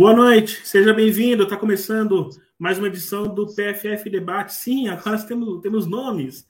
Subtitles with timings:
[0.00, 1.42] Boa noite, seja bem-vindo.
[1.42, 4.54] Está começando mais uma edição do PFF Debate.
[4.54, 6.46] Sim, agora temos, temos nomes.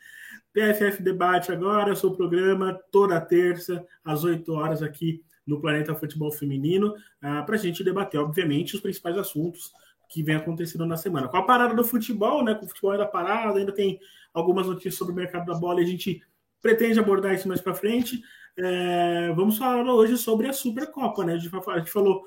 [0.53, 6.95] PFF Debate agora, seu programa toda terça, às 8 horas, aqui no Planeta Futebol Feminino,
[7.21, 9.73] ah, para a gente debater, obviamente, os principais assuntos
[10.09, 11.27] que vem acontecendo na semana.
[11.27, 12.55] Com a parada do futebol, né?
[12.55, 13.99] Com o futebol ainda parado, ainda tem
[14.33, 16.23] algumas notícias sobre o mercado da bola e a gente
[16.63, 18.23] pretende abordar isso mais para frente.
[18.57, 21.35] É, vamos falar hoje sobre a Supercopa, né?
[21.35, 22.23] A gente, a gente falou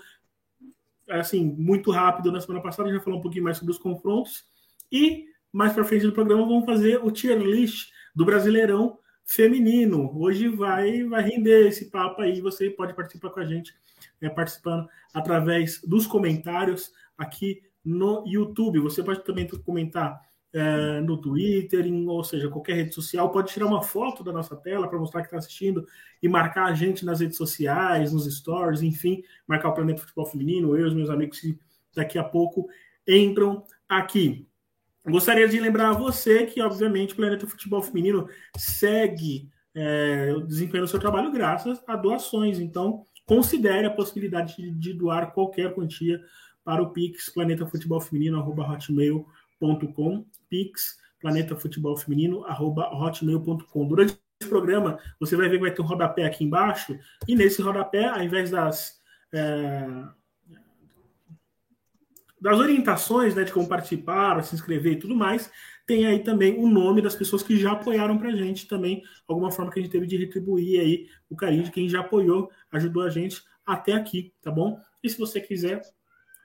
[1.09, 4.45] assim, muito rápido na semana passada, já falou um pouquinho mais sobre os confrontos.
[4.91, 10.11] E mais para frente do programa vamos fazer o tier list do Brasileirão feminino.
[10.19, 13.73] Hoje vai vai render esse papo aí, você pode participar com a gente,
[14.21, 18.79] é, participando através dos comentários aqui no YouTube.
[18.79, 20.19] Você pode também comentar
[20.53, 23.31] é, no Twitter, em, ou seja, qualquer rede social.
[23.31, 25.85] Pode tirar uma foto da nossa tela para mostrar que está assistindo
[26.21, 30.77] e marcar a gente nas redes sociais, nos stories, enfim, marcar o Planeta Futebol Feminino,
[30.77, 31.57] eu e os meus amigos que
[31.95, 32.67] daqui a pouco
[33.07, 34.47] entram aqui.
[35.05, 40.99] Gostaria de lembrar a você que, obviamente, o Planeta Futebol Feminino segue é, desempenhando seu
[40.99, 42.59] trabalho graças a doações.
[42.59, 46.21] Então, considere a possibilidade de, de doar qualquer quantia
[46.63, 47.65] para o Pix Planeta
[50.53, 53.87] Pix planetafutebolfeminino@hotmail.com.
[53.87, 56.95] Durante esse programa, você vai ver que vai ter um rodapé aqui embaixo,
[57.27, 59.01] e nesse rodapé, ao invés das
[59.33, 59.87] é,
[62.39, 65.49] das orientações né, de como participar, se inscrever e tudo mais,
[65.87, 69.49] tem aí também o nome das pessoas que já apoiaram para a gente também, alguma
[69.49, 73.01] forma que a gente teve de retribuir aí o carinho de quem já apoiou, ajudou
[73.01, 74.79] a gente até aqui, tá bom?
[75.01, 75.81] E se você quiser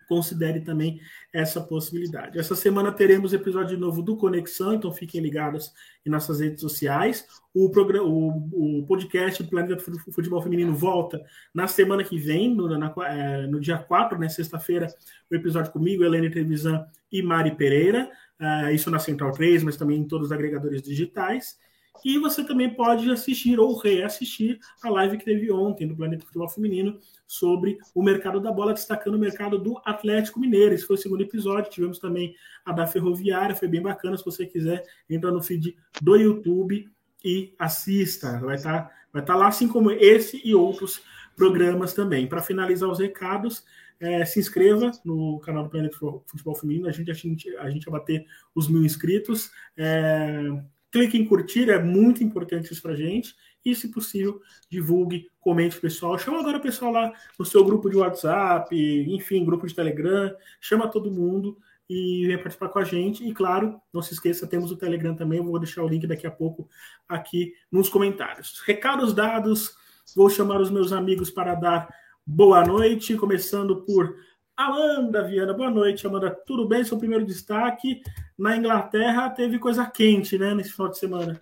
[0.08, 1.00] considere também
[1.32, 2.38] essa possibilidade.
[2.38, 5.72] Essa semana teremos episódio novo do Conexão, então fiquem ligados
[6.04, 7.26] em nossas redes sociais.
[7.54, 11.22] O, programa, o, o podcast Planeta Futebol Feminino volta
[11.54, 14.88] na semana que vem, no, na, é, no dia 4, né, sexta-feira,
[15.30, 18.10] o episódio comigo, Helene Trevisan e Mari Pereira.
[18.41, 21.58] Uh, isso na Central 3, mas também em todos os agregadores digitais.
[22.04, 26.48] E você também pode assistir ou reassistir a live que teve ontem do Planeta Futebol
[26.48, 30.75] Feminino sobre o mercado da bola, destacando o mercado do Atlético Mineiro.
[30.75, 31.70] Esse foi o segundo episódio.
[31.70, 34.16] Tivemos também a da Ferroviária, foi bem bacana.
[34.16, 36.88] Se você quiser, entra no feed do YouTube
[37.25, 38.38] e assista.
[38.41, 41.03] Vai estar tá, vai tá lá, assim como esse e outros
[41.36, 42.26] programas também.
[42.26, 43.65] Para finalizar os recados,
[44.00, 46.88] é, se inscreva no canal do Planeta Futebol Feminino.
[46.88, 49.50] A gente, a gente, a gente vai bater os mil inscritos.
[49.76, 50.50] É,
[50.91, 53.34] Clique em curtir, é muito importante isso para gente.
[53.65, 54.41] E, se possível,
[54.71, 56.19] divulgue, comente pessoal.
[56.19, 60.34] Chama agora o pessoal lá no seu grupo de WhatsApp, enfim, grupo de Telegram.
[60.60, 63.27] Chama todo mundo e venha participar com a gente.
[63.27, 65.38] E, claro, não se esqueça, temos o Telegram também.
[65.38, 66.69] Eu vou deixar o link daqui a pouco
[67.09, 68.62] aqui nos comentários.
[68.65, 69.75] Recados dados,
[70.15, 71.88] vou chamar os meus amigos para dar
[72.25, 74.16] boa noite, começando por
[74.56, 76.31] Amanda Viana, boa noite, Amanda.
[76.47, 76.84] Tudo bem?
[76.84, 78.03] Seu primeiro destaque.
[78.38, 81.41] Na Inglaterra teve coisa quente, né, nesse final de semana.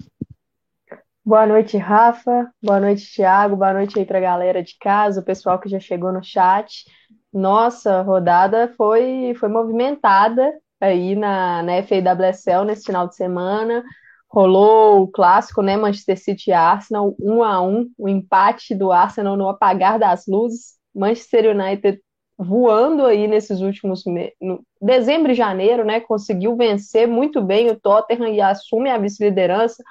[1.23, 2.51] Boa noite, Rafa.
[2.62, 3.57] Boa noite, Thiago.
[3.57, 6.85] Boa noite aí para a galera de casa, o pessoal que já chegou no chat.
[7.31, 13.85] Nossa, rodada foi, foi movimentada aí na, na FAWSL nesse final de semana.
[14.31, 15.77] Rolou o clássico, né?
[15.77, 20.77] Manchester City e Arsenal, um a um, o empate do Arsenal no apagar das luzes.
[20.95, 22.01] Manchester United
[22.39, 24.05] voando aí nesses últimos
[24.41, 26.01] no dezembro e janeiro, né?
[26.01, 29.83] Conseguiu vencer muito bem o Tottenham e assume a vice-liderança.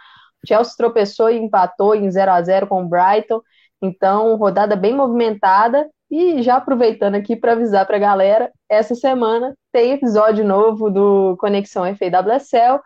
[0.48, 3.42] Chelsea tropeçou e empatou em 0 a 0 com o Brighton.
[3.82, 5.90] Então, rodada bem movimentada.
[6.10, 11.36] E já aproveitando aqui para avisar para a galera, essa semana tem episódio novo do
[11.40, 12.80] Conexão FAWSL.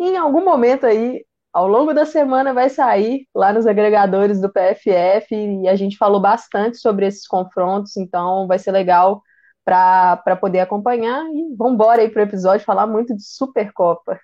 [0.00, 5.32] Em algum momento aí ao longo da semana vai sair lá nos agregadores do PFF
[5.32, 9.22] e a gente falou bastante sobre esses confrontos, então vai ser legal
[9.64, 11.24] para poder acompanhar.
[11.32, 14.18] E vamos embora aí para o episódio falar muito de Supercopa.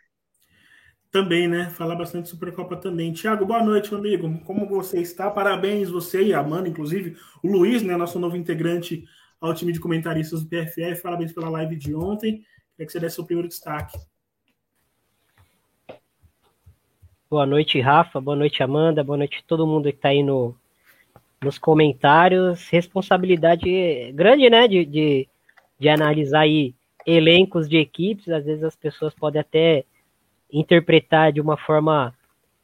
[1.12, 1.70] Também, né?
[1.70, 3.12] Falar bastante de Supercopa também.
[3.12, 4.40] Tiago, boa noite, meu amigo.
[4.44, 5.30] Como você está?
[5.30, 7.16] Parabéns, você e a Amanda, inclusive.
[7.44, 7.96] O Luiz, né?
[7.96, 9.04] Nosso novo integrante
[9.40, 11.00] ao time de comentaristas do PFF.
[11.00, 12.42] Parabéns pela live de ontem.
[12.72, 13.96] Queria que você desse o primeiro destaque.
[17.30, 18.20] Boa noite, Rafa.
[18.20, 19.04] Boa noite, Amanda.
[19.04, 20.52] Boa noite todo mundo que está aí no,
[21.40, 22.68] nos comentários.
[22.70, 25.28] Responsabilidade grande, né, de, de,
[25.78, 26.74] de analisar aí
[27.06, 28.28] elencos de equipes.
[28.30, 29.84] Às vezes as pessoas podem até
[30.52, 32.12] interpretar de uma forma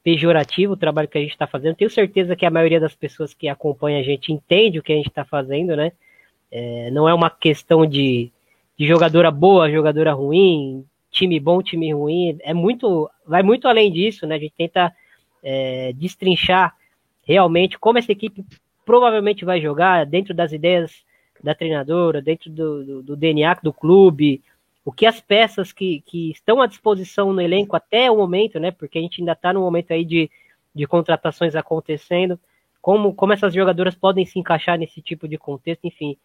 [0.03, 1.77] pejorativa o trabalho que a gente está fazendo.
[1.77, 4.97] Tenho certeza que a maioria das pessoas que acompanha a gente entende o que a
[4.97, 5.93] gente está fazendo, né?
[6.51, 8.33] É, não é uma questão de,
[8.77, 14.25] de jogadora boa, jogadora ruim, time bom, time ruim, é muito, vai muito além disso,
[14.25, 14.35] né?
[14.35, 14.93] A gente tenta
[15.43, 16.75] é, destrinchar
[17.23, 18.43] realmente como essa equipe
[18.85, 21.05] provavelmente vai jogar dentro das ideias
[21.43, 24.41] da treinadora, dentro do, do, do DNA do clube,
[24.83, 28.71] o que as peças que, que estão à disposição no elenco até o momento, né?
[28.71, 30.31] Porque a gente ainda está no momento aí de,
[30.73, 32.39] de contratações acontecendo,
[32.81, 36.15] como, como essas jogadoras podem se encaixar nesse tipo de contexto, enfim.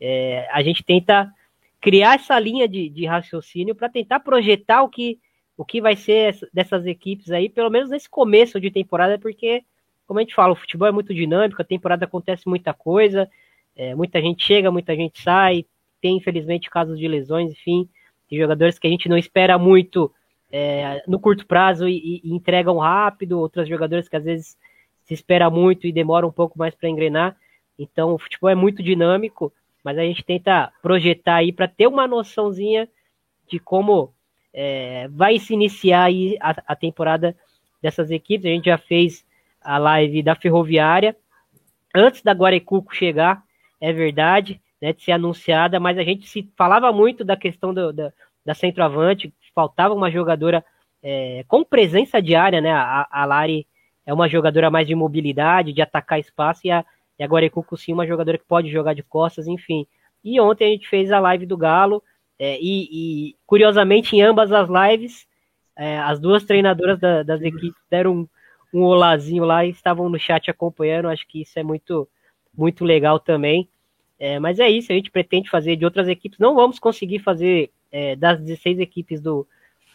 [0.00, 1.32] É, a gente tenta
[1.82, 5.18] criar essa linha de, de raciocínio para tentar projetar o que,
[5.56, 9.64] o que vai ser dessas equipes aí, pelo menos nesse começo de temporada, porque,
[10.06, 13.28] como a gente fala, o futebol é muito dinâmico, a temporada acontece muita coisa,
[13.74, 15.66] é, muita gente chega, muita gente sai,
[16.00, 17.88] tem infelizmente casos de lesões, enfim,
[18.30, 20.12] tem jogadores que a gente não espera muito
[20.52, 24.56] é, no curto prazo e, e, entregam rápido, outros jogadores que às vezes
[25.02, 27.36] se espera muito e demora um pouco mais para engrenar.
[27.76, 29.52] Então, o futebol é muito dinâmico,
[29.84, 32.88] mas a gente tenta projetar aí para ter uma noçãozinha
[33.48, 34.12] de como
[34.52, 37.36] é, vai se iniciar aí a, a temporada
[37.80, 38.46] dessas equipes.
[38.46, 39.24] A gente já fez
[39.60, 41.16] a live da Ferroviária
[41.94, 43.42] antes da Guarecuco chegar,
[43.80, 47.92] é verdade, né, de ser anunciada, mas a gente se falava muito da questão do,
[47.92, 48.12] da,
[48.44, 50.64] da centroavante, faltava uma jogadora
[51.02, 52.72] é, com presença diária, né?
[52.72, 53.66] A, a Lari
[54.06, 56.84] é uma jogadora mais de mobilidade, de atacar espaço, e a,
[57.22, 59.86] e a Guarecuco sim uma jogadora que pode jogar de costas, enfim.
[60.24, 62.02] E ontem a gente fez a live do Galo,
[62.36, 62.88] é, e,
[63.30, 65.24] e, curiosamente em ambas as lives,
[65.76, 68.28] é, as duas treinadoras da, das equipes deram um,
[68.74, 72.08] um olazinho lá e estavam no chat acompanhando, acho que isso é muito,
[72.52, 73.68] muito legal também.
[74.18, 76.40] É, mas é isso, a gente pretende fazer de outras equipes.
[76.40, 79.46] Não vamos conseguir fazer é, das 16 equipes do,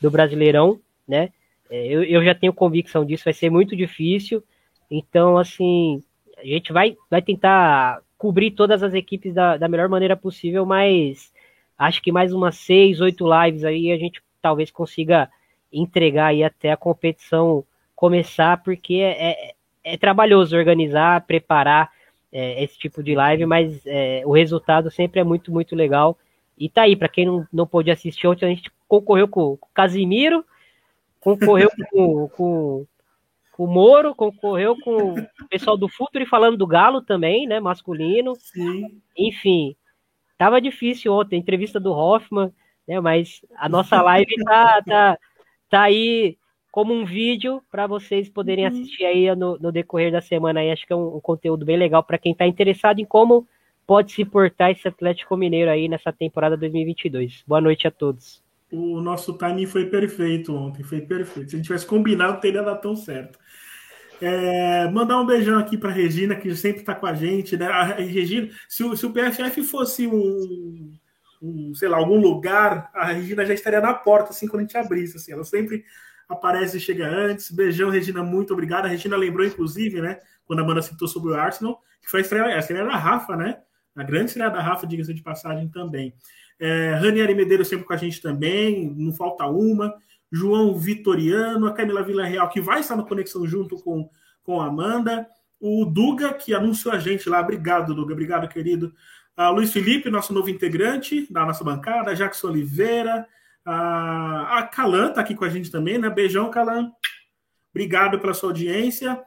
[0.01, 1.29] do Brasileirão, né?
[1.69, 4.41] É, eu, eu já tenho convicção disso, vai ser muito difícil.
[4.89, 6.01] Então, assim,
[6.37, 11.31] a gente vai, vai tentar cobrir todas as equipes da, da melhor maneira possível, mas
[11.77, 15.29] acho que mais umas seis, oito lives aí a gente talvez consiga
[15.71, 17.63] entregar aí até a competição
[17.95, 19.53] começar, porque é, é,
[19.83, 21.91] é trabalhoso organizar, preparar
[22.31, 26.17] é, esse tipo de live, mas é, o resultado sempre é muito, muito legal.
[26.57, 29.59] E tá aí, para quem não, não pôde assistir ontem, a gente concorreu com, o
[29.73, 30.45] Casimiro,
[31.19, 32.85] concorreu com, com
[33.57, 37.59] o Moro, concorreu com o pessoal do Futuro e falando do Galo também, né?
[37.59, 38.35] Masculino.
[38.35, 39.01] Sim.
[39.17, 39.75] Enfim,
[40.37, 42.53] tava difícil ontem, entrevista do Hoffman,
[42.87, 42.99] né?
[42.99, 45.17] Mas a nossa live tá, tá,
[45.69, 46.37] tá aí
[46.71, 48.71] como um vídeo para vocês poderem uhum.
[48.71, 50.59] assistir aí no, no, decorrer da semana.
[50.59, 53.47] Aí acho que é um, um conteúdo bem legal para quem está interessado em como
[53.87, 57.43] pode se portar esse Atlético Mineiro aí nessa temporada 2022.
[57.47, 58.45] Boa noite a todos.
[58.69, 61.49] O nosso timing foi perfeito ontem, foi perfeito.
[61.49, 63.39] Se a gente tivesse combinado, teria dado tão certo.
[64.21, 67.55] É, mandar um beijão aqui para Regina, que sempre está com a gente.
[67.55, 67.67] Né?
[67.67, 70.93] A Regina, se o, se o PFF fosse um,
[71.41, 74.77] um, sei lá, algum lugar, a Regina já estaria na porta, assim, quando a gente
[74.77, 75.17] abrisse.
[75.17, 75.83] Assim, ela sempre
[76.27, 77.51] aparece e chega antes.
[77.51, 78.87] Beijão, Regina, muito obrigada.
[78.87, 82.23] A Regina lembrou, inclusive, né, quando a Amanda citou sobre o Arsenal, que foi a
[82.23, 83.59] estreia, a estreia da Rafa, né?
[83.95, 86.13] A grande estreia da Rafa, diga-se de passagem também.
[86.59, 89.93] É, Ranieri Medeiros sempre com a gente também, não falta uma.
[90.31, 94.09] João Vitoriano, a Camila Villarreal, que vai estar na conexão junto com,
[94.43, 95.27] com a Amanda.
[95.59, 97.41] O Duga, que anunciou a gente lá.
[97.41, 98.13] Obrigado, Duga.
[98.13, 98.93] Obrigado, querido.
[99.35, 102.15] A Luiz Felipe, nosso novo integrante da nossa bancada.
[102.15, 103.27] Jackson Oliveira.
[103.65, 106.09] A, a Calan está aqui com a gente também, né?
[106.09, 106.91] Beijão, Calan.
[107.71, 109.21] Obrigado pela sua audiência.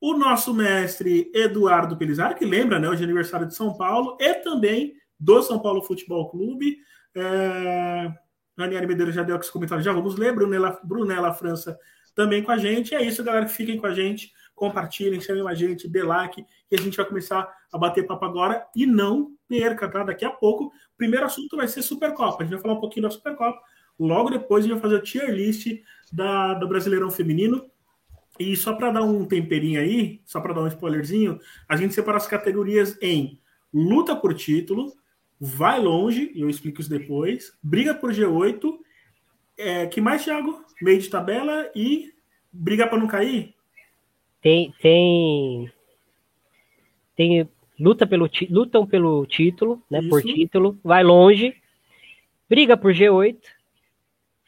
[0.00, 2.88] O nosso mestre Eduardo Pelizar, que lembra, né?
[2.88, 6.76] Hoje é aniversário de São Paulo, e também do São Paulo Futebol Clube.
[7.14, 8.12] É...
[8.58, 10.34] Ranieri Medeiros já deu aqui os comentários, já vamos ler.
[10.34, 11.78] Brunella, Brunella França
[12.14, 12.94] também com a gente.
[12.94, 13.48] É isso, galera.
[13.48, 17.52] Fiquem com a gente, compartilhem, chamem a gente, dê like, e a gente vai começar
[17.72, 18.66] a bater papo agora.
[18.74, 20.04] E não perca, tá?
[20.04, 22.42] Daqui a pouco, o primeiro assunto vai ser Supercopa.
[22.42, 23.60] A gente vai falar um pouquinho da Supercopa.
[23.98, 25.66] Logo depois a gente vai fazer o tier list
[26.12, 27.64] da, do Brasileirão Feminino.
[28.38, 32.16] E só para dar um temperinho aí, só para dar um spoilerzinho, a gente separa
[32.16, 33.40] as categorias em
[33.72, 34.92] luta por título,
[35.40, 38.78] vai longe, e eu explico isso depois, briga por G8,
[39.56, 40.64] é, que mais, Thiago?
[40.80, 42.12] Meio de tabela e
[42.52, 43.54] briga para não cair?
[44.40, 45.72] Tem, tem,
[47.16, 47.48] tem
[47.78, 50.00] luta pelo lutam pelo título, né?
[50.00, 50.08] Isso.
[50.08, 51.54] Por título, vai longe,
[52.48, 53.38] briga por G8,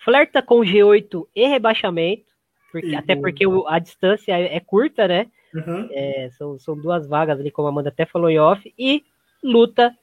[0.05, 2.26] flerta com G8 e rebaixamento,
[2.71, 5.26] porque, até porque o, a distância é, é curta, né?
[5.55, 5.88] Uhum.
[5.90, 9.05] É, são, são duas vagas ali, como a Amanda até falou em off, e
[9.43, 9.97] luta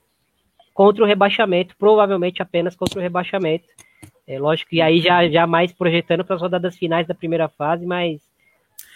[0.73, 3.65] contra o rebaixamento, provavelmente apenas contra o rebaixamento.
[4.25, 7.85] É lógico que aí já, já mais projetando para as rodadas finais da primeira fase,
[7.85, 8.21] mas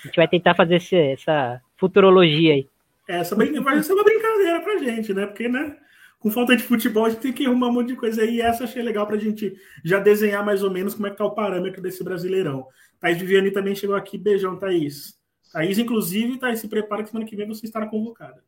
[0.03, 2.67] a gente vai tentar fazer esse, essa futurologia aí.
[3.07, 5.25] Essa vai ser uma brincadeira pra gente, né?
[5.25, 5.75] Porque, né?
[6.19, 8.35] com falta de futebol, a gente tem que arrumar um monte de coisa aí.
[8.35, 11.17] E essa achei legal para a gente já desenhar mais ou menos como é que
[11.17, 12.67] tá o parâmetro desse Brasileirão.
[12.99, 14.17] Thaís Viviane também chegou aqui.
[14.17, 15.15] Beijão, Thaís.
[15.53, 18.43] Thaís, inclusive, Thaís, se prepara que semana que vem você estará convocada.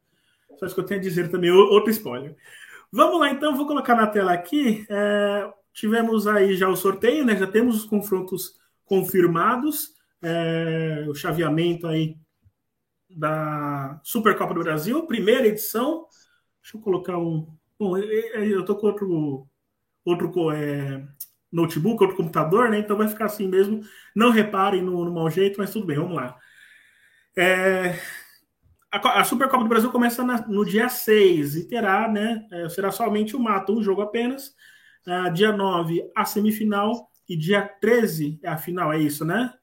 [0.57, 2.36] Só isso que eu tenho a dizer também, outro spoiler.
[2.91, 4.86] Vamos lá, então, vou colocar na tela aqui.
[4.89, 7.36] É, tivemos aí já o sorteio, né?
[7.36, 8.55] Já temos os confrontos
[8.86, 12.17] confirmados, é, o chaveamento aí
[13.10, 16.08] da Supercopa do Brasil, primeira edição.
[16.62, 17.48] Deixa eu colocar um.
[17.77, 19.48] Bom, eu tô com outro,
[20.03, 21.08] outro é,
[21.51, 22.79] notebook, outro computador, né?
[22.79, 23.81] Então vai ficar assim mesmo.
[24.15, 26.38] Não reparem no, no mau jeito, mas tudo bem, vamos lá.
[27.38, 27.96] É,
[28.91, 32.48] a, a Supercopa do Brasil começa na, no dia 6 e terá, né?
[32.51, 34.55] É, será somente o mato, um jogo apenas.
[35.08, 37.10] Uh, dia 9, a semifinal.
[37.27, 39.53] E dia 13 é a final, é isso, né?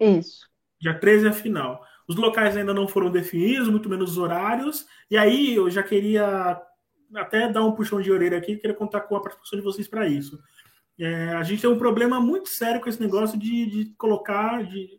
[0.00, 0.48] Isso.
[0.80, 1.84] Dia 13 é a final.
[2.08, 4.86] Os locais ainda não foram definidos, muito menos os horários.
[5.08, 6.60] E aí eu já queria
[7.14, 10.08] até dar um puxão de orelha aqui, queria contar com a participação de vocês para
[10.08, 10.42] isso.
[10.98, 14.98] É, a gente tem um problema muito sério com esse negócio de, de colocar, de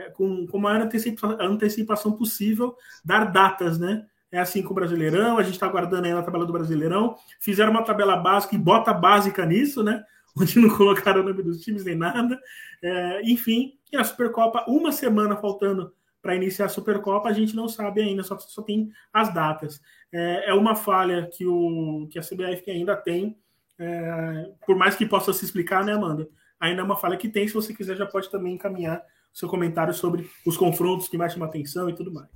[0.00, 4.06] é, com, com a maior antecipa, antecipação possível, dar datas, né?
[4.32, 7.16] É assim com o Brasileirão, a gente está aguardando aí na tabela do Brasileirão.
[7.40, 10.04] Fizeram uma tabela básica e bota básica nisso, né?
[10.38, 12.40] Onde não colocaram o nome dos times nem nada.
[12.82, 15.92] É, enfim, e a Supercopa, uma semana faltando
[16.22, 19.80] para iniciar a Supercopa, a gente não sabe ainda, só, só tem as datas.
[20.12, 23.36] É, é uma falha que, o, que a CBF ainda tem,
[23.78, 26.28] é, por mais que possa se explicar, né, Amanda?
[26.60, 29.94] Ainda é uma falha que tem, se você quiser, já pode também encaminhar seu comentário
[29.94, 32.28] sobre os confrontos que mais chamam atenção e tudo mais.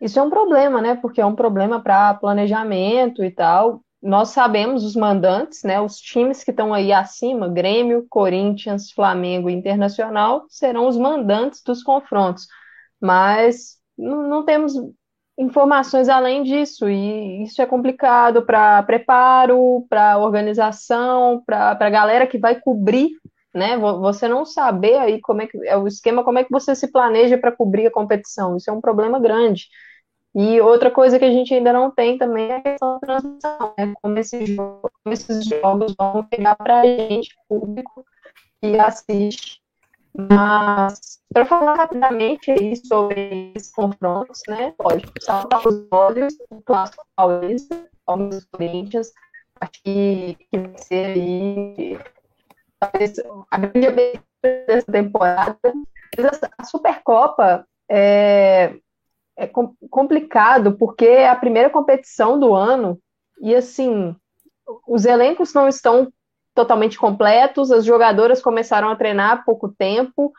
[0.00, 0.94] Isso é um problema, né?
[0.94, 3.82] Porque é um problema para planejamento e tal.
[4.00, 5.80] Nós sabemos os mandantes, né?
[5.80, 12.46] Os times que estão aí acima, Grêmio, Corinthians, Flamengo Internacional, serão os mandantes dos confrontos.
[13.00, 14.74] Mas não temos
[15.36, 22.38] informações além disso, e isso é complicado para preparo, para organização, para a galera que
[22.38, 23.10] vai cobrir
[23.54, 23.76] né?
[23.76, 26.90] Você não saber aí como é que é o esquema, como é que você se
[26.90, 28.56] planeja para cobrir a competição.
[28.56, 29.66] Isso é um problema grande.
[30.34, 33.74] E outra coisa que a gente ainda não tem também é a questão da transmissão,
[33.78, 33.94] né?
[34.00, 38.04] como, esses jogos, como esses jogos vão pegar para a gente, público,
[38.60, 39.60] que assiste.
[40.14, 44.74] Mas, para falar rapidamente aí sobre esses confrontos, né?
[44.76, 49.12] Pode saltar os olhos, o clássico paulista, Palmeiras Corinthians,
[49.60, 51.98] acho que, que vai ser aí
[52.80, 55.58] a grande dessa temporada.
[56.58, 58.74] A Supercopa é,
[59.36, 59.50] é
[59.90, 62.98] complicado porque é a primeira competição do ano.
[63.40, 64.14] E assim
[64.86, 66.12] os elencos não estão
[66.54, 70.32] totalmente completos, as jogadoras começaram a treinar há pouco tempo,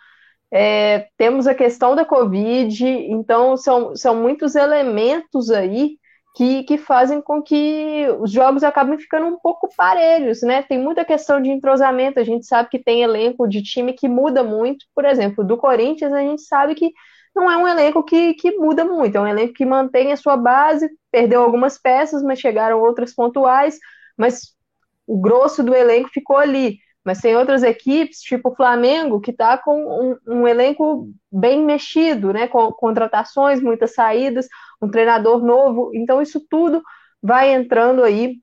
[0.51, 5.97] é, temos a questão da Covid, então são, são muitos elementos aí
[6.39, 10.63] que, que fazem com que os jogos acabem ficando um pouco parelhos, né?
[10.63, 14.41] Tem muita questão de entrosamento, a gente sabe que tem elenco de time que muda
[14.41, 16.93] muito, por exemplo, do Corinthians a gente sabe que
[17.35, 20.37] não é um elenco que, que muda muito, é um elenco que mantém a sua
[20.37, 23.77] base, perdeu algumas peças, mas chegaram outras pontuais,
[24.17, 24.55] mas
[25.05, 26.77] o grosso do elenco ficou ali.
[27.09, 32.31] Mas tem outras equipes, tipo o Flamengo, que está com um, um, elenco bem mexido,
[32.31, 32.47] né?
[32.47, 34.47] Com contratações, muitas saídas
[34.79, 35.89] um treinador novo.
[35.95, 36.83] Então, isso tudo
[37.19, 38.35] vai entrando aí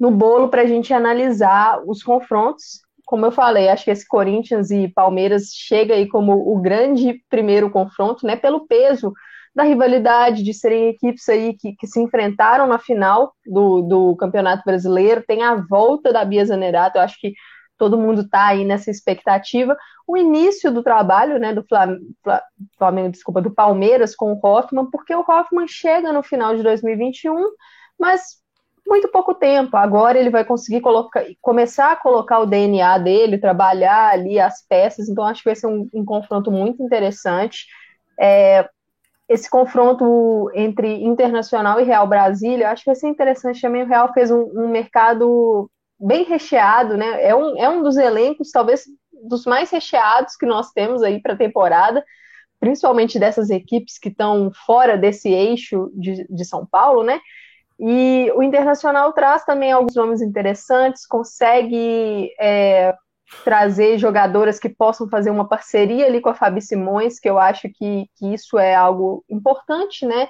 [0.00, 2.80] no bolo para a gente analisar os confrontos.
[3.04, 7.68] Como eu falei, acho que esse Corinthians e Palmeiras chega aí como o grande primeiro
[7.68, 8.36] confronto, né?
[8.36, 9.12] Pelo peso
[9.54, 14.62] da rivalidade, de serem equipes aí que, que se enfrentaram na final do, do Campeonato
[14.64, 17.34] Brasileiro, tem a volta da Bia Zanerato, eu acho que
[17.82, 19.76] todo mundo está aí nessa expectativa.
[20.06, 21.66] O início do trabalho né, do
[22.78, 27.34] Flamengo, desculpa, do Palmeiras com o Hoffman, porque o Hoffman chega no final de 2021,
[27.98, 28.40] mas
[28.86, 29.76] muito pouco tempo.
[29.76, 35.08] Agora ele vai conseguir colocar, começar a colocar o DNA dele, trabalhar ali as peças,
[35.08, 37.66] então acho que vai ser um, um confronto muito interessante.
[38.20, 38.68] É,
[39.28, 43.82] esse confronto entre Internacional e Real Brasília, acho que vai ser interessante também.
[43.82, 45.68] O Real fez um, um mercado
[46.02, 47.24] bem recheado, né?
[47.24, 48.84] É um, é um dos elencos, talvez,
[49.28, 52.04] dos mais recheados que nós temos aí para a temporada,
[52.58, 57.20] principalmente dessas equipes que estão fora desse eixo de, de São Paulo, né?
[57.78, 62.94] E o Internacional traz também alguns nomes interessantes, consegue é,
[63.44, 67.68] trazer jogadoras que possam fazer uma parceria ali com a Fabi Simões, que eu acho
[67.74, 70.28] que, que isso é algo importante, né?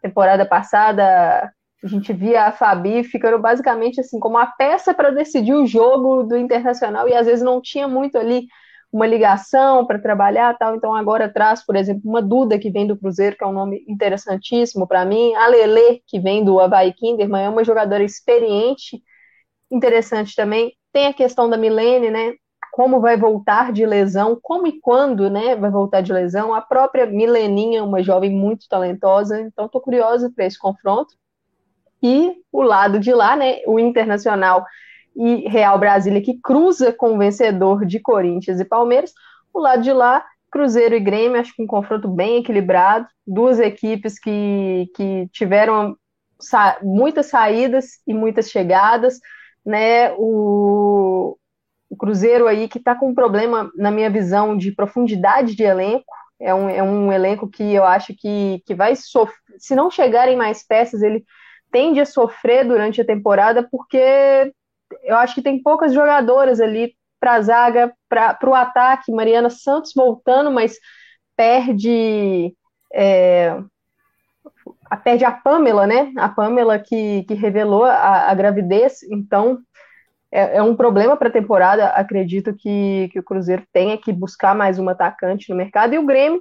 [0.00, 1.50] Temporada passada,
[1.84, 6.22] a gente via a Fabi ficando basicamente assim como a peça para decidir o jogo
[6.22, 8.46] do Internacional e às vezes não tinha muito ali
[8.90, 10.74] uma ligação para trabalhar tal.
[10.76, 13.84] Então agora traz, por exemplo, uma Duda que vem do Cruzeiro, que é um nome
[13.86, 19.02] interessantíssimo para mim, a Lele que vem do Havaí Kinderman, é uma jogadora experiente,
[19.70, 20.72] interessante também.
[20.92, 22.34] Tem a questão da Milene, né?
[22.72, 25.54] Como vai voltar de lesão, como e quando, né?
[25.56, 26.54] Vai voltar de lesão.
[26.54, 29.40] A própria Mileninha, uma jovem muito talentosa.
[29.40, 31.14] Então, estou curiosa para esse confronto.
[32.04, 34.62] E o lado de lá, né, o Internacional
[35.16, 39.14] e Real Brasília, que cruza com o vencedor de Corinthians e Palmeiras.
[39.54, 44.18] O lado de lá, Cruzeiro e Grêmio, acho que um confronto bem equilibrado, duas equipes
[44.18, 45.96] que, que tiveram
[46.38, 49.18] sa muitas saídas e muitas chegadas,
[49.64, 50.12] né?
[50.18, 51.38] O,
[51.88, 56.12] o Cruzeiro aí que está com um problema, na minha visão, de profundidade de elenco.
[56.38, 59.38] É um, é um elenco que eu acho que, que vai sofrer.
[59.56, 61.24] Se não chegarem mais peças, ele
[61.74, 64.52] tende a sofrer durante a temporada, porque
[65.02, 69.10] eu acho que tem poucas jogadoras ali para a zaga, para o ataque.
[69.10, 70.76] Mariana Santos voltando, mas
[71.36, 72.54] perde.
[72.92, 73.60] É,
[74.88, 76.12] a, perde a Pamela, né?
[76.16, 79.58] A Pamela que, que revelou a, a gravidez, então
[80.30, 81.88] é, é um problema para a temporada.
[81.88, 85.92] Acredito que, que o Cruzeiro tenha que buscar mais um atacante no mercado.
[85.92, 86.40] E o Grêmio,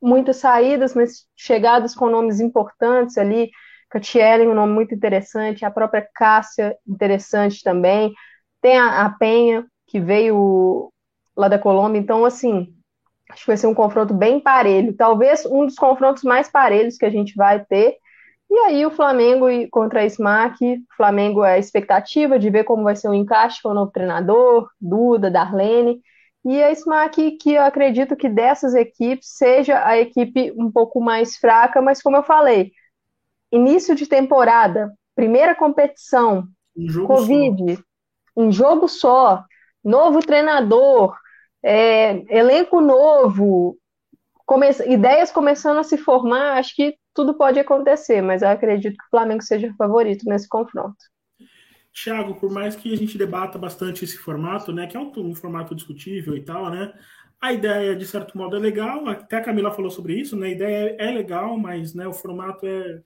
[0.00, 3.50] muitas saídas, mas chegadas com nomes importantes ali.
[3.90, 8.12] Catielen, um nome muito interessante, a própria Cássia, interessante também.
[8.60, 10.92] Tem a, a Penha, que veio
[11.36, 12.72] lá da Colômbia, então, assim,
[13.30, 14.96] acho que vai ser um confronto bem parelho.
[14.96, 17.96] Talvez um dos confrontos mais parelhos que a gente vai ter.
[18.50, 22.96] E aí o Flamengo contra a SMAC, Flamengo é a expectativa de ver como vai
[22.96, 26.00] ser o encaixe com o novo treinador, Duda, Darlene,
[26.44, 31.36] e a SMAC, que eu acredito que dessas equipes seja a equipe um pouco mais
[31.36, 32.72] fraca, mas como eu falei,
[33.52, 37.82] início de temporada, primeira competição, um Covid, só.
[38.36, 39.44] um jogo só,
[39.84, 41.16] novo treinador,
[41.62, 43.76] é, elenco novo,
[44.46, 49.04] come ideias começando a se formar, acho que tudo pode acontecer, mas eu acredito que
[49.04, 50.96] o Flamengo seja favorito nesse confronto.
[51.92, 55.34] Thiago, por mais que a gente debata bastante esse formato, né, que é um, um,
[55.34, 56.92] formato discutível e tal, né,
[57.40, 60.50] a ideia de certo modo é legal, até a Camila falou sobre isso, né, a
[60.50, 63.02] ideia é, é legal, mas né, o formato é,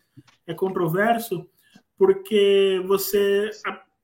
[0.47, 1.49] é controverso,
[1.97, 3.51] porque você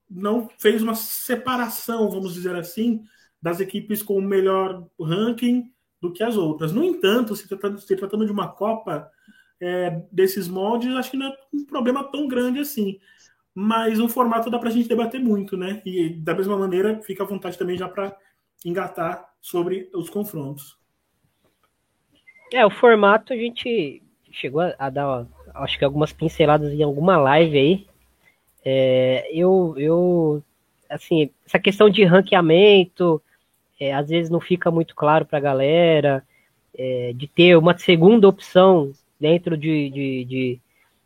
[0.09, 3.03] não fez uma separação, vamos dizer assim,
[3.43, 6.73] das equipes com o melhor ranking do que as outras.
[6.73, 9.11] No entanto, se tratando, se tratando de uma Copa
[9.61, 12.99] é, desses moldes, acho que não é um problema tão grande assim.
[13.55, 15.83] Mas o formato dá para a gente debater muito, né?
[15.85, 18.17] E da mesma maneira, fica à vontade também já para
[18.65, 20.79] engatar sobre os confrontos.
[22.53, 27.59] É, o formato a gente chegou a dar, acho que algumas pinceladas em alguma live
[27.59, 27.87] aí.
[28.65, 30.43] É, eu, eu,
[30.89, 33.23] assim, essa questão de ranqueamento,
[33.79, 36.25] é, às vezes não fica muito claro para a galera,
[36.77, 40.61] é, de ter uma segunda opção dentro de, de, de,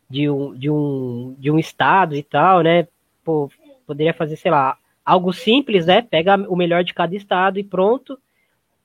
[0.09, 2.87] de, um, de, um, de um estado e tal, né?
[3.23, 3.49] Pô,
[3.85, 6.01] poderia fazer, sei lá, algo simples, né?
[6.01, 8.19] Pega o melhor de cada estado e pronto.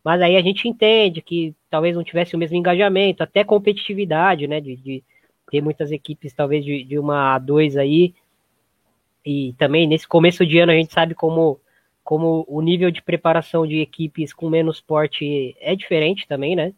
[0.04, 4.60] Mas aí a gente entende que talvez não tivesse o mesmo engajamento, até competitividade, né?
[4.60, 5.04] De, de
[5.50, 8.14] ter muitas equipes, talvez de, de uma A2 aí.
[9.24, 11.60] E também nesse começo de ano a gente sabe como
[12.02, 16.72] como o nível de preparação de equipes com menos porte é diferente também, né?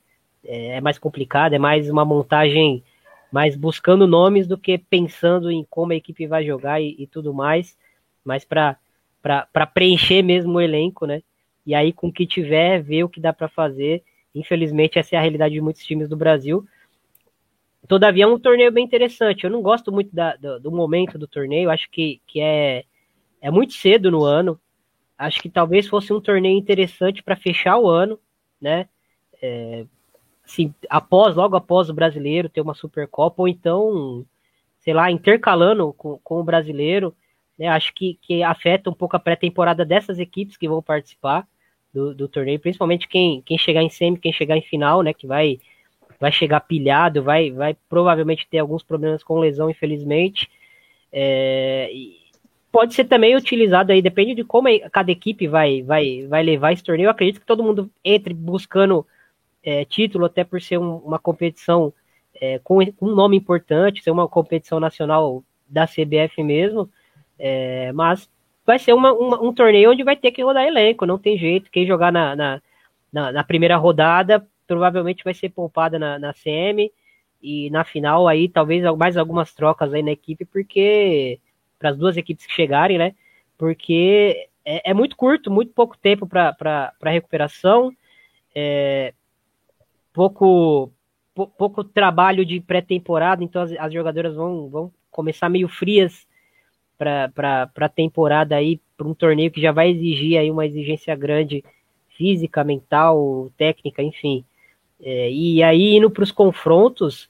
[0.45, 2.83] É, é mais complicado, é mais uma montagem
[3.33, 7.33] mais buscando nomes do que pensando em como a equipe vai jogar e, e tudo
[7.33, 7.79] mais,
[8.23, 8.77] mas para
[9.73, 11.23] preencher mesmo o elenco, né?
[11.65, 14.03] E aí, com o que tiver, ver o que dá para fazer.
[14.35, 16.67] Infelizmente, essa é a realidade de muitos times do Brasil.
[17.87, 19.45] Todavia, é um torneio bem interessante.
[19.45, 22.85] Eu não gosto muito da, do, do momento do torneio, acho que, que é,
[23.41, 24.59] é muito cedo no ano.
[25.17, 28.19] Acho que talvez fosse um torneio interessante para fechar o ano,
[28.61, 28.89] né?
[29.41, 29.85] É,
[30.45, 34.25] assim, após, logo após o brasileiro ter uma Supercopa, ou então,
[34.81, 37.15] sei lá, intercalando com, com o brasileiro,
[37.59, 37.69] né?
[37.69, 41.47] Acho que, que afeta um pouco a pré-temporada dessas equipes que vão participar
[41.93, 45.13] do, do torneio, principalmente quem, quem chegar em semi, quem chegar em final, né?
[45.13, 45.61] Que vai,
[46.19, 50.51] vai chegar pilhado, vai, vai provavelmente ter alguns problemas com lesão, infelizmente.
[51.13, 51.91] É,
[52.71, 56.83] pode ser também utilizado aí, depende de como cada equipe vai, vai, vai levar esse
[56.83, 57.07] torneio.
[57.07, 59.07] Eu acredito que todo mundo entre buscando
[59.63, 61.93] é, título, até por ser um, uma competição
[62.35, 66.91] é, com, com, um nome importante, ser uma competição nacional da CBF mesmo,
[67.39, 68.29] é, mas
[68.65, 71.71] vai ser uma, uma, um torneio onde vai ter que rodar elenco, não tem jeito.
[71.71, 72.63] Quem jogar na, na,
[73.13, 76.91] na, na primeira rodada provavelmente vai ser poupada na, na CM
[77.43, 81.41] e na final aí talvez mais algumas trocas aí na equipe, porque
[81.79, 83.15] para as duas equipes que chegarem, né?
[83.59, 87.93] Porque é, é muito curto, muito pouco tempo para recuperação,
[88.55, 89.13] é,
[90.13, 90.93] pouco,
[91.35, 96.27] pouco trabalho de pré-temporada, então as, as, jogadoras vão, vão começar meio frias
[97.03, 101.65] para a temporada aí, para um torneio que já vai exigir aí uma exigência grande
[102.17, 104.45] física, mental, técnica, enfim.
[105.01, 107.29] É, e aí, indo para os confrontos,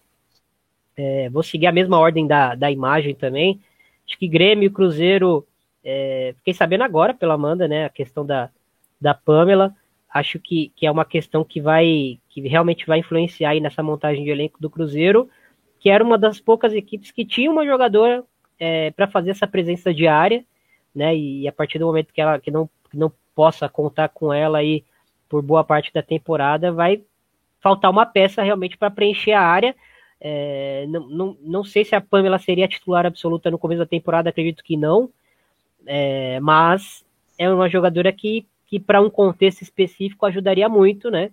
[0.97, 3.61] é, vou seguir a mesma ordem da, da imagem também.
[4.07, 5.47] Acho que Grêmio e Cruzeiro,
[5.83, 8.51] é, fiquei sabendo agora pela Amanda, né, a questão da,
[9.01, 9.75] da Pamela,
[10.13, 14.25] acho que, que é uma questão que vai, que realmente vai influenciar aí nessa montagem
[14.25, 15.29] de elenco do Cruzeiro,
[15.81, 18.23] que era uma das poucas equipes que tinha uma jogadora
[18.65, 20.45] é, para fazer essa presença diária,
[20.95, 24.33] né, e a partir do momento que ela que não, que não possa contar com
[24.33, 24.85] ela aí
[25.29, 27.03] por boa parte da temporada, vai
[27.61, 29.75] faltar uma peça realmente para preencher a área.
[30.21, 34.31] É, não, não, não sei se a Pamela seria titular absoluta no começo da temporada,
[34.31, 35.11] acredito que não,
[35.85, 37.05] é, mas
[37.37, 41.33] é uma jogadora que, que para um contexto específico ajudaria muito, né?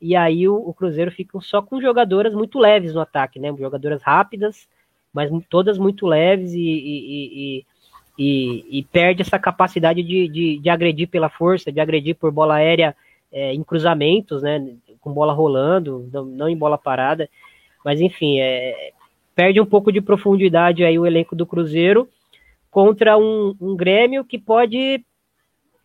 [0.00, 3.52] E aí o, o, Cruzeiro fica só com jogadoras muito leves no ataque, né?
[3.58, 4.68] Jogadoras rápidas,
[5.12, 7.64] mas todas muito leves e, e,
[8.18, 12.56] e, e perde essa capacidade de, de, de, agredir pela força, de agredir por bola
[12.56, 12.94] aérea
[13.32, 14.74] é, em cruzamentos, né?
[15.00, 17.28] Com bola rolando, não, não em bola parada.
[17.84, 18.92] Mas enfim, é,
[19.34, 22.08] perde um pouco de profundidade aí o elenco do Cruzeiro
[22.70, 25.04] contra um, um Grêmio que pode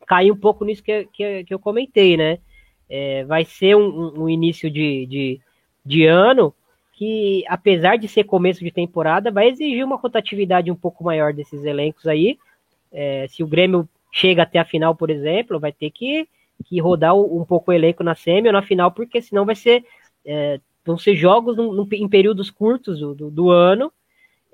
[0.08, 2.40] cair um pouco nisso que, que, que eu comentei, né?
[2.90, 5.42] É, vai ser um, um início de, de,
[5.86, 6.54] de, ano
[7.04, 11.66] que, apesar de ser começo de temporada, vai exigir uma rotatividade um pouco maior desses
[11.66, 12.38] elencos aí.
[12.92, 16.28] É, se o Grêmio chega até a final, por exemplo, vai ter que,
[16.66, 19.84] que rodar um pouco o elenco na semi ou na final, porque senão vai ser
[20.26, 23.92] é, vão ser jogos num, num, em períodos curtos do, do, do ano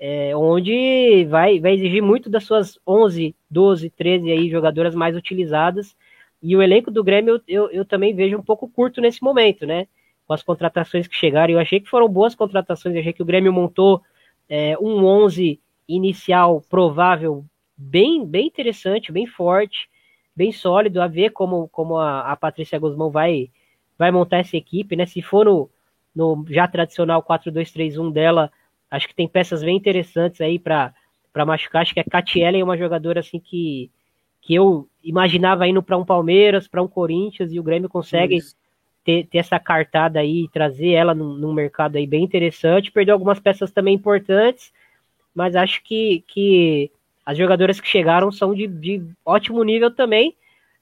[0.00, 5.94] é, onde vai, vai exigir muito das suas 11, 12, 13 aí, jogadoras mais utilizadas.
[6.42, 9.66] E o elenco do Grêmio eu, eu, eu também vejo um pouco curto nesse momento,
[9.66, 9.86] né?
[10.30, 11.54] Com as contratações que chegaram.
[11.54, 14.00] Eu achei que foram boas contratações, eu achei que o Grêmio montou
[14.48, 17.44] é, um 11 inicial provável
[17.76, 19.88] bem, bem interessante, bem forte,
[20.36, 23.50] bem sólido, a ver como, como a, a Patrícia Guzmão vai,
[23.98, 25.04] vai montar essa equipe, né?
[25.04, 25.68] Se for no,
[26.14, 28.52] no já tradicional 4-2-3-1 dela,
[28.90, 30.92] Acho que tem peças bem interessantes aí para
[31.46, 31.82] machucar.
[31.82, 33.88] Acho que a Catiela é uma jogadora assim que,
[34.40, 38.38] que eu imaginava indo para um Palmeiras, para um Corinthians, e o Grêmio consegue
[39.04, 42.92] ter, ter, essa cartada aí trazer ela num, num, mercado aí bem interessante.
[42.92, 44.72] Perdeu algumas peças também importantes,
[45.34, 46.90] mas acho que, que
[47.24, 50.34] as jogadoras que chegaram são de, de ótimo nível também.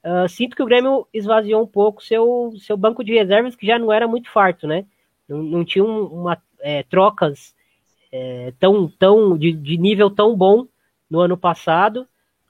[0.05, 3.79] Uh, sinto que o Grêmio esvaziou um pouco seu, seu banco de reservas, que já
[3.79, 4.85] não era muito farto, né?
[5.29, 7.55] Não, não tinha um, uma, é, trocas
[8.11, 10.67] é, tão, tão de, de, nível tão bom
[11.11, 12.07] no ano passado.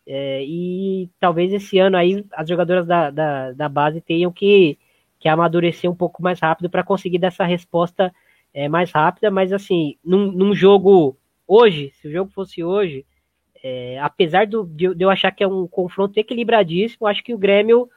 [0.07, 4.79] É, e talvez esse ano aí as jogadoras da, da, da, base tenham que,
[5.19, 8.15] que amadurecer um pouco mais rápido para conseguir dar essa resposta
[8.53, 9.31] é, mais rápida.
[9.31, 13.05] Mas assim, num, num, jogo hoje, se o jogo fosse hoje,
[13.63, 17.39] é, apesar do, de, de, eu achar que é um confronto equilibradíssimo, acho que o
[17.39, 17.89] Grêmio,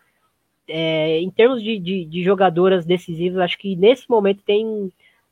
[0.68, 4.66] é, em termos de, de, de jogadoras decisivas, acho que nesse momento tem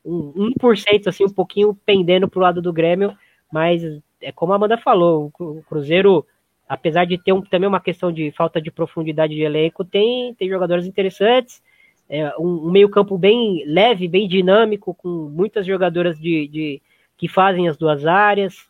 [0.06, 3.17] um 1%, assim, um pouquinho pendendo pro lado do Grêmio,
[3.52, 3.84] mas
[4.21, 6.25] é como a Amanda falou, o Cruzeiro,
[6.67, 10.49] apesar de ter um, também uma questão de falta de profundidade de elenco, tem, tem
[10.49, 11.62] jogadores interessantes,
[12.10, 16.82] é, um, um meio-campo bem leve, bem dinâmico, com muitas jogadoras de, de
[17.15, 18.67] que fazem as duas áreas.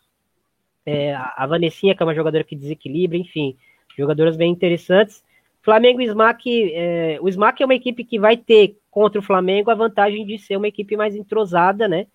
[0.85, 3.55] É, a Vanessinha, que é uma jogadora que desequilibra, enfim,
[3.97, 5.23] jogadoras bem interessantes.
[5.61, 9.69] Flamengo e Smack, é, o Smack é uma equipe que vai ter contra o Flamengo
[9.69, 12.07] a vantagem de ser uma equipe mais entrosada, né?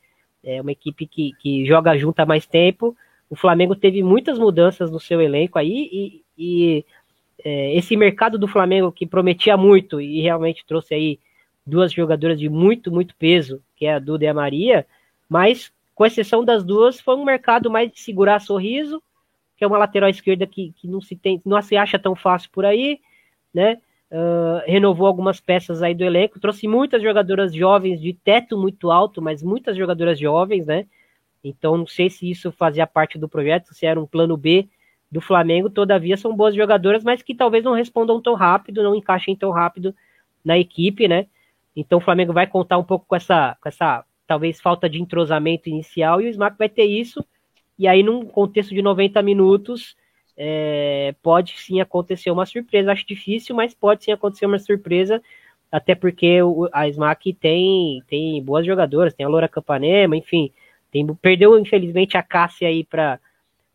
[0.42, 2.96] É uma equipe que, que joga junto há mais tempo.
[3.30, 6.84] O Flamengo teve muitas mudanças no seu elenco aí e, e
[7.44, 11.20] é, esse mercado do Flamengo que prometia muito e realmente trouxe aí
[11.66, 14.86] duas jogadoras de muito, muito peso, que é a Duda e a Maria,
[15.28, 19.02] mas com exceção das duas, foi um mercado mais de segurar sorriso,
[19.56, 22.50] que é uma lateral esquerda que, que não se tem, não se acha tão fácil
[22.50, 23.00] por aí,
[23.52, 23.78] né?
[24.10, 29.22] Uh, renovou algumas peças aí do elenco, trouxe muitas jogadoras jovens de teto muito alto,
[29.22, 30.86] mas muitas jogadoras jovens, né?
[31.42, 34.68] Então não sei se isso fazia parte do projeto, se era um plano B
[35.14, 39.36] do Flamengo, todavia são boas jogadoras, mas que talvez não respondam tão rápido, não encaixem
[39.36, 39.94] tão rápido
[40.44, 41.26] na equipe, né?
[41.76, 45.68] Então o Flamengo vai contar um pouco com essa, com essa talvez falta de entrosamento
[45.68, 47.24] inicial e o Smack vai ter isso.
[47.78, 49.96] E aí, num contexto de 90 minutos,
[50.36, 52.90] é, pode sim acontecer uma surpresa.
[52.90, 55.22] Acho difícil, mas pode sim acontecer uma surpresa,
[55.70, 60.52] até porque o, a Smack tem, tem boas jogadoras, tem a Loura Campanema, enfim,
[60.90, 63.20] tem, perdeu infelizmente a Cássia aí para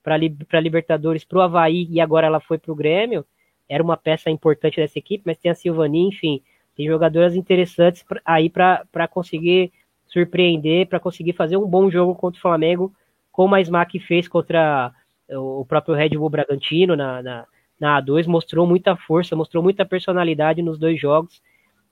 [0.03, 3.25] para Libertadores, para o Havaí, e agora ela foi para o Grêmio.
[3.67, 6.41] Era uma peça importante dessa equipe, mas tem a Silvani, enfim,
[6.75, 9.71] tem jogadoras interessantes pra, aí para conseguir
[10.07, 12.93] surpreender, para conseguir fazer um bom jogo contra o Flamengo,
[13.31, 14.91] como a Smack fez contra
[15.29, 17.45] o próprio Red Bull Bragantino na, na,
[17.79, 21.41] na A2 mostrou muita força, mostrou muita personalidade nos dois jogos.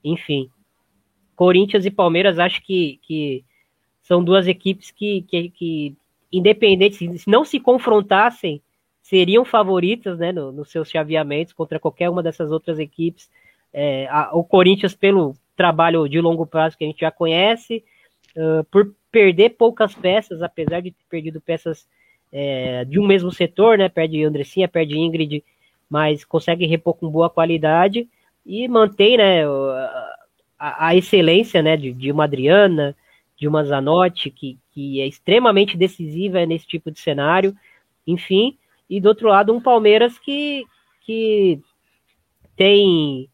[0.04, 0.50] Enfim,
[1.36, 3.46] Corinthians e Palmeiras acho que, que
[4.02, 5.98] são duas equipes que, que, que
[6.32, 8.62] independente, se não se confrontassem,
[9.02, 13.30] seriam favoritas né, no, nos seus chaveamentos contra qualquer uma dessas outras equipes.
[13.74, 17.84] É, a, o Corinthians, pelo trabalho de longo prazo que a gente já conhece,
[18.36, 21.88] uh, por perder poucas peças, apesar de ter perdido peças
[22.32, 23.90] é, de um mesmo setor, né?
[23.90, 25.44] Perde Andressinha, perde Ingrid,
[25.90, 28.08] mas consegue repor com boa qualidade
[28.46, 29.46] e mantém né,
[30.60, 32.96] a, a excelência né, de, de uma Adriana,
[33.38, 37.58] de uma Zanotti, que, que é extremamente decisiva nesse tipo de cenário,
[38.06, 38.56] enfim,
[38.88, 40.68] e do outro lado um Palmeiras que,
[41.02, 41.60] que
[42.56, 43.28] tem,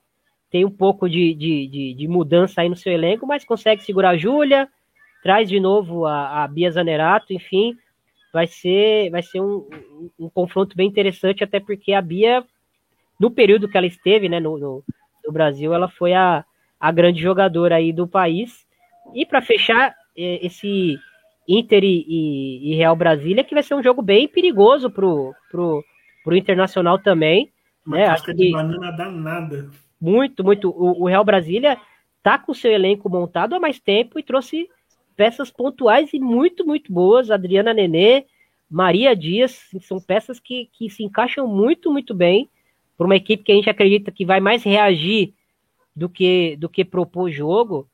[0.50, 4.12] tem um pouco de, de, de, de mudança aí no seu elenco, mas consegue segurar
[4.12, 4.70] a Júlia,
[5.22, 7.78] traz de novo a, a Bia Zanerato, enfim,
[8.32, 12.42] vai ser, vai ser um, um, um, confronto bem interessante, até porque a Bia,
[13.20, 14.84] no período que ela esteve né, no, no,
[15.26, 16.46] no Brasil, ela foi a,
[16.80, 18.66] a grande jogadora aí do país.
[19.14, 20.98] E para fechar é, esse
[21.48, 25.84] Inter e, e, Real Brasília, que vai ser um jogo bem perigoso pro, pro,
[26.24, 27.52] pro Internacional também.
[27.86, 28.06] Uma né?
[28.06, 29.70] Acho de banana danada.
[30.00, 30.70] Muito, muito.
[30.70, 31.78] O, o Real Brasília
[32.22, 34.70] tá com seu elenco montado há mais tempo e trouxe
[35.16, 37.30] peças pontuais e muito, muito boas.
[37.30, 38.26] Adriana Nenê,
[38.70, 42.50] Maria Dias, são peças que, que se encaixam muito, muito bem
[42.98, 45.34] para uma equipe que a gente acredita que vai mais reagir
[45.96, 47.88] do que, do que propor jogo.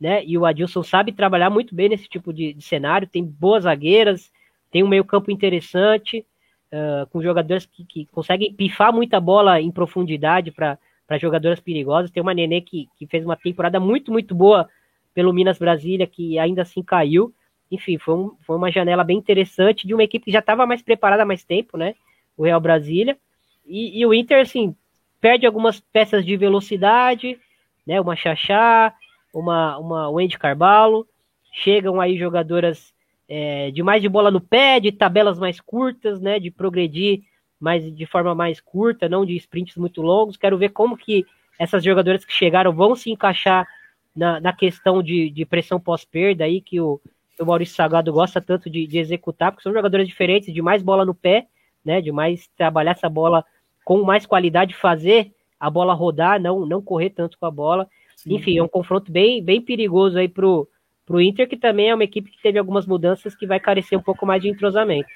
[0.00, 0.24] Né?
[0.24, 4.32] E o Adilson sabe trabalhar muito bem nesse tipo de, de cenário, tem boas zagueiras,
[4.70, 6.26] tem um meio-campo interessante,
[6.72, 10.78] uh, com jogadores que, que conseguem pifar muita bola em profundidade para
[11.18, 12.10] jogadoras perigosas.
[12.10, 14.68] Tem uma Nenê que, que fez uma temporada muito, muito boa
[15.14, 17.32] pelo Minas Brasília, que ainda assim caiu.
[17.70, 20.82] Enfim, foi, um, foi uma janela bem interessante de uma equipe que já estava mais
[20.82, 21.94] preparada há mais tempo, né?
[22.36, 23.16] O Real Brasília.
[23.64, 24.74] E, e, o Inter, assim,
[25.20, 27.38] perde algumas peças de velocidade,
[27.86, 28.00] né?
[28.00, 28.92] Uma Xaxá,
[29.34, 31.06] uma, uma Wendy Carvalho.
[31.52, 32.94] Chegam aí jogadoras
[33.28, 36.38] é, de mais de bola no pé, de tabelas mais curtas, né?
[36.38, 37.22] De progredir
[37.60, 40.36] mais de forma mais curta, não de sprints muito longos.
[40.36, 41.24] Quero ver como que
[41.58, 43.66] essas jogadoras que chegaram vão se encaixar
[44.14, 47.00] na, na questão de, de pressão pós-perda aí, que o,
[47.38, 51.04] o Maurício Sagado gosta tanto de, de, executar, porque são jogadores diferentes, de mais bola
[51.04, 51.46] no pé,
[51.84, 52.00] né?
[52.00, 53.44] De mais trabalhar essa bola
[53.84, 57.88] com mais qualidade, fazer a bola rodar, não, não correr tanto com a bola.
[58.16, 58.34] Sim.
[58.34, 60.68] Enfim, é um confronto bem, bem perigoso aí pro,
[61.04, 64.02] pro Inter, que também é uma equipe que teve algumas mudanças que vai carecer um
[64.02, 65.08] pouco mais de entrosamento.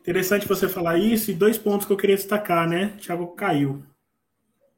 [0.00, 2.92] Interessante você falar isso, e dois pontos que eu queria destacar, né?
[3.00, 3.82] Thiago caiu.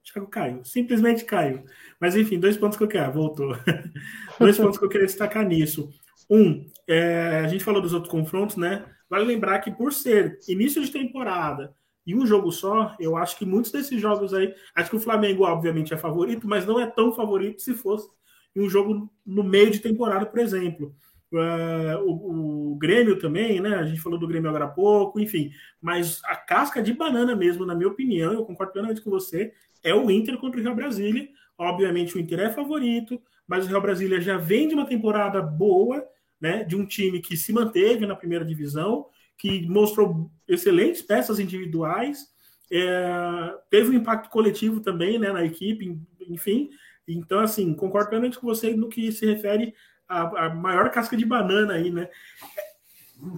[0.03, 1.65] Thiago caiu, simplesmente caiu.
[2.01, 3.13] Mas enfim, dois pontos que eu quero.
[3.13, 3.55] Voltou.
[4.41, 5.91] dois pontos que eu queria destacar nisso.
[6.31, 8.87] Um, é, a gente falou dos outros confrontos, né?
[9.09, 11.75] Vale lembrar que por ser início de temporada
[12.09, 14.55] e um jogo só, eu acho que muitos desses jogos aí.
[14.75, 18.09] Acho que o Flamengo, obviamente, é favorito, mas não é tão favorito se fosse
[18.57, 20.97] um jogo no meio de temporada, por exemplo.
[21.31, 23.75] Uh, o, o, Grêmio também, né?
[23.75, 25.51] A gente falou do Grêmio agora há pouco, enfim.
[25.83, 29.95] Mas a casca de banana mesmo, na minha opinião, eu concordo plenamente com você, é
[29.95, 31.29] o Inter contra o Real Brasília.
[31.59, 36.03] Obviamente o Inter é favorito, mas o Real Brasília já vem de uma temporada boa,
[36.41, 36.65] né?
[36.65, 39.05] De um time que se manteve na primeira divisão,
[39.39, 42.27] que mostrou excelentes peças individuais,
[42.71, 45.33] é, teve um impacto coletivo também, né?
[45.33, 45.99] Na equipe,
[46.29, 46.69] enfim.
[47.07, 49.75] Então, assim, concordo plenamente com você no que se refere
[50.07, 52.09] à, à maior casca de banana aí, né?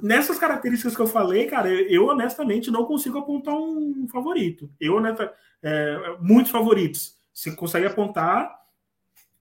[0.03, 4.71] nessas características que eu falei, cara, eu honestamente não consigo apontar um favorito.
[4.79, 5.33] Eu, honesta,
[5.63, 7.17] é, muitos favoritos.
[7.33, 8.59] Você consegue apontar.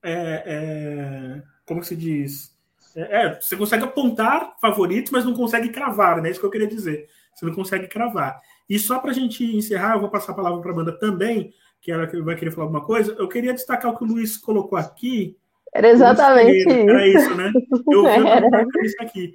[0.02, 2.58] É, é, como se diz?
[2.96, 6.28] É, é, você consegue apontar favoritos, mas não consegue cravar, né?
[6.28, 7.08] É isso que eu queria dizer.
[7.34, 8.40] Você não consegue cravar.
[8.68, 11.52] E só para a gente encerrar, eu vou passar a palavra para a Amanda também,
[11.80, 13.14] que ela vai querer falar alguma coisa.
[13.18, 15.36] Eu queria destacar o que o Luiz colocou aqui.
[15.72, 16.70] Era exatamente isso.
[16.70, 17.52] Era isso, né?
[17.90, 19.34] Eu vi isso aqui.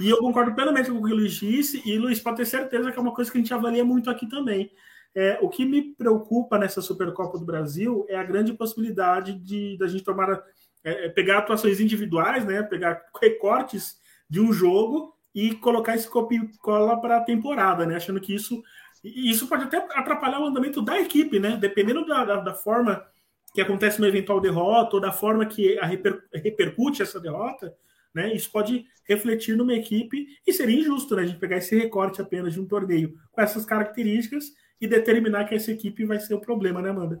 [0.00, 2.90] E eu concordo plenamente com o que o Luiz disse, e Luiz, pode ter certeza
[2.90, 4.70] que é uma coisa que a gente avalia muito aqui também.
[5.14, 9.86] É, o que me preocupa nessa Supercopa do Brasil é a grande possibilidade de da
[9.86, 10.42] gente tomar
[10.86, 13.98] é, é, pegar atuações individuais, né, pegar recortes
[14.30, 18.62] de um jogo e colocar esse copia cola para a temporada, né, achando que isso
[19.02, 23.04] isso pode até atrapalhar o andamento da equipe, né, dependendo da, da, da forma
[23.52, 27.74] que acontece uma eventual derrota ou da forma que a reper, repercute essa derrota,
[28.14, 32.22] né, isso pode refletir numa equipe e seria injusto, né, a gente pegar esse recorte
[32.22, 36.40] apenas de um torneio com essas características e determinar que essa equipe vai ser o
[36.40, 37.20] problema, né, Amanda?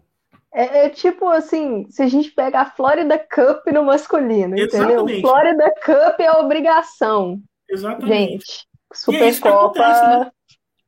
[0.54, 5.02] É, é, tipo assim, se a gente pega a Florida Cup no masculino, Exatamente.
[5.02, 5.20] entendeu?
[5.20, 7.40] Florida Cup é obrigação.
[7.68, 8.32] Exatamente.
[8.32, 9.82] Gente, Supercopa.
[9.82, 10.30] É né?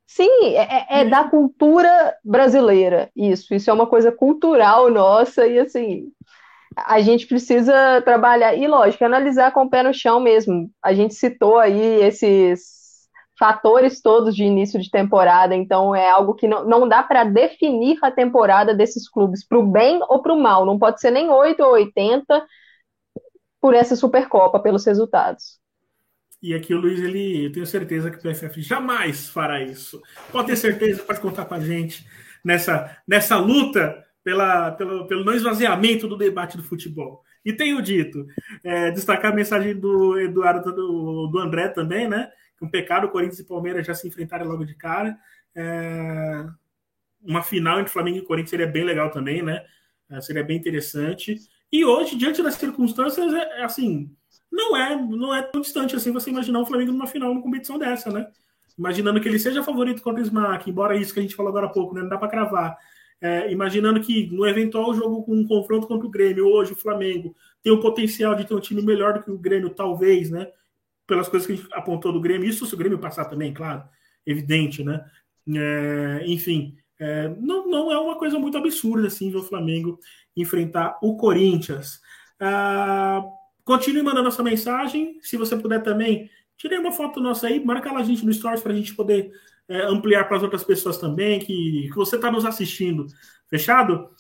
[0.06, 3.54] Sim, é, é, é, da cultura brasileira, isso.
[3.54, 6.10] Isso é uma coisa cultural nossa, e assim,
[6.76, 10.70] a gente precisa trabalhar, e lógico, analisar com o pé no chão mesmo.
[10.82, 12.77] A gente citou aí esses
[13.38, 17.98] fatores todos de início de temporada, então é algo que não, não dá para definir
[18.03, 20.66] a temporada desses clubes para o bem ou para o mal.
[20.66, 22.44] Não pode ser nem 8 ou 80
[23.61, 25.59] por essa Supercopa, pelos resultados.
[26.40, 30.01] E aqui o Luiz, ele, eu tenho certeza que o PFF jamais fará isso.
[30.31, 32.07] Pode ter certeza, pode contar com a gente
[32.44, 37.22] nessa, nessa luta pela, pelo, pelo não esvaziamento do debate do futebol.
[37.44, 38.27] E tenho dito,
[38.62, 42.29] é, destacar a mensagem do Eduardo, do, do André também, né?
[42.60, 45.16] Um pecado, Corinthians e Palmeiras já se enfrentarem logo de cara.
[45.54, 46.46] É,
[47.22, 49.64] uma final entre Flamengo e Corinthians seria bem legal também, né?
[50.10, 51.36] É, seria bem interessante.
[51.70, 54.10] E hoje, diante das circunstâncias, é, é, assim,
[54.50, 57.78] não é, não é tão distante assim você imaginar o Flamengo numa final, numa competição
[57.78, 58.26] dessa, né?
[58.78, 61.66] Imaginando que ele seja favorito contra o Smack, embora isso que a gente falou agora
[61.66, 62.02] há pouco, né?
[62.02, 62.76] Não dá para cravar.
[63.20, 67.34] É, imaginando que no eventual jogo com um confronto contra o Grêmio, hoje o Flamengo
[67.62, 70.48] tem o potencial de ter um time melhor do que o Grêmio, talvez, né?
[71.08, 73.82] Pelas coisas que a gente apontou do Grêmio, isso se o Grêmio passar também, claro,
[74.24, 75.04] evidente, né?
[75.56, 79.98] É, enfim, é, não, não é uma coisa muito absurda assim ver o Flamengo
[80.36, 82.00] enfrentar o Corinthians.
[82.38, 83.24] Ah,
[83.64, 85.18] continue mandando essa mensagem.
[85.22, 88.62] Se você puder também, tirei uma foto nossa aí, marca lá a gente no Stories
[88.62, 89.32] para a gente poder
[89.68, 93.06] é, ampliar para as outras pessoas também, que, que você está nos assistindo.
[93.48, 94.10] Fechado?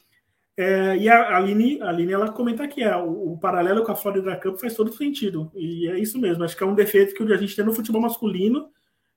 [0.60, 3.96] É, e a Aline, a Aline, ela comenta aqui, é, o, o, paralelo com a
[3.96, 5.50] Florida Cup faz todo sentido.
[5.54, 6.42] E é isso mesmo.
[6.42, 8.68] Acho que é um defeito que a gente tem no futebol masculino,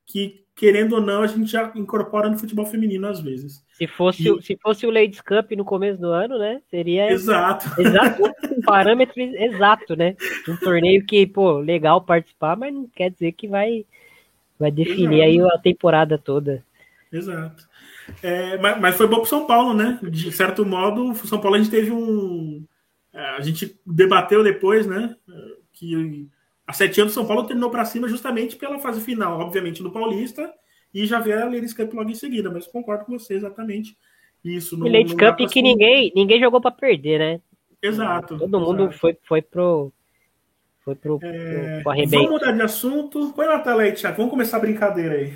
[0.05, 3.65] que, querendo ou não, a gente já incorpora no futebol feminino às vezes.
[3.73, 4.41] Se fosse, e...
[4.43, 6.61] se fosse o Ladies Cup no começo do ano, né?
[6.69, 7.11] Seria.
[7.11, 7.81] Exato.
[7.81, 8.21] Exato,
[8.55, 10.15] um parâmetro exato, né?
[10.47, 13.83] Um torneio que, pô, legal participar, mas não quer dizer que vai
[14.61, 15.47] Vai definir Exato.
[15.47, 16.63] aí a temporada toda.
[17.11, 17.67] Exato.
[18.21, 19.99] É, mas, mas, foi bom para São Paulo, né?
[20.03, 22.65] De certo modo, o São Paulo a gente teve um.
[23.13, 25.15] É, a gente debateu depois, né?
[25.73, 26.27] Que
[26.65, 30.51] há sete anos São Paulo terminou para cima justamente pela fase final, obviamente, no Paulista,
[30.93, 33.97] e já veio a Ladies Cup logo em seguida, mas concordo com você exatamente.
[34.43, 34.77] Isso.
[34.77, 37.41] No, Ladies Cup que ninguém, ninguém jogou para perder, né?
[37.81, 38.37] Exato.
[38.37, 38.99] Todo mundo exato.
[38.99, 39.91] foi, foi pro,
[40.81, 41.81] foi pro, é...
[41.81, 43.33] pro Vamos mudar de assunto.
[43.33, 44.17] Põe na tela aí, Thiago.
[44.17, 45.33] Vamos começar a brincadeira aí.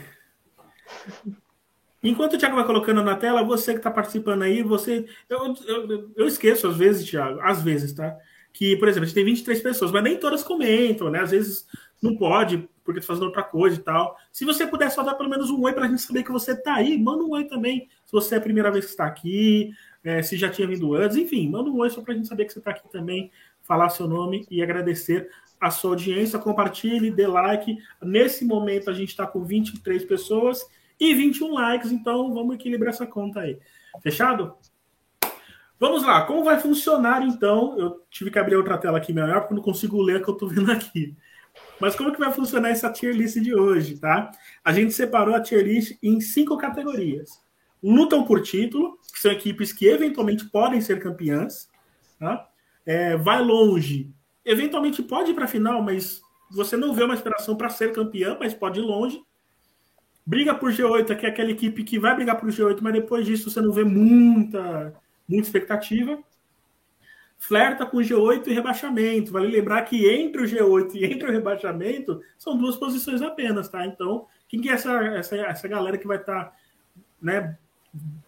[2.09, 5.05] Enquanto o Thiago vai colocando na tela, você que está participando aí, você.
[5.27, 8.15] Eu, eu, eu, esqueço às vezes, Thiago, às vezes, tá?
[8.53, 11.19] Que, por exemplo, a gente tem 23 pessoas, mas nem todas comentam, né?
[11.19, 11.67] Às vezes
[12.01, 14.15] não pode, porque tá fazendo outra coisa e tal.
[14.31, 16.55] Se você puder só dar pelo menos um oi para a gente saber que você
[16.55, 17.89] tá aí, manda um oi também.
[18.05, 19.71] Se você é a primeira vez que está aqui,
[20.03, 22.45] é, se já tinha vindo antes, enfim, manda um oi só para a gente saber
[22.45, 23.31] que você está aqui também
[23.63, 25.27] falar seu nome e agradecer
[25.59, 26.37] a sua audiência.
[26.37, 27.75] Compartilhe, dê like.
[28.01, 30.63] Nesse momento a gente está com 23 pessoas
[30.99, 33.59] e 21 likes, então vamos equilibrar essa conta aí.
[34.01, 34.55] Fechado?
[35.79, 37.77] Vamos lá, como vai funcionar então?
[37.77, 40.33] Eu tive que abrir outra tela aqui melhor porque não consigo ler o que eu
[40.33, 41.15] estou vendo aqui.
[41.79, 44.31] Mas como que vai funcionar essa tier list de hoje, tá?
[44.63, 47.41] A gente separou a tier list em cinco categorias.
[47.83, 51.69] Lutam por título, que são equipes que eventualmente podem ser campeãs,
[52.19, 52.49] tá?
[52.85, 54.13] é, vai longe.
[54.43, 58.37] Eventualmente pode ir para a final, mas você não vê uma inspiração para ser campeão,
[58.39, 59.21] mas pode ir longe.
[60.25, 63.49] Briga por G8, que é aquela equipe que vai brigar por G8, mas depois disso
[63.49, 64.93] você não vê muita,
[65.27, 66.17] muita expectativa.
[67.37, 69.31] Flerta com G8 e rebaixamento.
[69.31, 73.85] Vale lembrar que entre o G8 e entre o rebaixamento são duas posições apenas, tá?
[73.85, 76.53] Então, quem que é essa, essa, essa galera que vai estar tá,
[77.21, 77.55] né,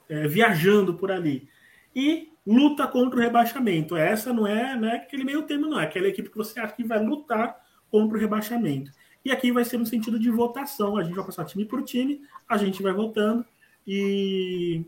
[0.07, 1.49] é, viajando por ali?
[1.95, 3.95] E luta contra o rebaixamento.
[3.95, 5.79] Essa não é, não é aquele meio termo, não.
[5.79, 7.57] É aquela equipe que você acha que vai lutar
[7.89, 8.91] contra o rebaixamento.
[9.27, 10.95] E aqui vai ser no sentido de votação.
[10.95, 13.45] A gente vai passar time por time, a gente vai votando
[13.85, 14.85] e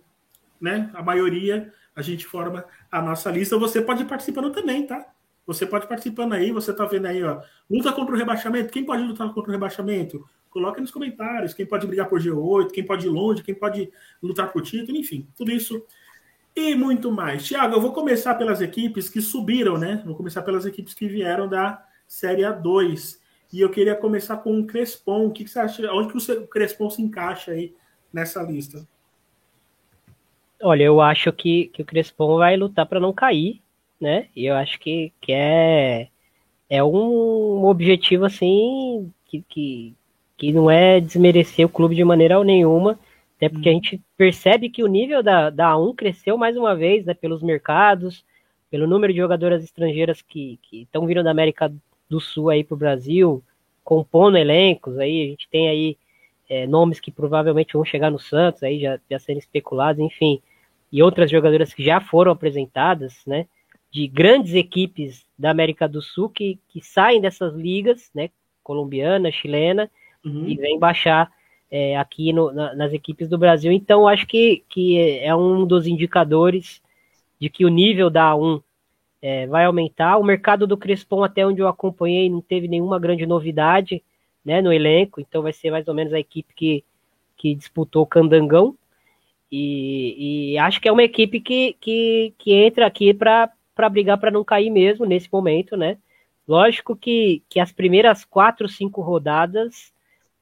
[0.61, 3.57] né, a maioria a gente forma a nossa lista.
[3.57, 5.05] Você pode ir participando também, tá?
[5.45, 7.41] Você pode ir participando aí, você tá vendo aí, ó.
[7.69, 8.71] Luta contra o rebaixamento.
[8.71, 10.25] Quem pode lutar contra o rebaixamento?
[10.49, 11.53] Coloque nos comentários.
[11.53, 13.91] Quem pode brigar por G8, quem pode ir longe, quem pode
[14.23, 15.27] lutar por título, enfim.
[15.35, 15.85] Tudo isso
[16.55, 17.45] e muito mais.
[17.45, 20.01] Tiago, eu vou começar pelas equipes que subiram, né?
[20.05, 23.19] Vou começar pelas equipes que vieram da Série A2.
[23.51, 25.27] E eu queria começar com o Crespon.
[25.27, 25.91] O que, que você acha?
[25.91, 27.73] Onde que o Crespon se encaixa aí
[28.13, 28.87] nessa lista?
[30.61, 33.61] Olha, eu acho que, que o Crespon vai lutar para não cair,
[33.99, 34.27] né?
[34.35, 36.09] E eu acho que, que é,
[36.69, 39.95] é um objetivo assim que, que,
[40.37, 42.99] que não é desmerecer o clube de maneira nenhuma
[43.39, 43.77] até porque a uhum.
[43.81, 48.25] gente percebe que o nível da, da A1 cresceu mais uma vez, né, pelos mercados,
[48.69, 51.73] pelo número de jogadoras estrangeiras que estão vindo da América
[52.09, 53.43] do Sul aí para o Brasil,
[53.83, 55.97] compondo elencos, aí a gente tem aí
[56.49, 60.41] é, nomes que provavelmente vão chegar no Santos, aí já, já sendo especulados, enfim,
[60.91, 63.45] e outras jogadoras que já foram apresentadas, né,
[63.91, 68.29] de grandes equipes da América do Sul que, que saem dessas ligas, né,
[68.63, 69.89] colombiana, chilena,
[70.25, 70.45] uhum.
[70.47, 71.31] e vem baixar
[71.71, 73.71] é, aqui no, na, nas equipes do Brasil.
[73.71, 76.81] Então, acho que, que é um dos indicadores
[77.39, 78.61] de que o nível da A1
[79.21, 80.17] é, vai aumentar.
[80.17, 84.03] O mercado do Crespon, até onde eu acompanhei, não teve nenhuma grande novidade
[84.43, 86.83] né, no elenco, então vai ser mais ou menos a equipe que,
[87.37, 88.75] que disputou o Candangão.
[89.51, 93.51] E, e acho que é uma equipe que, que, que entra aqui para
[93.91, 95.97] brigar para não cair mesmo nesse momento, né?
[96.47, 99.93] Lógico que, que as primeiras quatro, cinco rodadas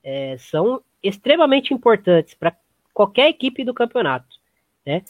[0.03, 2.55] é, são extremamente importantes para
[2.93, 4.36] qualquer equipe do campeonato.
[4.87, 5.03] Né?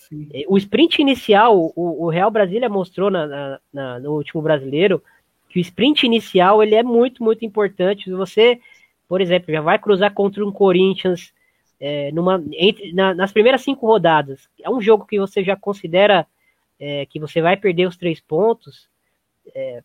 [0.48, 5.04] O sprint inicial, o, o Real Brasília mostrou na, na, na, no último brasileiro
[5.48, 8.12] que o sprint inicial ele é muito, muito importante.
[8.12, 8.60] Você,
[9.08, 11.32] por exemplo, já vai cruzar contra um Corinthians
[11.80, 14.50] é, numa, entre, na, nas primeiras cinco rodadas.
[14.60, 16.26] É um jogo que você já considera
[16.80, 18.90] é, que você vai perder os três pontos.
[19.54, 19.84] É,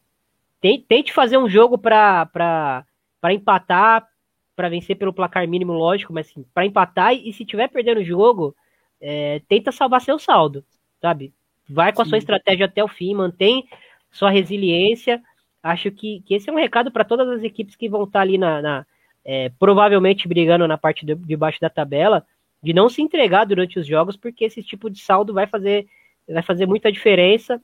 [0.89, 2.87] tente fazer um jogo para
[3.31, 4.09] empatar,
[4.57, 8.05] para vencer pelo placar mínimo, lógico, mas assim, para empatar e se tiver perdendo o
[8.05, 8.57] jogo,
[9.03, 10.65] é, tenta salvar seu saldo,
[11.01, 11.35] sabe?
[11.69, 12.09] Vai com Sim.
[12.09, 13.69] a sua estratégia até o fim, mantém
[14.11, 15.21] sua resiliência.
[15.63, 18.23] Acho que, que esse é um recado para todas as equipes que vão estar tá
[18.23, 18.87] ali na, na
[19.25, 22.25] é, provavelmente brigando na parte de, de baixo da tabela,
[22.63, 25.87] de não se entregar durante os jogos, porque esse tipo de saldo vai fazer,
[26.29, 27.61] vai fazer muita diferença.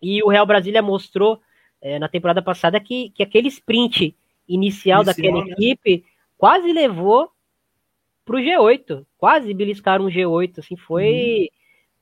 [0.00, 1.40] E o Real Brasília mostrou
[1.80, 4.16] é, na temporada passada que, que aquele sprint
[4.48, 5.52] inicial, inicial daquela né?
[5.52, 6.04] equipe
[6.38, 7.30] quase levou
[8.24, 11.46] pro G8, quase beliscaram um G8, assim, foi, uhum.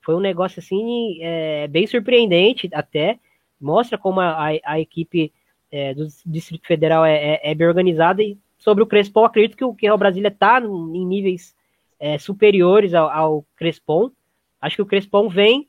[0.01, 3.19] foi um negócio, assim, é, bem surpreendente até,
[3.59, 5.31] mostra como a, a equipe
[5.71, 9.65] é, do Distrito Federal é, é, é, bem organizada e sobre o Crespon, acredito que
[9.65, 11.55] o, que o Brasília está em níveis
[11.99, 14.11] é, superiores ao, ao Crespon,
[14.61, 15.67] acho que o Crespon vem,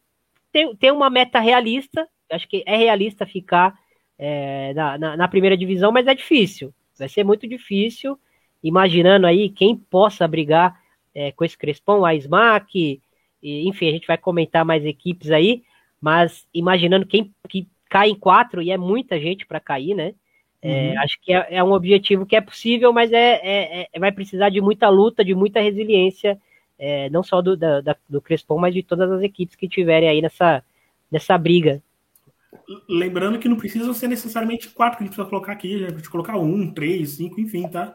[0.53, 3.75] tem, tem uma meta realista, acho que é realista ficar
[4.19, 8.19] é, na, na, na primeira divisão, mas é difícil, vai ser muito difícil,
[8.65, 10.81] imaginando aí quem possa brigar
[11.15, 13.01] é, com esse Crespão, a SMAC,
[13.43, 15.63] e, enfim, a gente vai comentar mais equipes aí,
[16.01, 20.15] mas imaginando quem que cai em quatro, e é muita gente para cair, né?
[20.63, 21.01] É, uhum.
[21.03, 24.49] Acho que é, é, um objetivo que é possível, mas é, é, é vai precisar
[24.49, 26.41] de muita luta, de muita resiliência,
[26.79, 30.23] é, não só do, da, do Crespon, mas de todas as equipes que tiverem aí
[30.23, 30.65] nessa,
[31.13, 31.83] nessa briga.
[32.89, 36.09] Lembrando que não precisam ser necessariamente quatro que a gente precisa colocar aqui, a gente
[36.09, 37.95] colocar um, três, cinco, enfim, tá?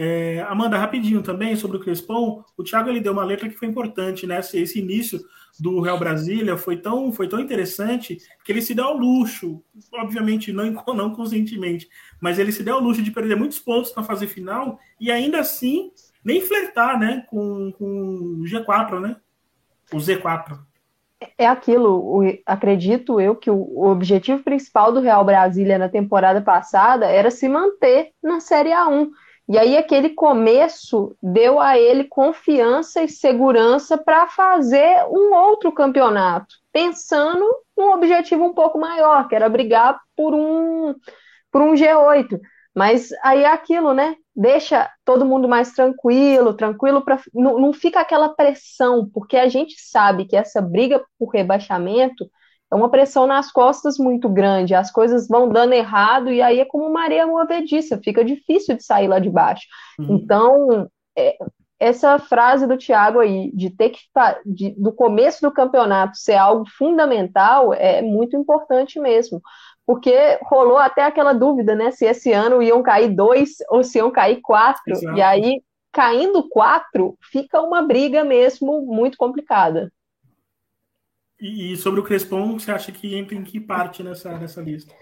[0.00, 3.66] É, Amanda, rapidinho também sobre o Crespon, o Thiago ele deu uma letra que foi
[3.66, 4.38] importante, né?
[4.38, 5.18] Esse, início
[5.58, 9.60] do Real Brasília foi tão, foi tão interessante que ele se deu ao luxo,
[9.92, 11.88] obviamente não, não conscientemente,
[12.20, 15.40] mas ele se deu ao luxo de perder muitos pontos na fase final e ainda
[15.40, 15.90] assim
[16.24, 19.16] nem flertar né, com, com o G4, né?
[19.92, 20.60] O Z4.
[21.36, 27.32] É aquilo, acredito eu que o objetivo principal do Real Brasília na temporada passada era
[27.32, 29.08] se manter na Série A1
[29.48, 36.54] e aí aquele começo deu a ele confiança e segurança para fazer um outro campeonato,
[36.70, 37.44] pensando
[37.76, 40.94] num objetivo um pouco maior, que era brigar por um
[41.50, 42.38] por um G8.
[42.74, 44.16] Mas aí é aquilo, né?
[44.36, 49.80] Deixa todo mundo mais tranquilo, tranquilo para não, não fica aquela pressão, porque a gente
[49.80, 52.30] sabe que essa briga por rebaixamento
[52.70, 56.64] é uma pressão nas costas muito grande, as coisas vão dando errado, e aí é
[56.64, 59.66] como Maria movediça, fica difícil de sair lá de baixo.
[59.98, 60.16] Uhum.
[60.16, 61.36] Então, é,
[61.80, 64.00] essa frase do Thiago aí, de ter que,
[64.44, 69.40] de, do começo do campeonato ser algo fundamental, é muito importante mesmo.
[69.86, 71.90] Porque rolou até aquela dúvida, né?
[71.90, 74.82] Se esse ano iam cair dois ou se iam cair quatro.
[74.92, 75.16] Exato.
[75.16, 75.62] E aí,
[75.92, 79.90] caindo quatro, fica uma briga mesmo muito complicada.
[81.40, 84.92] E, sobre o Crespon, você acha que entra em que parte nessa, nessa lista?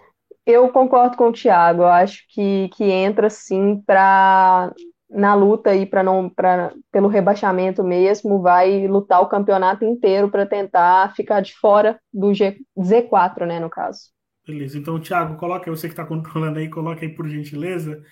[0.45, 1.83] Eu concordo com o Thiago.
[1.83, 4.73] Eu acho que, que entra sim para
[5.09, 10.45] na luta aí para não para pelo rebaixamento mesmo, vai lutar o campeonato inteiro para
[10.45, 14.11] tentar ficar de fora do G, Z4, né, no caso.
[14.47, 14.79] Beleza.
[14.79, 18.03] Então, Thiago, coloca você que está controlando aí, coloca aí por gentileza.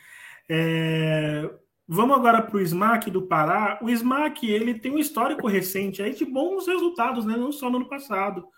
[0.49, 1.49] É,
[1.87, 3.79] Vamos agora para o SMAC do Pará.
[3.83, 7.37] O SMAC ele tem um histórico recente aí de bons resultados, né?
[7.37, 8.49] não só no ano passado,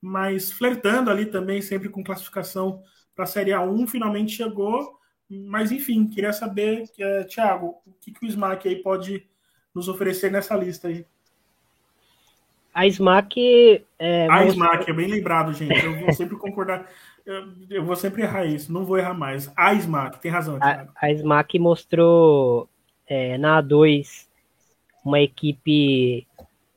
[0.00, 2.82] mas flertando ali também, sempre com classificação
[3.14, 4.98] para a Série A1, finalmente chegou.
[5.30, 9.26] Mas enfim, queria saber, é, Thiago, o que, que o SMAC aí pode
[9.74, 11.06] nos oferecer nessa lista aí.
[12.74, 13.84] A SMAC.
[13.98, 15.84] É, a SMAC, é bem lembrado, gente.
[15.84, 16.86] Eu vou sempre concordar.
[17.24, 19.52] Eu, eu, vou sempre errar isso, não vou errar mais.
[19.56, 20.58] A SMAC, tem razão.
[20.58, 20.92] Thiago.
[20.96, 22.68] A, a SMAC mostrou
[23.12, 24.26] é, na A2
[25.04, 26.26] uma equipe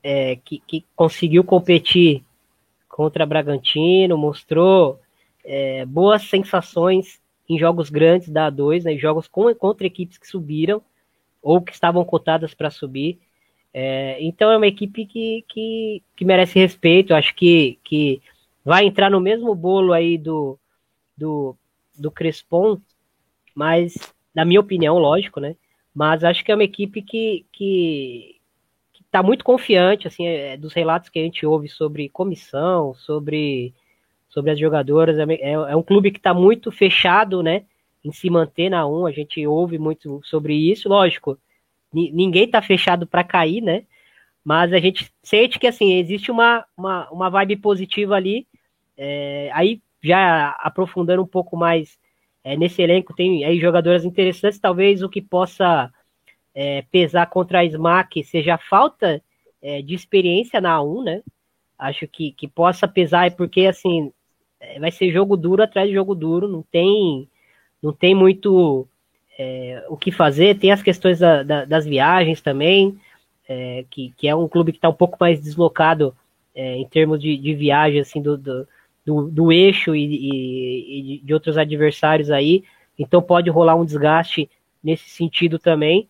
[0.04, 2.24] é, que, que, conseguiu competir
[2.90, 5.00] contra Bragantino, mostrou
[5.46, 10.82] é, boas sensações em jogos grandes da A2, né, jogos com, contra equipes que subiram
[11.42, 13.18] ou que estavam cotadas para subir.
[13.74, 18.22] É, então é uma equipe que, que, que merece respeito, acho que, que
[18.64, 20.60] vai entrar no mesmo bolo aí do,
[21.16, 21.56] do,
[21.98, 22.78] do Crespon,
[23.54, 23.96] mas,
[24.34, 25.56] na minha opinião, lógico, né?
[25.96, 28.36] Mas acho que é uma equipe que, que,
[28.92, 33.74] que tá muito confiante, assim, é, dos relatos que a gente ouve sobre comissão, sobre,
[34.28, 35.18] sobre as jogadoras.
[35.18, 37.64] É, é, é um clube que está muito fechado, né?
[38.04, 41.40] Em se manter na 1, a gente ouve muito sobre isso, lógico.
[41.94, 43.86] Ninguém tá fechado para cair, né?
[44.44, 48.46] Mas a gente sente que assim existe uma, uma, uma vibe positiva ali.
[48.98, 51.98] É, aí já aprofundando um pouco mais
[52.46, 55.92] é, nesse elenco, tem aí jogadoras interessantes, talvez o que possa
[56.54, 59.20] é, pesar contra a SMAC seja a falta
[59.60, 61.24] é, de experiência na A1, né?
[61.78, 64.14] Acho que, que possa pesar, é porque assim,
[64.60, 67.28] é, vai ser jogo duro atrás de jogo duro, não tem,
[67.82, 68.88] não tem muito
[69.40, 72.96] é, o que fazer, tem as questões da, da, das viagens também,
[73.92, 76.16] que, que é um clube que está um pouco mais deslocado
[76.56, 78.68] em termos de, de viagem, assim, do, do
[79.06, 82.64] do, do eixo e, e, e de outros adversários aí,
[82.98, 84.50] então pode rolar um desgaste
[84.84, 86.10] nesse sentido também.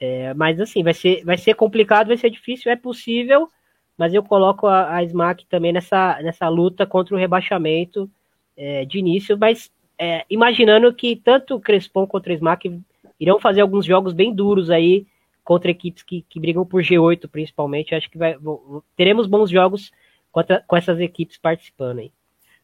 [0.00, 3.50] É, mas assim, vai ser, vai ser complicado, vai ser difícil, é possível,
[3.96, 8.08] mas eu coloco a, a SMAC também nessa, nessa luta contra o rebaixamento
[8.56, 12.78] é, de início, mas é, imaginando que tanto Crespon quanto o SMAC
[13.18, 15.06] irão fazer alguns jogos bem duros aí
[15.42, 17.94] contra equipes que, que brigam por G8 principalmente.
[17.94, 18.36] Acho que vai,
[18.94, 19.90] teremos bons jogos
[20.30, 22.12] contra, com essas equipes participando aí.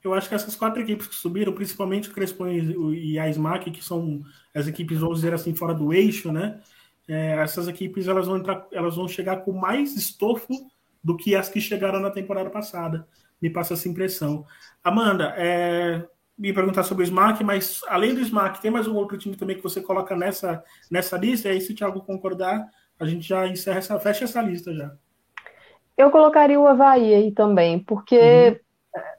[0.04, 3.84] Eu acho que essas quatro equipes que subiram, principalmente o Crespo e a SMAC, que
[3.84, 4.22] são
[4.52, 6.60] as equipes, vamos dizer assim, fora do eixo, né?
[7.08, 10.52] É, essas equipes elas vão, entrar, elas vão chegar com mais estofo
[11.02, 13.06] do que as que chegaram na temporada passada.
[13.40, 14.44] Me passa essa impressão.
[14.82, 16.04] Amanda, é,
[16.36, 19.56] me perguntar sobre o SMAC, mas além do SMAC, tem mais um outro time também
[19.56, 21.48] que você coloca nessa, nessa lista?
[21.48, 24.92] E aí, se o Thiago concordar, a gente já encerra essa, fecha essa lista já.
[25.96, 28.60] Eu colocaria o Havaí aí também, porque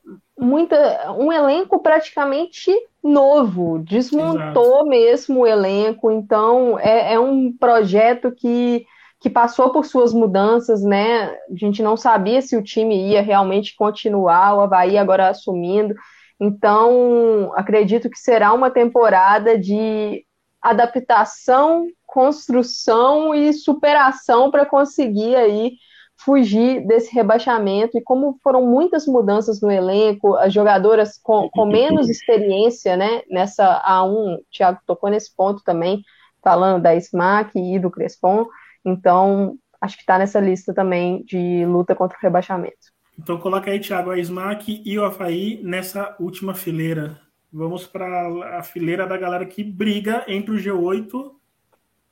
[0.07, 2.71] uhum muita, um elenco praticamente
[3.03, 4.85] novo, desmontou Exato.
[4.87, 8.85] mesmo o elenco, então é, é, um projeto que,
[9.19, 11.25] que passou por suas mudanças, né?
[11.25, 15.93] A gente não sabia se o time ia realmente continuar, o Havaí agora assumindo.
[16.39, 20.25] Então, acredito que será uma temporada de
[20.61, 25.73] adaptação, construção e superação para conseguir aí
[26.17, 27.97] fugir desse rebaixamento.
[27.97, 33.81] E como foram muitas mudanças no elenco, as jogadoras com, com menos experiência né, nessa
[33.85, 36.01] A1, o Thiago tocou nesse ponto também,
[36.41, 38.45] falando da SMAC e do Crespon.
[38.85, 42.93] Então, acho que está nessa lista também de luta contra o rebaixamento.
[43.17, 47.19] Então, coloca aí, Thiago, a SMAC e o Havaí nessa última fileira.
[47.51, 51.31] Vamos para a fileira da galera que briga entre o G8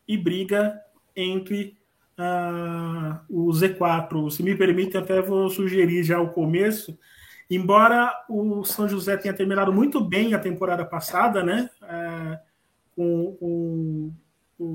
[0.08, 0.80] e briga
[1.16, 1.81] entre
[2.18, 4.30] uh, o Z4.
[4.32, 6.98] Se me permite, até vou sugerir já o começo.
[7.50, 11.70] Embora o São José tenha terminado muito bem a temporada passada, né?
[11.82, 12.40] Uh,
[12.96, 14.14] com, com
[14.58, 14.74] o,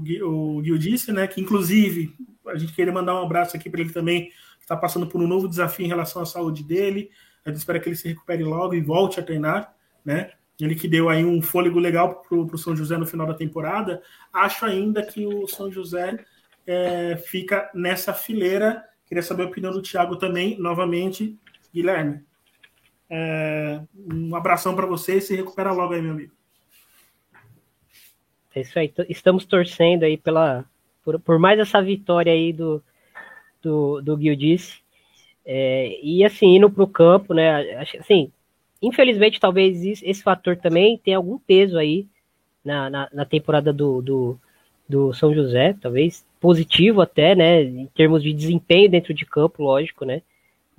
[0.58, 1.26] o Gil disse, né?
[1.26, 2.14] Que inclusive
[2.46, 4.26] a gente queria mandar um abraço aqui para ele também,
[4.58, 7.10] que está passando por um novo desafio em relação à saúde dele.
[7.44, 9.74] A gente espera que ele se recupere logo e volte a treinar,
[10.04, 10.32] né?
[10.60, 14.02] Ele que deu aí um fôlego legal para o São José no final da temporada.
[14.32, 16.24] Acho ainda que o São José
[16.66, 18.84] é, fica nessa fileira.
[19.06, 21.38] Queria saber a opinião do Thiago também, novamente.
[21.72, 22.24] Guilherme,
[23.08, 26.32] é, um abração para você e se recupera logo aí, meu amigo.
[28.54, 30.64] É isso aí, estamos torcendo aí pela,
[31.04, 32.82] por, por mais essa vitória aí do,
[33.62, 34.80] do, do Guildice.
[35.44, 37.78] É, e assim, indo para o campo, né?
[38.00, 38.32] Assim,
[38.80, 42.08] infelizmente, talvez esse fator também tenha algum peso aí
[42.64, 44.40] na, na, na temporada do, do,
[44.88, 50.04] do São José, talvez positivo até, né, em termos de desempenho dentro de campo, lógico,
[50.04, 50.22] né,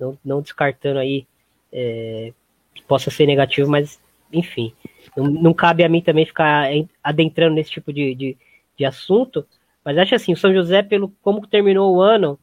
[0.00, 1.26] não, não descartando aí
[1.70, 2.32] é,
[2.74, 4.00] que possa ser negativo, mas
[4.32, 4.72] enfim,
[5.14, 6.70] não, não, cabe a mim também ficar
[7.04, 8.36] adentrando nesse tipo de, de,
[8.78, 9.46] de, assunto,
[9.84, 12.38] mas acho assim, o São José, pelo como terminou o ano,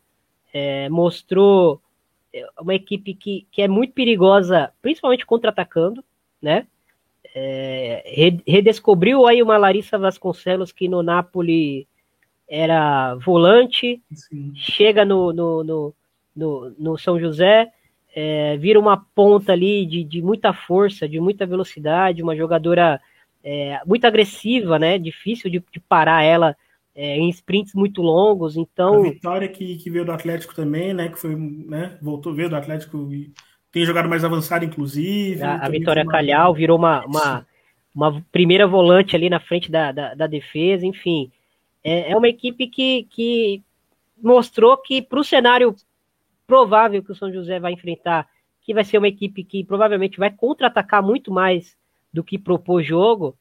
[0.53, 1.81] é, mostrou
[2.31, 6.05] é, uma equipe que, que é muito perigosa, principalmente contra-atacando,
[6.39, 6.67] né,
[7.33, 11.87] é, redescobriu aí uma Larissa Vasconcelos que no Napoli
[12.47, 14.51] era volante, Sim.
[14.55, 15.95] chega no, no, no,
[16.35, 17.71] no, no São José,
[18.15, 23.01] é, vira uma ponta ali de, de muita força, de muita velocidade, uma jogadora
[23.43, 24.97] é, muito agressiva, né?
[24.97, 26.55] Difícil de, de parar ela
[26.95, 28.55] é, em sprints muito longos.
[28.55, 31.09] Então, a vitória que, que veio do Atlético também, né?
[31.09, 31.97] Que foi, né?
[32.01, 33.33] Voltou veio do Atlético e
[33.71, 35.43] tem jogado mais avançado, inclusive.
[35.43, 36.11] A, a Vitória uma...
[36.11, 37.45] Calhau virou uma, uma,
[37.93, 41.29] uma, primeira volante ali na frente da, da, da defesa, enfim.
[41.87, 43.61] É, é, uma equipe que, que
[44.19, 45.75] mostrou que para o cenário
[46.47, 48.27] provável que o São José vai enfrentar,
[48.63, 51.77] que vai ser uma equipe que provavelmente vai contra-atacar muito mais
[52.11, 53.37] do que propor jogo,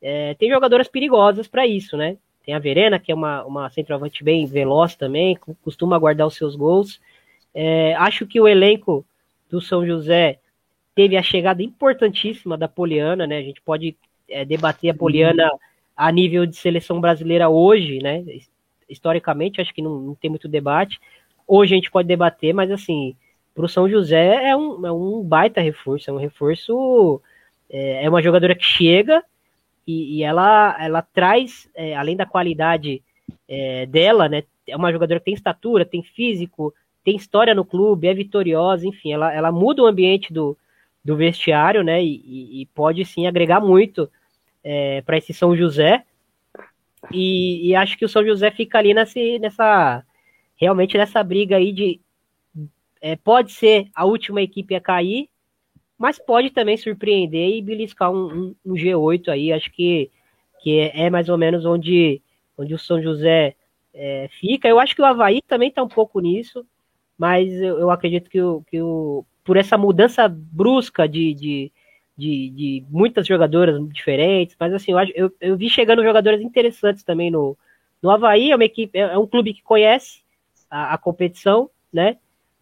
[0.00, 2.16] é, tem jogadoras perigosas para isso, né?
[2.46, 6.56] Tem a Verena, que é uma, uma centroavante bem veloz também, costuma guardar os seus
[6.56, 6.98] gols.
[7.54, 9.04] É, acho que o elenco
[9.50, 10.38] do São José
[10.94, 13.36] teve a chegada importantíssima da Poliana, né?
[13.36, 13.94] A gente pode
[14.30, 15.52] é, debater a Poliana
[15.96, 18.24] a nível de seleção brasileira hoje, né?
[18.88, 21.00] Historicamente, acho que não, não tem muito debate.
[21.46, 23.16] Hoje a gente pode debater, mas assim,
[23.54, 27.20] para o São José é um, é um baita reforço, é um reforço,
[27.70, 29.22] é, é uma jogadora que chega
[29.86, 33.02] e, e ela, ela traz, é, além da qualidade
[33.48, 34.44] é, dela, né?
[34.66, 36.72] É uma jogadora que tem estatura, tem físico,
[37.04, 40.56] tem história no clube, é vitoriosa, enfim, ela, ela muda o ambiente do,
[41.04, 42.02] do vestiário, né?
[42.02, 44.08] E, e pode sim agregar muito
[44.62, 46.04] é, para esse São José.
[47.12, 50.04] E, e, acho que o São José fica ali nesse, nessa
[50.54, 52.00] realmente nessa briga aí de
[53.00, 55.28] é, pode ser a última equipe a cair,
[55.98, 59.52] mas pode também surpreender e beliscar um, um, um G8 aí.
[59.52, 60.10] Acho que,
[60.60, 62.22] que é, é, mais ou menos onde,
[62.56, 63.56] onde o São José
[63.92, 64.68] é, fica.
[64.68, 66.64] Eu acho que o Havaí também está um pouco nisso,
[67.18, 71.72] mas eu, eu acredito que, o, que o, por essa mudança brusca de, de,
[72.16, 77.30] de, de muitas jogadoras diferentes, mas assim, eu, eu, eu vi chegando jogadoras interessantes também
[77.30, 77.56] no,
[78.02, 80.22] no Havaí, é uma equipe, é, é um clube que conhece
[80.70, 82.18] a, a competição, né?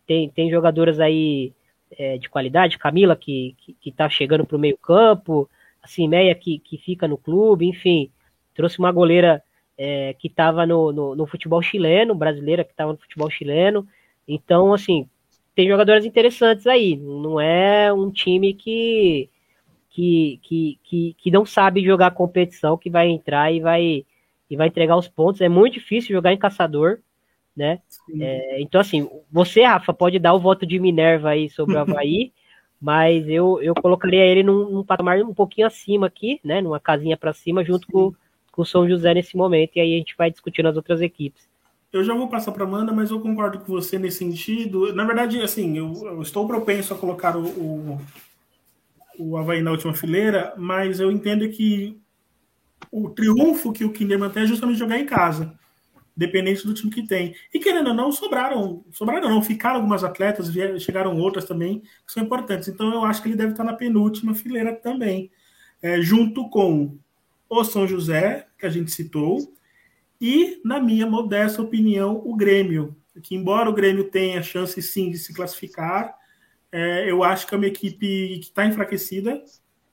[0.07, 1.53] Tem, tem jogadoras aí
[1.97, 5.49] é, de qualidade, Camila que, que, que tá chegando para o meio campo,
[5.83, 8.11] a Cimeia que, que fica no clube, enfim,
[8.55, 9.43] trouxe uma goleira
[9.77, 13.87] é, que estava no, no, no, futebol chileno, brasileira que estava no futebol chileno,
[14.29, 15.09] então, assim,
[15.55, 19.29] tem jogadoras interessantes aí, não é um time que
[19.91, 24.07] que, que, que, que não sabe jogar competição, que vai entrar e vai,
[24.49, 25.41] e vai entregar os pontos.
[25.41, 27.01] É muito difícil jogar em caçador,
[27.57, 27.81] né?
[28.19, 32.33] É, então, assim, você, Rafa, pode dar o voto de Minerva aí sobre o Havaí,
[32.81, 36.61] mas eu, eu colocaria ele num, num, patamar um pouquinho acima aqui, né?
[36.61, 38.15] Numa casinha para cima, junto com,
[38.53, 41.51] com o São José nesse momento, e aí a gente vai discutindo as outras equipes.
[41.93, 44.95] Eu já vou passar para Amanda, mas eu concordo com você nesse sentido.
[44.95, 48.01] Na verdade, assim, eu, eu estou propenso a colocar o, o,
[49.21, 52.01] o Havaí na última fileira, mas eu entendo que
[52.91, 55.55] o triunfo que o Kinderman tem é justamente jogar em casa,
[56.17, 57.35] dependente do time que tem.
[57.53, 60.51] E querendo ou não, sobraram, sobraram não, ficaram algumas atletas,
[60.83, 62.69] chegaram outras também, que são importantes.
[62.69, 65.31] Então eu acho que ele deve estar na penúltima fileira também,
[65.83, 66.97] é, junto com
[67.49, 69.55] o São José, que a gente citou,
[70.21, 75.19] e, na minha modesta opinião, o Grêmio, que embora o Grêmio tenha chance sim de
[75.19, 76.15] se classificar,
[76.73, 77.99] é, eu acho que é uma equipe
[78.39, 79.43] que está enfraquecida,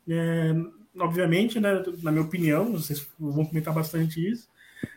[0.07, 0.53] é,
[0.99, 4.47] obviamente, né, na minha opinião, vocês vão comentar bastante isso.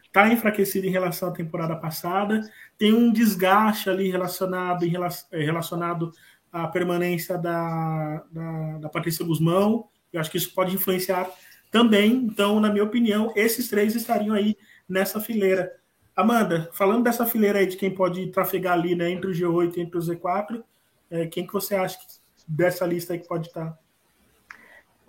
[0.05, 2.41] Está enfraquecida em relação à temporada passada,
[2.77, 4.93] tem um desgaste ali relacionado, em,
[5.31, 6.13] é, relacionado
[6.53, 9.89] à permanência da, da, da Patrícia Guzmão.
[10.13, 11.31] Eu acho que isso pode influenciar
[11.71, 12.13] também.
[12.13, 14.57] Então, na minha opinião, esses três estariam aí
[14.89, 15.73] nessa fileira.
[16.17, 19.81] Amanda, falando dessa fileira aí de quem pode trafegar ali né, entre o G8 e
[19.81, 20.63] entre o Z4,
[21.11, 22.05] é, quem que você acha que,
[22.47, 23.77] dessa lista aí que pode estar?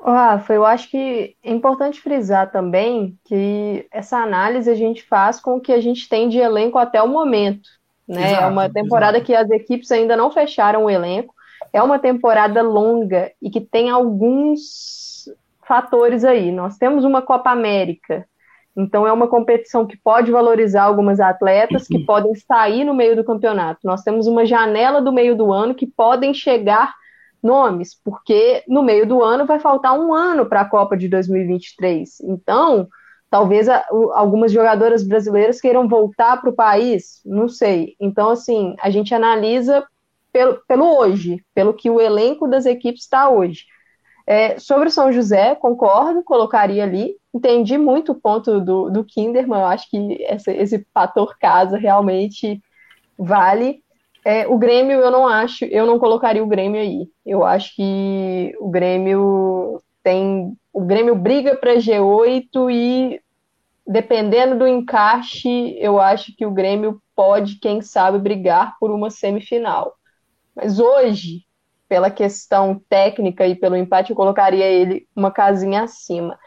[0.03, 5.57] Rafa, eu acho que é importante frisar também que essa análise a gente faz com
[5.57, 7.69] o que a gente tem de elenco até o momento.
[8.07, 8.31] Né?
[8.31, 9.25] Exato, é uma temporada exato.
[9.27, 11.35] que as equipes ainda não fecharam o elenco.
[11.71, 15.29] É uma temporada longa e que tem alguns
[15.67, 16.51] fatores aí.
[16.51, 18.27] Nós temos uma Copa América
[18.75, 23.23] então, é uma competição que pode valorizar algumas atletas que podem sair no meio do
[23.23, 23.81] campeonato.
[23.83, 26.93] Nós temos uma janela do meio do ano que podem chegar
[27.43, 32.21] nomes, porque no meio do ano vai faltar um ano para a Copa de 2023.
[32.21, 32.87] Então,
[33.29, 33.67] talvez
[34.13, 37.95] algumas jogadoras brasileiras queiram voltar para o país, não sei.
[37.99, 39.85] Então, assim, a gente analisa
[40.31, 43.65] pelo, pelo hoje, pelo que o elenco das equipes está hoje.
[44.25, 47.15] É, sobre o São José, concordo, colocaria ali.
[47.33, 52.61] Entendi muito o ponto do, do Kinderman, eu acho que essa, esse fator casa realmente
[53.17, 53.81] vale.
[54.23, 57.07] É, o Grêmio, eu não acho, eu não colocaria o Grêmio aí.
[57.25, 60.53] Eu acho que o Grêmio tem.
[60.73, 63.21] O Grêmio briga para G8 e,
[63.87, 69.93] dependendo do encaixe, eu acho que o Grêmio pode, quem sabe, brigar por uma semifinal.
[70.55, 71.45] Mas hoje,
[71.87, 76.37] pela questão técnica e pelo empate, eu colocaria ele uma casinha acima.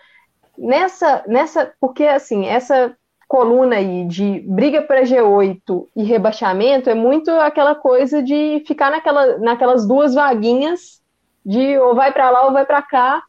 [0.57, 2.97] Nessa, nessa, porque assim, essa
[3.27, 9.39] coluna aí de briga para G8 e rebaixamento é muito aquela coisa de ficar naquela,
[9.39, 11.03] naquelas duas vaguinhas
[11.45, 13.23] de ou vai para lá ou vai para cá.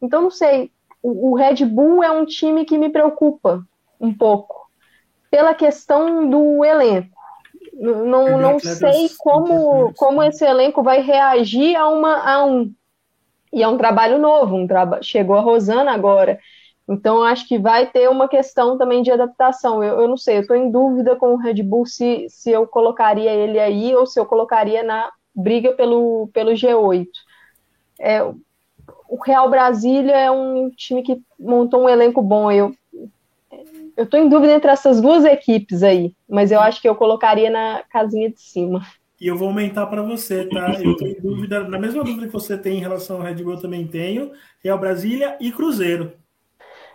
[0.00, 0.70] Então, não sei.
[1.02, 3.62] O, o Red Bull é um time que me preocupa
[4.00, 4.68] um pouco
[5.30, 7.16] pela questão do elenco.
[7.74, 12.72] Não, não sei como, como esse elenco vai reagir a, uma, a um.
[13.52, 16.38] E é um trabalho novo, um traba chegou a Rosana agora.
[16.88, 19.84] Então, acho que vai ter uma questão também de adaptação.
[19.84, 22.66] Eu, eu não sei, eu estou em dúvida com o Red Bull se, se eu
[22.66, 27.06] colocaria ele aí ou se eu colocaria na briga pelo, pelo G8.
[28.00, 32.50] É, o Real Brasília é um time que montou um elenco bom.
[32.50, 32.74] Eu,
[33.94, 37.50] eu tô em dúvida entre essas duas equipes aí, mas eu acho que eu colocaria
[37.50, 38.80] na casinha de cima.
[39.20, 40.72] E eu vou aumentar para você, tá?
[40.80, 43.60] Eu em dúvida, na mesma dúvida que você tem em relação ao Red Bull, eu
[43.60, 44.30] também tenho,
[44.62, 46.12] Real Brasília e Cruzeiro.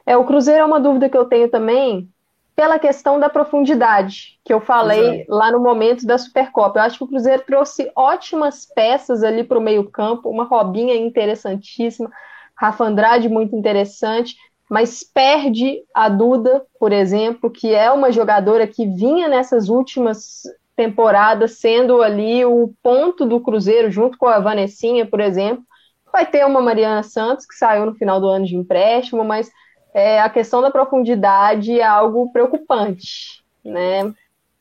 [0.05, 2.09] É, o Cruzeiro é uma dúvida que eu tenho também,
[2.55, 5.31] pela questão da profundidade, que eu falei Exato.
[5.31, 6.79] lá no momento da Supercopa.
[6.79, 12.11] Eu acho que o Cruzeiro trouxe ótimas peças ali para o meio-campo, uma Robinha interessantíssima,
[12.55, 14.35] Rafa Andrade muito interessante,
[14.69, 20.43] mas perde a Duda, por exemplo, que é uma jogadora que vinha nessas últimas
[20.75, 25.63] temporadas sendo ali o ponto do Cruzeiro, junto com a Vanessinha, por exemplo.
[26.11, 29.51] Vai ter uma Mariana Santos, que saiu no final do ano de empréstimo, mas
[29.93, 34.13] é, a questão da profundidade é algo preocupante, né?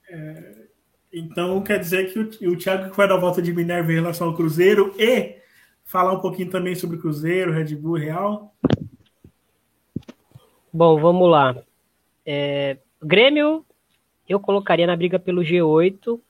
[0.09, 0.53] É,
[1.13, 3.97] então quer dizer que o, o Thiago que vai dar a volta de Minerva em
[3.97, 5.37] relação ao Cruzeiro e
[5.85, 8.55] falar um pouquinho também sobre o Cruzeiro, Red Bull Real.
[10.73, 11.57] Bom, vamos lá.
[12.25, 13.65] É, Grêmio,
[14.29, 16.21] eu colocaria na briga pelo G8,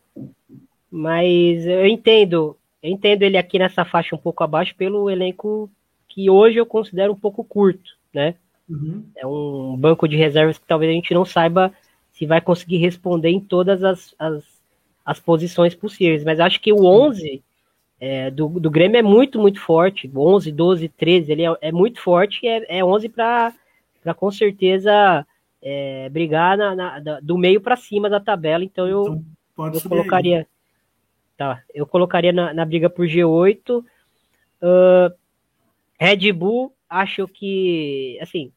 [0.91, 5.71] mas eu entendo, eu entendo ele aqui nessa faixa um pouco abaixo pelo elenco
[6.09, 8.35] que hoje eu considero um pouco curto, né?
[8.73, 9.05] Uhum.
[9.15, 11.73] É um banco de reservas que talvez a gente não saiba
[12.11, 14.43] se vai conseguir responder em todas as, as,
[15.05, 16.25] as posições possíveis.
[16.25, 17.43] Mas acho que o 11
[18.01, 20.11] é, do, do Grêmio é muito, muito forte.
[20.15, 23.55] 11, 12, 13, ele é, é muito forte e é, é 11 para
[24.17, 25.27] com certeza
[25.61, 28.65] é, brigar na, na, do meio para cima da tabela.
[28.65, 30.39] Então eu, então, eu colocaria.
[30.39, 30.47] Aí.
[31.37, 33.85] Tá, eu colocaria na, na briga por G8.
[34.63, 35.13] Uh,
[35.99, 38.53] Red Bull, acho que, assim,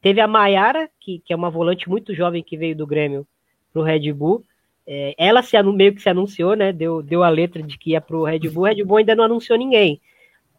[0.00, 3.26] Teve a Maiara, que, que é uma volante muito jovem que veio do Grêmio
[3.72, 4.44] pro Red Bull.
[4.86, 6.72] É, ela se, meio que se anunciou, né?
[6.72, 8.64] Deu, deu a letra de que ia pro Red Bull.
[8.64, 10.00] O Red Bull ainda não anunciou ninguém.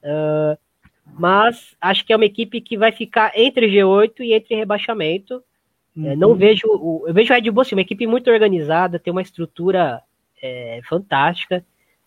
[0.03, 0.57] Uh,
[1.05, 5.43] mas acho que é uma equipe que vai ficar entre G8 e entre rebaixamento.
[5.95, 6.11] Uhum.
[6.11, 6.67] É, não vejo.
[6.67, 10.01] O, eu vejo o Red Bull assim, uma equipe muito organizada, tem uma estrutura
[10.41, 11.65] é, fantástica.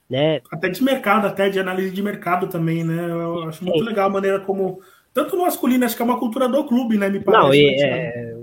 [0.09, 0.41] Né?
[0.53, 3.11] Até de mercado, até de análise de mercado também, né?
[3.11, 4.81] Eu acho muito legal a maneira como
[5.15, 7.09] tanto no masculino, acho que é uma cultura do clube, né?
[7.09, 7.43] Me parece.
[7.43, 8.37] Não, e, é...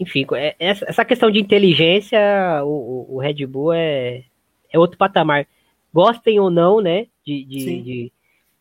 [0.00, 2.20] Enfim, é, essa questão de inteligência,
[2.64, 4.24] o, o Red Bull é,
[4.72, 5.46] é outro patamar.
[5.92, 7.06] Gostem ou não, né?
[7.24, 8.12] De, de, de,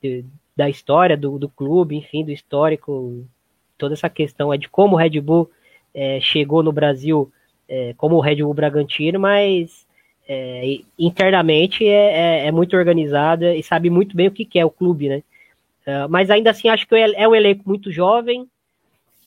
[0.01, 3.24] de da história do, do clube, enfim, do histórico,
[3.78, 5.49] toda essa questão é de como o Red Bull
[5.93, 7.32] é, chegou no Brasil
[7.70, 9.86] é, como o Red Bull Bragantino, mas
[10.28, 14.65] é, internamente é, é, é, muito organizada e sabe muito bem o que, que é
[14.65, 15.24] o clube, né?
[15.88, 18.46] Uh, mas ainda assim, acho que é um elenco muito jovem,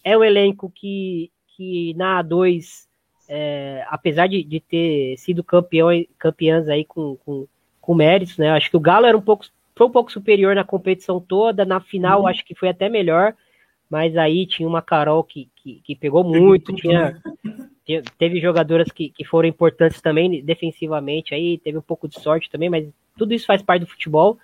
[0.05, 2.87] é um elenco que, que na A2,
[3.27, 5.89] é, apesar de, de ter sido campeão,
[6.19, 7.47] campeãs aí com, com,
[7.81, 8.51] com méritos, né?
[8.51, 11.81] Acho que o Galo era um pouco, foi um pouco superior na competição toda, na
[11.81, 12.27] final uhum.
[12.27, 13.35] acho que foi até melhor,
[13.89, 17.23] mas aí tinha uma Carol que, que, que pegou muito, tinha,
[17.87, 22.51] tinha, teve jogadoras que, que foram importantes também defensivamente, aí teve um pouco de sorte
[22.51, 22.87] também, mas
[23.17, 24.39] tudo isso faz parte do futebol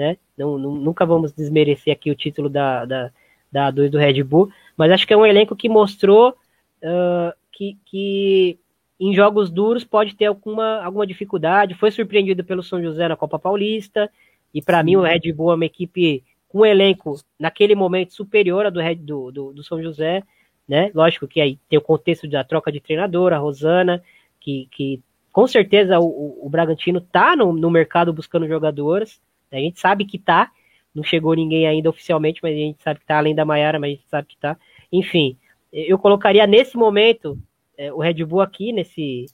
[0.00, 0.16] né?
[0.34, 3.10] Não, não, nunca vamos desmerecer aqui o título da, da,
[3.52, 7.76] da A2 do Red Bull, mas acho que é um elenco que mostrou uh, que,
[7.84, 8.58] que
[8.98, 11.74] em jogos duros pode ter alguma, alguma dificuldade.
[11.74, 14.10] Foi surpreendido pelo São José na Copa Paulista,
[14.54, 18.64] e para mim o Red Bull é uma equipe com um elenco naquele momento superior
[18.64, 20.22] ao do, Red, do, do, do São José,
[20.66, 20.90] né?
[20.94, 24.02] Lógico que aí tem o contexto da troca de treinador, a Rosana,
[24.40, 29.20] que, que com certeza o, o Bragantino tá no, no mercado buscando jogadoras,
[29.50, 30.50] a gente sabe que tá,
[30.94, 33.90] não chegou ninguém ainda oficialmente, mas a gente sabe que tá, além da Maiara, mas
[33.90, 34.56] a gente sabe que tá.
[34.92, 35.36] Enfim,
[35.72, 37.38] eu colocaria nesse momento
[37.76, 39.26] é, o Red Bull aqui, nesse,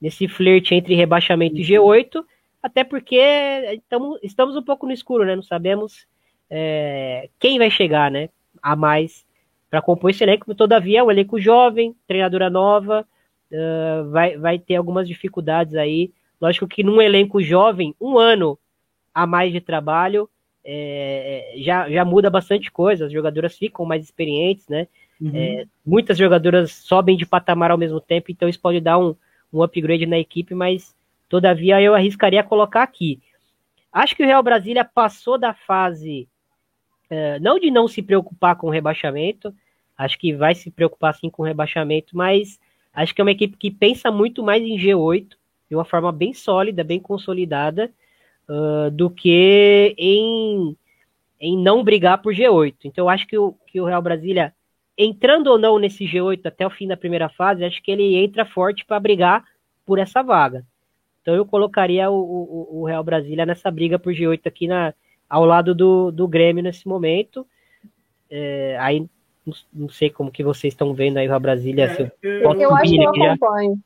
[0.00, 2.24] nesse flerte entre rebaixamento e G8,
[2.62, 3.20] até porque
[3.72, 5.36] estamos, estamos um pouco no escuro, né?
[5.36, 6.06] Não sabemos
[6.50, 8.28] é, quem vai chegar, né?
[8.62, 9.24] A mais
[9.74, 10.54] para compor esse elenco.
[10.54, 13.06] Todavia, é um elenco jovem, treinadora nova,
[13.50, 16.12] uh, vai, vai ter algumas dificuldades aí.
[16.40, 18.56] Lógico que num elenco jovem, um ano
[19.14, 20.28] a mais de trabalho,
[20.64, 24.88] é, já, já muda bastante coisa, as jogadoras ficam mais experientes, né?
[25.20, 25.30] Uhum.
[25.34, 29.14] É, muitas jogadoras sobem de patamar ao mesmo tempo, então isso pode dar um,
[29.52, 30.94] um upgrade na equipe, mas
[31.28, 33.20] todavia eu arriscaria colocar aqui.
[33.92, 36.28] Acho que o Real Brasília passou da fase,
[37.08, 39.54] é, não de não se preocupar com o rebaixamento,
[39.96, 42.58] acho que vai se preocupar sim com o rebaixamento, mas
[42.92, 45.28] acho que é uma equipe que pensa muito mais em G8,
[45.68, 47.92] de uma forma bem sólida, bem consolidada,
[48.48, 50.76] uh, do que em,
[51.40, 52.74] em não brigar por G8.
[52.84, 54.52] Então eu acho que o, que o Real Brasília
[54.96, 58.44] entrando ou não nesse G8 até o fim da primeira fase, acho que ele entra
[58.44, 59.44] forte para brigar
[59.84, 60.64] por essa vaga.
[61.20, 64.94] Então eu colocaria o, o, o, Real Brasília nessa briga por G8 aqui na,
[65.28, 67.46] ao lado do, do Grêmio nesse momento.
[68.30, 69.06] É, aí
[69.72, 71.84] não, sei como que vocês estão vendo aí o Real Brasília.
[71.86, 73.78] É, eu, eu acho que eu acompanho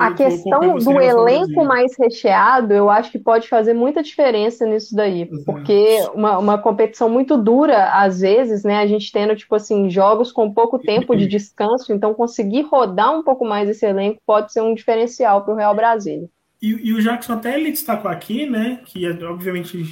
[0.00, 5.22] a questão do elenco mais recheado, eu acho que pode fazer muita diferença nisso daí,
[5.22, 5.44] Exato.
[5.44, 10.32] porque uma, uma competição muito dura, às vezes, né, a gente tendo, tipo assim, jogos
[10.32, 14.62] com pouco tempo de descanso, então conseguir rodar um pouco mais esse elenco pode ser
[14.62, 16.28] um diferencial para o Real Brasília.
[16.62, 19.84] E, e, o Jackson até ele destacou aqui, né, que obviamente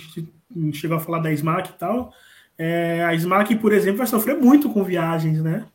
[0.72, 2.12] chegou a falar da SMAC e tal,
[2.56, 5.66] é, a SMAC, por exemplo, vai sofrer muito com viagens, né,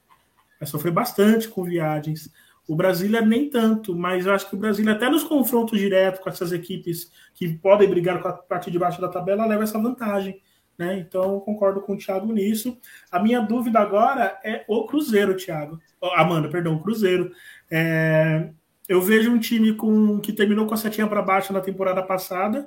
[0.59, 2.29] vai sofrer bastante com viagens,
[2.67, 6.29] o Brasília nem tanto, mas eu acho que o Brasília, até nos confrontos diretos com
[6.29, 10.41] essas equipes que podem brigar com a parte de baixo da tabela, leva essa vantagem.
[10.77, 10.97] Né?
[10.97, 12.77] Então, concordo com o Thiago nisso.
[13.11, 15.79] A minha dúvida agora é o Cruzeiro, Thiago.
[16.15, 17.31] Amanda, perdão, o Cruzeiro.
[17.69, 18.49] É...
[18.87, 22.65] Eu vejo um time com que terminou com a setinha para baixo na temporada passada,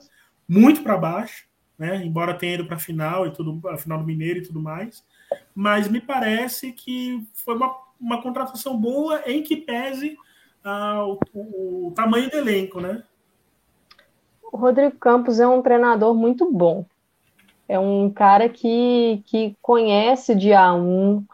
[0.49, 1.47] muito para baixo,
[1.79, 2.03] né?
[2.05, 5.05] embora tenha ido para a final e tudo, a final do Mineiro e tudo mais.
[5.55, 10.17] Mas me parece que foi uma uma contratação boa em que pese
[10.65, 13.03] ah, o, o, o, tamanho do elenco, né?
[14.53, 16.85] O Rodrigo Campos é um treinador muito bom.
[17.69, 21.25] É um cara que, que conhece de A1.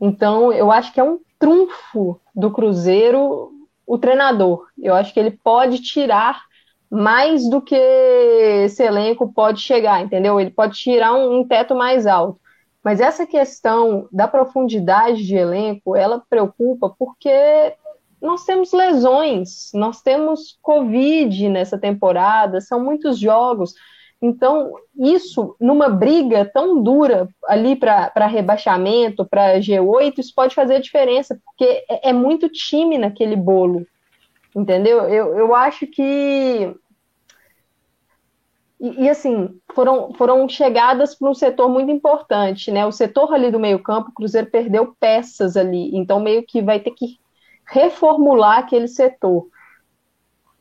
[0.00, 3.52] Então, eu acho que é um trunfo do Cruzeiro
[3.86, 4.66] o treinador.
[4.78, 6.42] Eu acho que ele pode tirar
[6.88, 10.40] mais do que esse elenco pode chegar, entendeu?
[10.40, 12.40] Ele pode tirar um, um teto mais alto.
[12.82, 17.74] Mas essa questão da profundidade de elenco, ela preocupa porque
[18.20, 23.74] nós temos lesões, nós temos Covid nessa temporada, são muitos jogos.
[24.22, 31.40] Então, isso, numa briga tão dura ali para rebaixamento, para G8, isso pode fazer diferença,
[31.44, 33.86] porque é, é muito time naquele bolo.
[34.54, 35.08] Entendeu?
[35.08, 36.74] Eu, eu acho que
[38.80, 42.86] e, e, assim, foram, foram chegadas para um setor muito importante, né?
[42.86, 46.92] O setor ali do meio-campo, o Cruzeiro perdeu peças ali, então meio que vai ter
[46.92, 47.18] que
[47.66, 49.46] reformular aquele setor.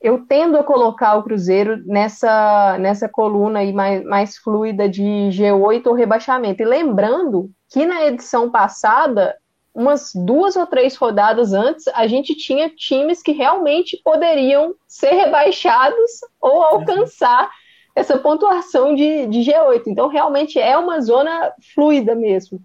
[0.01, 5.87] Eu tendo a colocar o Cruzeiro nessa, nessa coluna aí mais, mais fluida de G8
[5.87, 6.61] ou rebaixamento.
[6.61, 9.35] E lembrando que na edição passada,
[9.73, 16.21] umas duas ou três rodadas antes, a gente tinha times que realmente poderiam ser rebaixados
[16.41, 17.49] ou alcançar
[17.95, 19.83] essa pontuação de, de G8.
[19.87, 22.59] Então, realmente é uma zona fluida mesmo.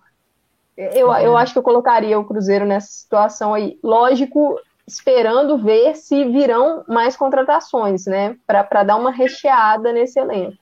[0.77, 3.79] Eu, eu acho que eu colocaria o Cruzeiro nessa situação aí.
[3.83, 8.37] Lógico, esperando ver se virão mais contratações, né?
[8.47, 10.57] Para dar uma recheada nesse elenco.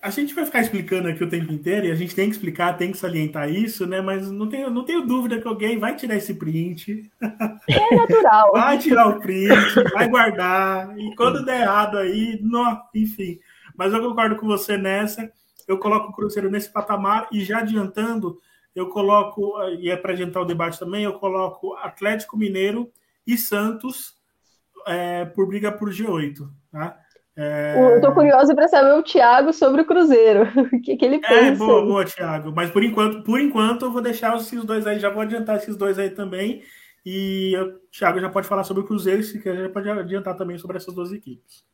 [0.00, 2.76] A gente vai ficar explicando aqui o tempo inteiro e a gente tem que explicar,
[2.76, 4.00] tem que salientar isso, né?
[4.00, 7.10] Mas não tenho, não tenho dúvida que alguém vai tirar esse print.
[7.68, 8.52] É natural.
[8.54, 10.96] vai tirar o print, vai guardar.
[10.96, 13.40] E quando der errado aí, não, enfim.
[13.76, 15.30] Mas eu concordo com você nessa.
[15.66, 18.38] Eu coloco o Cruzeiro nesse patamar e já adiantando,
[18.74, 22.90] eu coloco, e é para adiantar o debate também, eu coloco Atlético Mineiro
[23.26, 24.14] e Santos
[24.86, 26.48] é, por briga por G8.
[26.70, 26.96] Tá?
[27.36, 27.96] É...
[27.96, 30.48] Eu tô curioso para saber o Thiago sobre o Cruzeiro.
[30.72, 31.46] O que, que ele é, pensa.
[31.46, 32.52] É, boa, boa, Thiago.
[32.54, 35.76] Mas por enquanto, por enquanto, eu vou deixar esses dois aí, já vou adiantar esses
[35.76, 36.62] dois aí também.
[37.04, 40.58] E o Thiago já pode falar sobre o Cruzeiro, se quiser, já pode adiantar também
[40.58, 41.64] sobre essas duas equipes.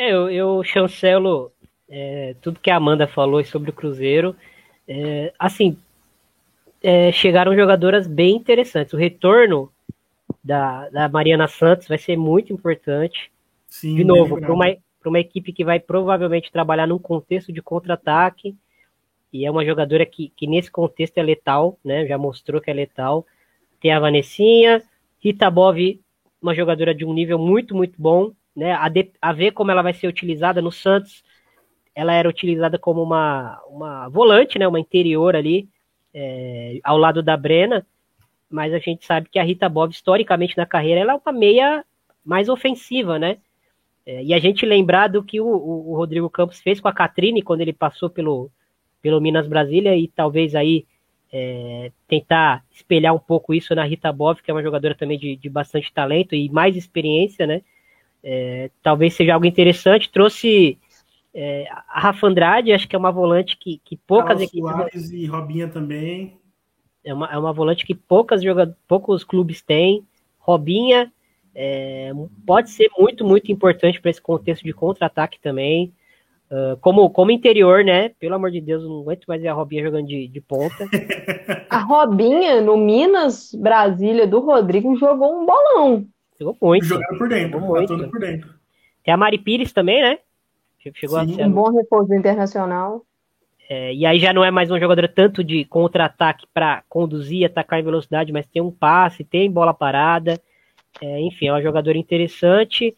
[0.00, 1.52] É, eu, eu chancelo
[1.86, 4.34] é, tudo que a Amanda falou sobre o Cruzeiro.
[4.88, 5.76] É, assim,
[6.82, 8.94] é, chegaram jogadoras bem interessantes.
[8.94, 9.70] O retorno
[10.42, 13.30] da, da Mariana Santos vai ser muito importante.
[13.68, 14.74] Sim, de novo, para uma,
[15.04, 18.56] uma equipe que vai provavelmente trabalhar num contexto de contra-ataque.
[19.30, 22.06] E é uma jogadora que, que nesse contexto é letal, né?
[22.06, 23.26] Já mostrou que é letal.
[23.78, 24.82] Tem a Vanessinha,
[25.22, 26.00] Rita Bov,
[26.40, 29.82] uma jogadora de um nível muito, muito bom né, a, de, a ver como ela
[29.82, 31.24] vai ser utilizada no Santos.
[31.94, 35.68] Ela era utilizada como uma, uma volante, né, uma interior ali,
[36.14, 37.86] é, ao lado da Brena,
[38.48, 41.84] mas a gente sabe que a Rita Bob, historicamente na carreira, ela é uma meia
[42.24, 43.38] mais ofensiva, né?
[44.04, 47.42] É, e a gente lembrar do que o, o, Rodrigo Campos fez com a Catrine
[47.42, 48.50] quando ele passou pelo,
[49.00, 50.84] pelo Minas Brasília e talvez aí
[51.32, 55.36] é, tentar espelhar um pouco isso na Rita Bov, que é uma jogadora também de,
[55.36, 57.62] de bastante talento e mais experiência, né?
[58.22, 60.10] É, talvez seja algo interessante.
[60.10, 60.78] Trouxe
[61.34, 64.70] é, a Rafa Andrade, acho que é uma volante que, que poucas Carlos equipes.
[64.70, 66.38] Soares e Robinha também.
[67.04, 70.04] É uma, é uma volante que poucas joga, poucos clubes têm.
[70.38, 71.10] Robinha
[71.54, 72.12] é,
[72.46, 75.92] pode ser muito, muito importante para esse contexto de contra-ataque também.
[76.50, 78.08] Uh, como, como interior, né?
[78.08, 80.84] Pelo amor de Deus, não aguento mais ver a Robinha jogando de, de ponta.
[81.70, 86.08] A Robinha, no Minas Brasília do Rodrigo, jogou um bolão.
[86.40, 86.86] Jogou muito.
[86.86, 88.10] Jogando por dentro, jogou muito.
[88.10, 88.54] por dentro.
[89.04, 90.18] Tem a Mari Pires também, né?
[90.94, 91.46] Chegou Sim, a ser...
[91.46, 93.04] Um bom reforço internacional.
[93.68, 97.78] É, e aí já não é mais uma jogadora tanto de contra-ataque para conduzir, atacar
[97.78, 100.40] em velocidade, mas tem um passe, tem bola parada.
[101.00, 102.96] É, enfim, é uma jogadora interessante.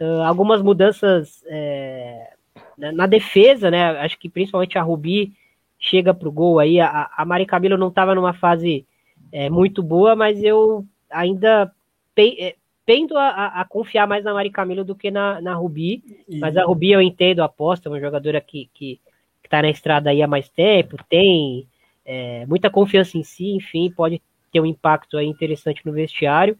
[0.00, 2.32] Uh, algumas mudanças é,
[2.76, 3.98] na defesa, né?
[3.98, 5.32] Acho que principalmente a Rubi
[5.78, 6.78] chega pro gol aí.
[6.80, 8.86] A, a Mari Camilo não estava numa fase
[9.32, 11.70] é, muito boa, mas eu ainda
[12.14, 12.54] pe, é,
[12.86, 16.02] tendo a, a, confiar mais na Mari Camilo do que na, na Rubi.
[16.28, 16.38] E...
[16.38, 19.00] Mas a Rubi eu entendo a aposta, uma jogadora que, que,
[19.42, 21.66] que tá na estrada aí há mais tempo, tem
[22.04, 24.22] é, muita confiança em si, enfim, pode
[24.52, 26.56] ter um impacto aí interessante no vestiário.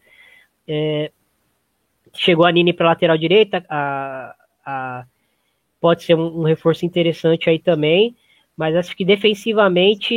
[0.67, 1.11] É,
[2.13, 5.05] chegou a Nini para lateral direita, a, a
[5.79, 8.15] pode ser um, um, reforço interessante aí também,
[8.57, 10.13] mas acho que defensivamente,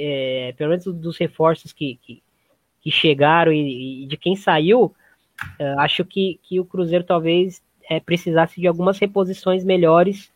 [0.00, 2.22] é, pelo menos dos reforços que, que,
[2.80, 4.94] que chegaram e, e, de quem saiu,
[5.58, 10.32] é, acho que, que o Cruzeiro talvez é, precisasse de algumas reposições melhores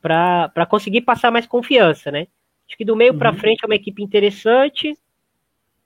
[0.00, 2.26] para conseguir passar mais confiança, né?
[2.66, 3.18] Acho que do meio uhum.
[3.18, 4.92] para frente é uma equipe interessante,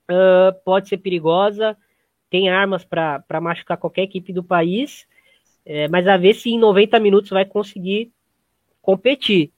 [0.09, 1.77] uh, pode ser perigosa,
[2.29, 5.07] tem armas para machucar qualquer equipe do país,
[5.65, 8.11] é, mas a ver se em 90 minutos vai conseguir
[8.81, 9.51] competir.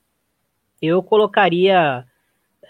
[0.82, 2.05] Eu colocaria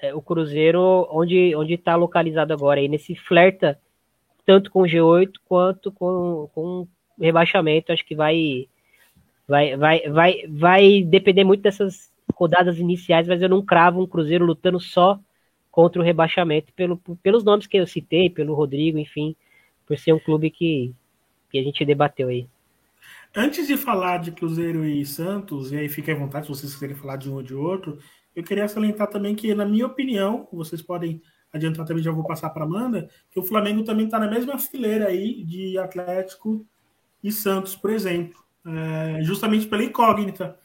[0.01, 3.79] é, o Cruzeiro onde onde está localizado agora, aí nesse flerta
[4.49, 6.87] tanto com o G8 quanto com, com
[7.21, 7.91] rebaixamento.
[7.91, 8.67] Acho que vai,
[9.47, 14.43] vai, vai, vai, vai depender muito dessas rodadas iniciais, mas eu não cravo um Cruzeiro
[14.43, 15.19] lutando só
[15.69, 19.35] contra o rebaixamento pelo, pelos nomes que eu citei, pelo Rodrigo, enfim,
[19.85, 20.95] por ser um clube que,
[21.51, 22.47] que a gente debateu aí.
[23.35, 26.95] Antes de falar de Cruzeiro e Santos, e aí fiquem à vontade se vocês quiserem
[26.95, 27.99] falar de um ou de outro,
[28.35, 31.21] eu queria salientar também que, na minha opinião, vocês podem
[31.51, 35.07] adiantar também, já vou passar para Amanda, que o Flamengo também está na mesma fileira
[35.07, 36.65] aí de Atlético
[37.23, 38.39] e Santos, por exemplo.
[38.65, 40.57] É, justamente pela incógnita.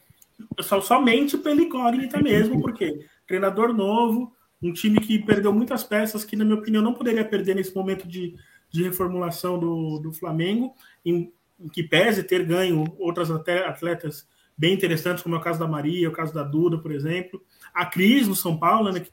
[0.61, 6.35] Só, somente pela incógnita mesmo, porque treinador novo, um time que perdeu muitas peças que,
[6.35, 8.35] na minha opinião, não poderia perder nesse momento de,
[8.69, 10.73] de reformulação do, do Flamengo,
[11.05, 11.31] em,
[11.71, 14.27] que pese ter ganho outras atletas
[14.57, 17.41] bem interessantes, como é o caso da Maria, o caso da Duda, por exemplo.
[17.73, 19.11] A Cris no São Paulo, né, que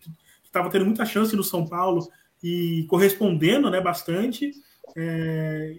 [0.53, 2.07] estava tendo muita chance no São Paulo
[2.43, 4.51] e correspondendo né, bastante,
[4.95, 5.79] é,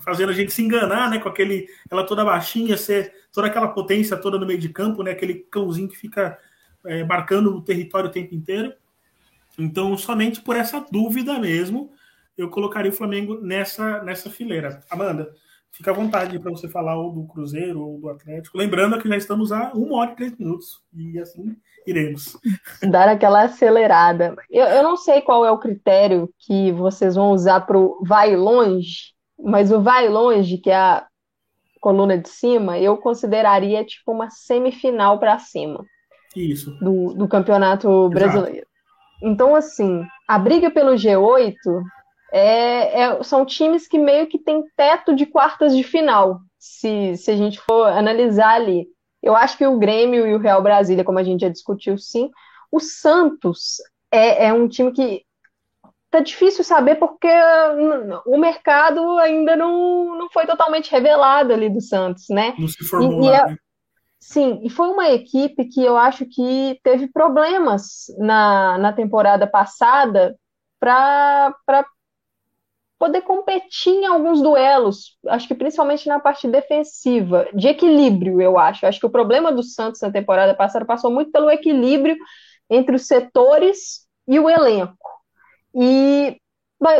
[0.00, 4.16] fazendo a gente se enganar né, com aquele, ela toda baixinha, ser toda aquela potência
[4.16, 6.38] toda no meio de campo, né, aquele cãozinho que fica
[6.86, 8.72] é, marcando o território o tempo inteiro.
[9.58, 11.92] Então, somente por essa dúvida mesmo,
[12.36, 14.80] eu colocaria o Flamengo nessa, nessa fileira.
[14.90, 15.34] Amanda,
[15.74, 18.56] Fica à vontade para você falar ou do Cruzeiro ou do Atlético.
[18.56, 20.80] Lembrando que já estamos a uma hora e três minutos.
[20.94, 22.38] E assim iremos.
[22.88, 24.36] Dar aquela acelerada.
[24.48, 28.36] Eu, eu não sei qual é o critério que vocês vão usar para o vai
[28.36, 31.06] longe, mas o vai longe, que é a
[31.80, 35.84] coluna de cima, eu consideraria tipo uma semifinal para cima.
[36.36, 36.70] Isso.
[36.78, 38.58] Do, do campeonato brasileiro.
[38.58, 38.68] Exato.
[39.22, 41.52] Então, assim, a briga pelo G8
[42.36, 47.30] é, é, são times que meio que têm teto de quartas de final, se, se
[47.30, 48.88] a gente for analisar ali.
[49.22, 52.32] Eu acho que o Grêmio e o Real Brasília, como a gente já discutiu, sim.
[52.72, 53.76] O Santos
[54.10, 55.24] é, é um time que
[56.10, 57.30] tá difícil saber porque
[58.26, 62.52] o mercado ainda não, não foi totalmente revelado ali do Santos, né?
[62.58, 63.56] Não se formou e, e é, né?
[64.18, 70.36] Sim, e foi uma equipe que eu acho que teve problemas na, na temporada passada
[70.80, 71.54] para
[72.98, 78.86] poder competir em alguns duelos, acho que principalmente na parte defensiva, de equilíbrio, eu acho.
[78.86, 82.16] Acho que o problema do Santos na temporada passada passou muito pelo equilíbrio
[82.70, 84.96] entre os setores e o elenco.
[85.74, 86.38] E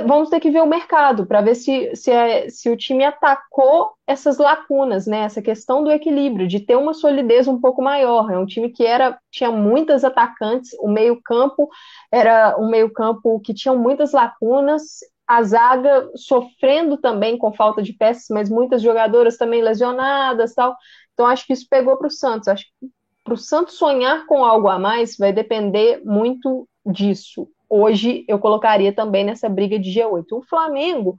[0.07, 3.93] vamos ter que ver o mercado para ver se, se, é, se, o time atacou
[4.07, 5.21] essas lacunas, né?
[5.21, 8.31] Essa questão do equilíbrio, de ter uma solidez um pouco maior.
[8.31, 11.69] É um time que era tinha muitas atacantes, o meio-campo
[12.11, 18.27] era um meio-campo que tinha muitas lacunas a zaga sofrendo também com falta de peças,
[18.31, 20.77] mas muitas jogadoras também lesionadas tal.
[21.13, 22.49] Então acho que isso pegou para o Santos.
[22.49, 22.91] Acho que
[23.23, 27.49] para o Santos sonhar com algo a mais vai depender muito disso.
[27.69, 30.27] hoje eu colocaria também nessa briga de G8.
[30.33, 31.17] O Flamengo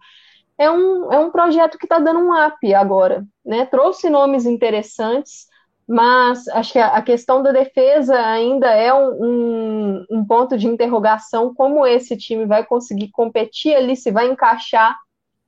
[0.57, 3.65] é um, é um projeto que está dando um up agora, né?
[3.65, 5.47] Trouxe nomes interessantes,
[5.87, 11.53] mas acho que a, questão da defesa ainda é um, um, um, ponto de interrogação,
[11.53, 14.97] como esse time vai conseguir competir ali, se vai encaixar.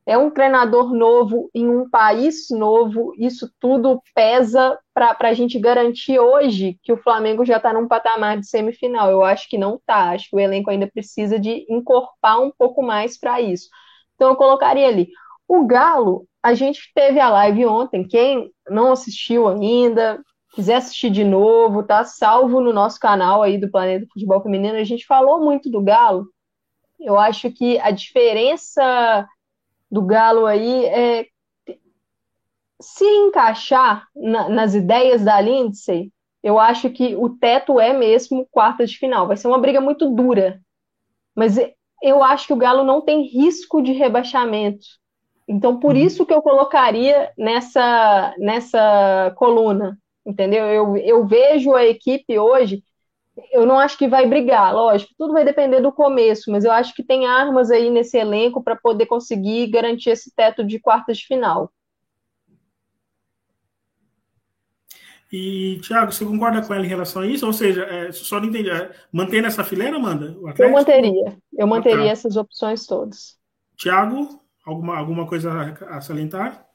[0.05, 6.17] É um treinador novo em um país novo, isso tudo pesa para a gente garantir
[6.17, 9.11] hoje que o Flamengo já está num patamar de semifinal.
[9.11, 12.81] Eu acho que não está, acho que o elenco ainda precisa de encorpar um pouco
[12.81, 13.67] mais para isso.
[14.15, 15.09] Então eu colocaria ali.
[15.47, 18.07] O Galo, a gente teve a live ontem.
[18.07, 20.21] Quem não assistiu ainda,
[20.53, 24.77] quiser assistir de novo, tá salvo no nosso canal aí do Planeta Futebol Feminino.
[24.77, 26.27] A gente falou muito do Galo.
[26.99, 29.27] Eu acho que a diferença
[29.89, 31.27] do Galo aí é
[32.79, 36.11] se encaixar na, nas ideias da Lindsay,
[36.43, 39.27] eu acho que o teto é mesmo quarta de final.
[39.27, 40.61] Vai ser uma briga muito dura.
[41.35, 41.57] Mas
[42.01, 44.85] eu acho que o Galo não tem risco de rebaixamento.
[45.47, 46.01] Então, por uhum.
[46.01, 50.65] isso que eu colocaria nessa, nessa coluna, entendeu?
[50.65, 52.83] Eu, eu vejo a equipe hoje,
[53.51, 56.93] eu não acho que vai brigar, lógico, tudo vai depender do começo, mas eu acho
[56.93, 61.27] que tem armas aí nesse elenco para poder conseguir garantir esse teto de quartas de
[61.27, 61.71] final.
[65.31, 67.45] E, Thiago, você concorda com ela em relação a isso?
[67.45, 70.35] Ou seja, é, só não entendi, é, mantém essa fileira, Amanda?
[70.57, 71.37] Eu manteria.
[71.57, 72.11] Eu manteria ah, tá.
[72.11, 73.37] essas opções todas.
[73.75, 76.67] Tiago, alguma, alguma coisa a, salientar?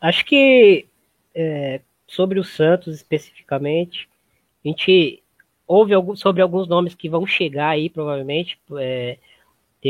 [0.00, 0.86] Acho que
[1.34, 4.08] é, sobre o Santos especificamente,
[4.62, 5.22] a gente
[5.66, 8.60] ouve sobre alguns nomes que vão chegar aí, provavelmente.
[8.78, 9.16] É,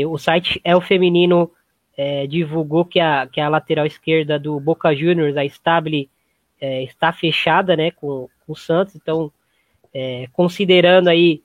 [0.07, 1.51] o site É o Feminino
[1.97, 6.09] é, divulgou que a, que a lateral esquerda do Boca Juniors, a Stable
[6.61, 9.31] é, está fechada né, com, com o Santos, então,
[9.93, 11.43] é, considerando aí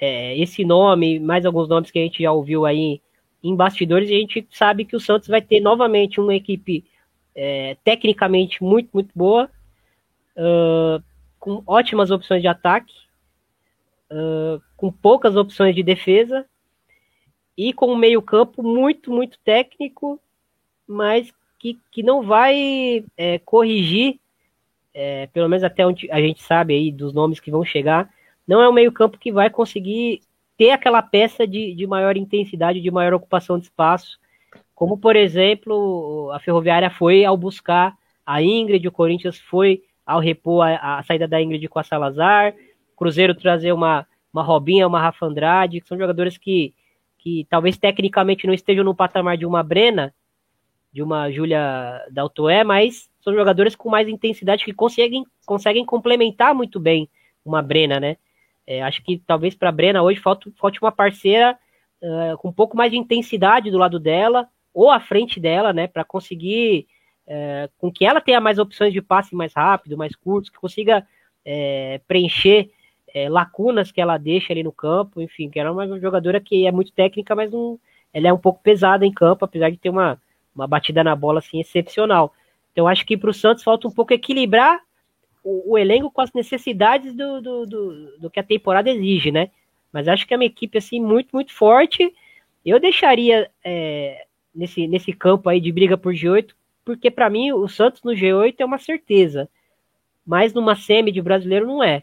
[0.00, 3.02] é, esse nome, mais alguns nomes que a gente já ouviu aí
[3.44, 6.84] em bastidores, a gente sabe que o Santos vai ter novamente uma equipe
[7.34, 9.50] é, tecnicamente muito, muito boa,
[10.36, 11.02] uh,
[11.38, 12.94] com ótimas opções de ataque,
[14.10, 16.46] uh, com poucas opções de defesa
[17.56, 20.18] e com um meio-campo muito, muito técnico,
[20.88, 24.18] mas que, que não vai é, corrigir
[24.94, 28.08] é, pelo menos até onde a gente sabe aí dos nomes que vão chegar,
[28.46, 30.20] não é um meio-campo que vai conseguir
[30.56, 34.18] ter aquela peça de, de maior intensidade, de maior ocupação de espaço,
[34.74, 40.66] como por exemplo a Ferroviária foi ao buscar a Ingrid, o Corinthians foi ao repor
[40.66, 42.54] a, a saída da Ingrid com a Salazar,
[42.96, 46.74] Cruzeiro trazer uma, uma Robinha, uma Rafa Andrade, que são jogadores que,
[47.18, 50.14] que talvez tecnicamente não estejam no patamar de uma Brena,
[50.92, 56.78] de uma Júlia Daltoé, mas são jogadores com mais intensidade que conseguem, conseguem complementar muito
[56.78, 57.08] bem
[57.44, 58.16] uma Brena, né?
[58.66, 61.58] É, acho que talvez para a Brena hoje falte, falte uma parceira
[62.02, 65.86] uh, com um pouco mais de intensidade do lado dela ou à frente dela, né?
[65.86, 66.86] Para conseguir
[67.26, 71.06] uh, com que ela tenha mais opções de passe mais rápido, mais curtos, que consiga
[71.46, 72.70] uh, preencher
[73.30, 76.72] lacunas que ela deixa ali no campo, enfim, que ela é uma jogadora que é
[76.72, 77.52] muito técnica, mas
[78.12, 80.20] ela é um pouco pesada em campo, apesar de ter uma,
[80.52, 82.34] uma batida na bola assim excepcional.
[82.72, 84.80] Então, acho que para o Santos falta um pouco equilibrar
[85.44, 89.50] o, o elenco com as necessidades do, do, do, do, que a temporada exige, né?
[89.92, 92.12] Mas acho que é uma equipe assim muito, muito forte.
[92.64, 96.52] Eu deixaria é, nesse, nesse campo aí de briga por G8,
[96.84, 99.48] porque para mim o Santos no G8 é uma certeza.
[100.26, 102.02] Mas numa semi de brasileiro não é.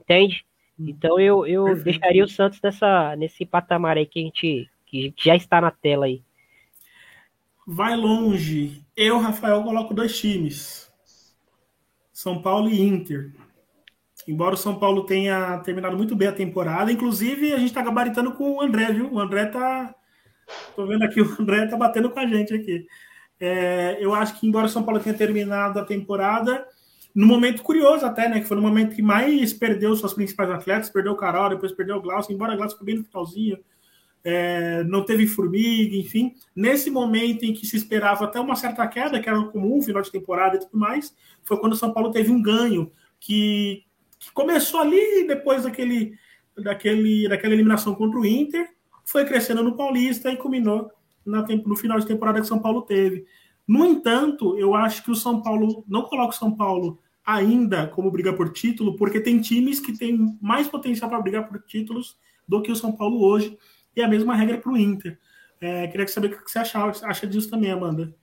[0.00, 0.44] Entende?
[0.78, 5.36] Então eu, eu deixaria o Santos nessa, nesse patamar aí que a gente que já
[5.36, 6.22] está na tela aí
[7.70, 8.84] vai longe.
[8.96, 10.89] Eu, Rafael, coloco dois times:
[12.20, 13.32] São Paulo e Inter.
[14.28, 18.32] Embora o São Paulo tenha terminado muito bem a temporada, inclusive a gente está gabaritando
[18.32, 19.10] com o André, viu?
[19.10, 19.94] O André tá.
[20.76, 22.86] Tô vendo aqui, o André tá batendo com a gente aqui.
[23.40, 26.66] É, eu acho que, embora o São Paulo tenha terminado a temporada,
[27.14, 28.38] no momento curioso até, né?
[28.38, 31.96] Que foi no momento que mais perdeu suas principais atletas, perdeu o Carol, depois perdeu
[31.96, 33.58] o Glaucio, embora o Glaucio ficou bem no finalzinho,
[34.24, 36.34] é, não teve formiga, enfim.
[36.54, 40.10] Nesse momento em que se esperava até uma certa queda, que era comum, final de
[40.10, 43.84] temporada e tudo mais, foi quando o São Paulo teve um ganho que,
[44.18, 46.14] que começou ali depois daquele,
[46.56, 48.68] daquele, daquela eliminação contra o Inter,
[49.04, 50.90] foi crescendo no Paulista e culminou
[51.24, 53.24] na, no final de temporada que o São Paulo teve.
[53.66, 58.10] No entanto, eu acho que o São Paulo, não coloca o São Paulo ainda como
[58.10, 62.16] briga por título, porque tem times que têm mais potencial para brigar por títulos
[62.48, 63.56] do que o São Paulo hoje
[63.94, 65.18] e a mesma regra para o Inter.
[65.60, 68.14] É, queria saber o que você achava, acha disso também, Amanda.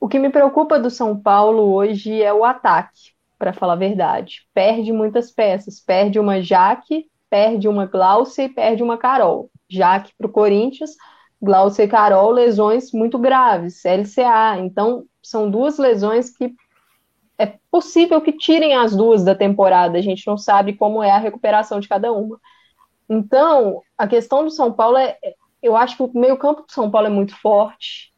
[0.00, 4.46] O que me preocupa do São Paulo hoje é o ataque, para falar a verdade.
[4.52, 5.80] Perde muitas peças.
[5.80, 10.96] Perde uma Jaque, perde uma Glaucia e perde uma Carol, já que para o Corinthians,
[11.40, 14.58] Glaucia e Carol, lesões muito graves, LCA.
[14.58, 16.54] Então, são duas lesões que
[17.38, 21.18] é possível que tirem as duas da temporada, a gente não sabe como é a
[21.18, 22.40] recuperação de cada uma.
[23.08, 25.16] Então, a questão do São Paulo é.
[25.60, 28.12] Eu acho que o meio-campo do São Paulo é muito forte.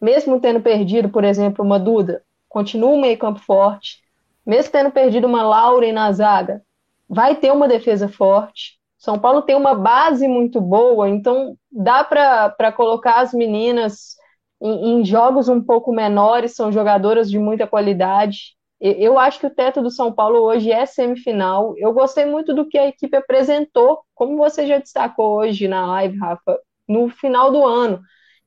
[0.00, 3.98] Mesmo tendo perdido, por exemplo, uma Duda, continua um meio-campo forte.
[4.46, 6.62] Mesmo tendo perdido uma Lauren na zaga,
[7.08, 8.78] vai ter uma defesa forte.
[8.98, 14.16] São Paulo tem uma base muito boa, então dá para colocar as meninas
[14.60, 18.56] em, em, jogos um pouco menores, são jogadoras de muita qualidade.
[18.80, 21.74] Eu acho que o teto do São Paulo hoje é semifinal.
[21.76, 26.16] Eu gostei muito do que a equipe apresentou, como você já destacou hoje na live,
[26.16, 28.00] Rafa, no final do ano.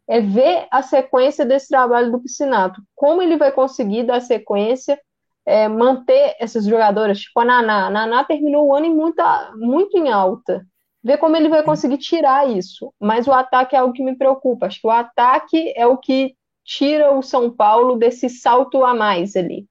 [0.08, 2.82] É ver a sequência desse trabalho do Piscinato.
[2.95, 4.99] Como ele vai conseguir dar sequência,
[5.45, 7.88] é, manter essas jogadoras, tipo a Naná.
[7.88, 10.66] A Naná terminou o ano em muita, muito em alta.
[11.03, 12.94] Ver como ele vai conseguir tirar isso.
[12.99, 14.68] Mas o ataque é algo que me preocupa.
[14.68, 19.36] Acho que o ataque é o que tira o São Paulo desse salto a mais
[19.36, 19.68] ali.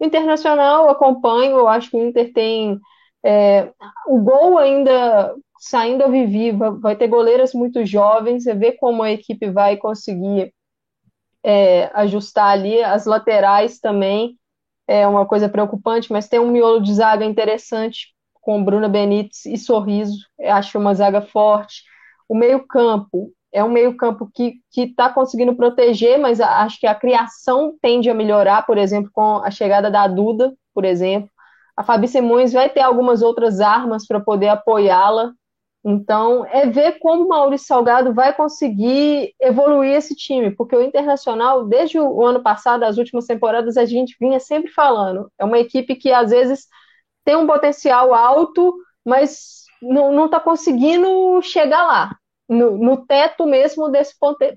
[0.00, 2.78] Internacional acompanho, eu acho que o Inter tem
[3.24, 3.72] é,
[4.06, 9.10] o gol ainda saindo a viva, vai ter goleiras muito jovens, você vê como a
[9.10, 10.52] equipe vai conseguir
[11.42, 14.38] é, ajustar ali, as laterais também
[14.86, 19.56] é uma coisa preocupante, mas tem um miolo de zaga interessante com Bruna Benítez e
[19.58, 21.82] Sorriso, eu acho uma zaga forte.
[22.28, 28.10] O meio-campo, é um meio-campo que está conseguindo proteger, mas acho que a criação tende
[28.10, 31.30] a melhorar, por exemplo, com a chegada da Duda, por exemplo.
[31.76, 35.32] A Fabi Simões vai ter algumas outras armas para poder apoiá-la.
[35.84, 41.64] Então, é ver como o Maurício Salgado vai conseguir evoluir esse time, porque o Internacional,
[41.64, 45.30] desde o ano passado, as últimas temporadas, a gente vinha sempre falando.
[45.38, 46.66] É uma equipe que às vezes
[47.24, 48.74] tem um potencial alto,
[49.06, 52.17] mas não está conseguindo chegar lá
[52.48, 54.14] no, no teto mesmo desse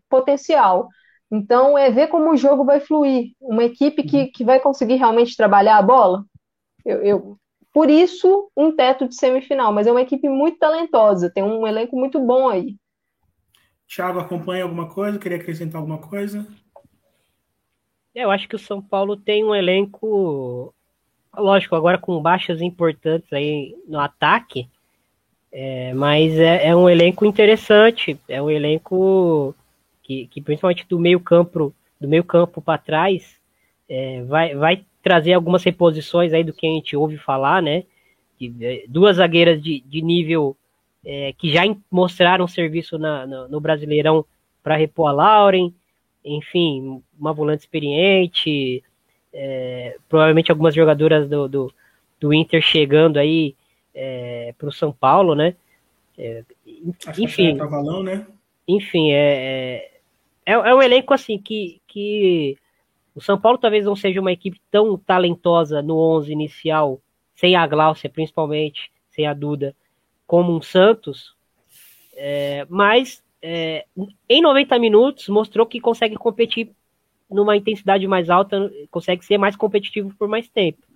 [0.10, 0.88] potencial.
[1.32, 3.32] Então, é ver como o jogo vai fluir.
[3.40, 6.26] Uma equipe que, que vai conseguir realmente trabalhar a bola.
[6.86, 7.38] Eu, eu,
[7.74, 9.72] por isso, um teto de semifinal.
[9.72, 11.32] Mas é uma equipe muito talentosa.
[11.34, 12.76] Tem um elenco muito bom aí.
[13.88, 15.20] Thiago, acompanha alguma coisa?
[15.20, 16.48] Queria acrescentar alguma coisa?
[18.16, 20.74] Eu acho que o São Paulo tem um elenco,
[21.36, 24.70] lógico, agora com baixas importantes aí no ataque,
[25.52, 29.54] é, mas é, é, um elenco interessante, é um elenco
[30.02, 33.36] que, que principalmente do meio campo, do meio campo para trás,
[33.90, 37.84] é, vai, vai trazer algumas reposições aí do que a gente ouve falar, né?
[38.40, 40.56] De, duas zagueiras de, de nível
[41.06, 44.26] é, que já mostraram serviço na, na, no Brasileirão
[44.64, 45.74] para repor a Lauren,
[46.24, 48.84] enfim, uma volante experiente,
[49.34, 51.74] é, provavelmente algumas jogadoras do, do,
[52.20, 53.56] do Inter chegando aí
[53.94, 55.56] é, para o São Paulo, né?
[56.18, 56.44] É,
[57.18, 58.28] enfim, valão, né?
[58.68, 59.90] enfim, é,
[60.46, 62.58] é, é, um elenco assim que, que
[63.16, 67.02] o São Paulo talvez não seja uma equipe tão talentosa no 11 inicial,
[67.36, 69.76] sem a Gláucia principalmente, sem a Duda,
[70.28, 71.36] como um Santos,
[72.16, 73.86] é, mas é,
[74.30, 76.72] em 90 minutos mostrou que consegue competir
[77.30, 80.91] numa intensidade mais alta, consegue ser mais competitivo por mais tempo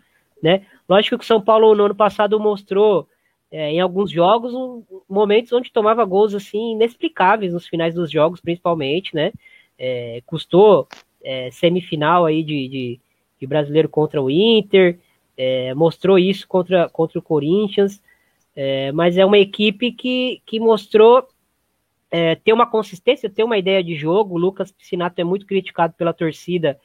[0.46, 0.62] né?
[0.88, 3.10] Lógico que o São Paulo no ano passado mostrou
[3.50, 8.40] é, em alguns jogos um, momentos onde tomava gols assim inexplicáveis nos finais dos jogos,
[8.40, 9.34] principalmente, né?
[9.76, 10.88] É, custou
[11.24, 13.00] é, semifinal aí de, de,
[13.40, 15.00] de, brasileiro contra o Inter,
[15.36, 18.00] é, mostrou isso contra, contra o Corinthians,
[18.56, 21.28] é, mas é uma equipe que, que mostrou
[22.12, 24.36] é, ter uma consistência, ter uma ideia de jogo.
[24.36, 26.80] O Lucas Piscinato é muito criticado pela torcida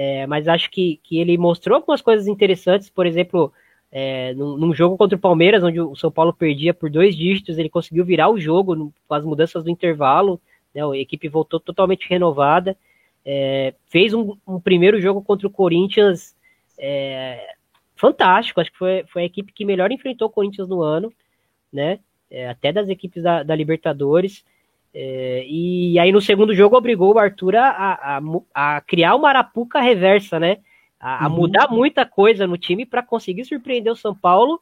[0.00, 3.52] é, mas acho que, que ele mostrou algumas coisas interessantes, por exemplo,
[3.90, 7.58] é, num, num, jogo contra o Palmeiras, onde o São Paulo perdia por dois dígitos,
[7.58, 10.40] ele conseguiu virar o jogo no, com as mudanças do intervalo,
[10.72, 12.76] né, a equipe voltou totalmente renovada,
[13.26, 16.32] é, fez um, um, primeiro jogo contra o Corinthians
[16.78, 17.56] é,
[17.96, 21.12] fantástico, acho que foi, foi a equipe que melhor enfrentou o Corinthians no ano,
[21.72, 21.98] né,
[22.30, 24.44] é, até das equipes da, da Libertadores,
[25.00, 28.20] é, e aí no segundo jogo obrigou o Arthur a, a,
[28.52, 30.56] a criar uma arapuca reversa, né?
[30.98, 31.36] A, a uhum.
[31.36, 34.60] mudar muita coisa no time para conseguir surpreender o São Paulo,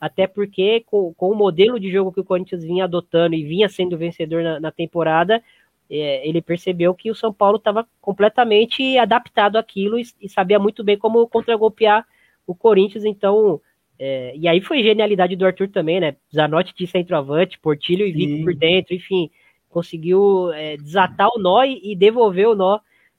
[0.00, 3.68] até porque com, com, o modelo de jogo que o Corinthians vinha adotando e vinha
[3.68, 5.40] sendo vencedor na, na temporada,
[5.88, 10.82] é, ele percebeu que o São Paulo estava completamente adaptado àquilo e, e, sabia muito
[10.82, 12.04] bem como contragolpear
[12.44, 13.60] o Corinthians, então.
[14.00, 16.16] É, e aí foi genialidade do Arthur também, né?
[16.34, 19.30] Zanotti de centroavante, Portilho e Vitor por dentro, enfim
[19.76, 22.78] conseguiu é, desatar o nó e, e, devolver o nó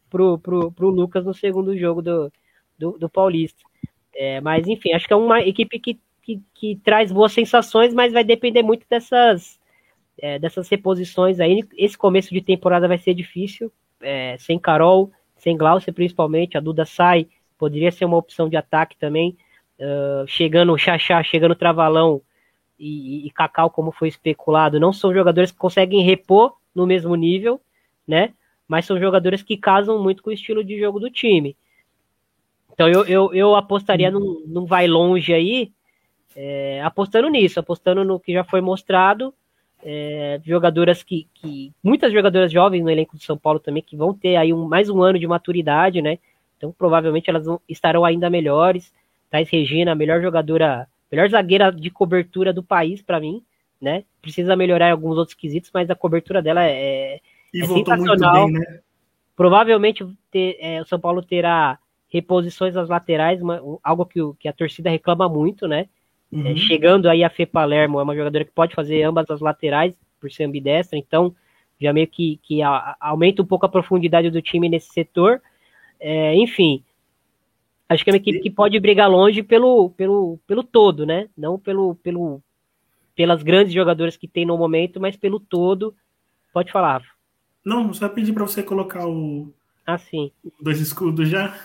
[0.09, 2.31] pro, pro, pro Lucas no segundo jogo do,
[2.79, 3.61] do, do Paulista.
[4.15, 8.11] É, mas, enfim, acho que é uma equipe que, que, que traz boas sensações, mas
[8.11, 9.59] vai depender muito dessas,
[10.19, 11.63] é, dessas reposições aí.
[11.77, 13.71] Esse começo de temporada vai ser difícil,
[14.01, 18.97] é, sem Carol, sem Glaucia principalmente, a Duda sai, poderia ser uma opção de ataque
[18.97, 19.37] também,
[19.79, 22.19] uh, chegando o Xaxá, chegando o Travalão
[22.79, 27.59] e, e, Cacau, como foi especulado, não são jogadores que conseguem repor no mesmo nível,
[28.07, 28.33] né?
[28.67, 31.55] Mas são jogadores que casam muito com o estilo de jogo do time.
[32.71, 35.71] Então eu, eu, eu apostaria num, num vai longe aí,
[36.35, 39.33] é, apostando nisso, apostando no que já foi mostrado.
[39.83, 41.71] É, jogadoras que, que.
[41.83, 44.89] Muitas jogadoras jovens no elenco do São Paulo também, que vão ter aí um, mais
[44.89, 46.19] um ano de maturidade, né?
[46.57, 48.93] Então provavelmente elas vão, estarão ainda melhores.
[49.29, 53.43] Thais Regina, a melhor jogadora, melhor zagueira de cobertura do país para mim,
[53.81, 54.03] né?
[54.21, 57.19] Precisa melhorar alguns outros quesitos, mas a cobertura dela é,
[57.53, 58.45] e é sensacional.
[58.45, 58.79] Bem, né?
[59.35, 61.77] Provavelmente ter, é, o São Paulo terá
[62.09, 65.87] reposições nas laterais, uma, algo que, que a torcida reclama muito, né?
[66.31, 66.47] É, uhum.
[66.47, 69.93] É, chegando aí a Fê Palermo, é uma jogadora que pode fazer ambas as laterais,
[70.19, 71.35] por ser ambidestra, então
[71.79, 75.41] já meio que, que a, aumenta um pouco a profundidade do time nesse setor.
[75.99, 76.83] É, enfim,
[77.89, 81.29] acho que é uma equipe que pode brigar longe pelo, pelo, pelo todo, né?
[81.37, 82.41] Não pelo, pelo,
[83.15, 85.95] pelas grandes jogadoras que tem no momento, mas pelo todo.
[86.53, 87.01] Pode falar.
[87.63, 89.53] Não, só pedir para você colocar o,
[89.87, 90.33] ah, sim.
[90.59, 91.55] Dois escudos já.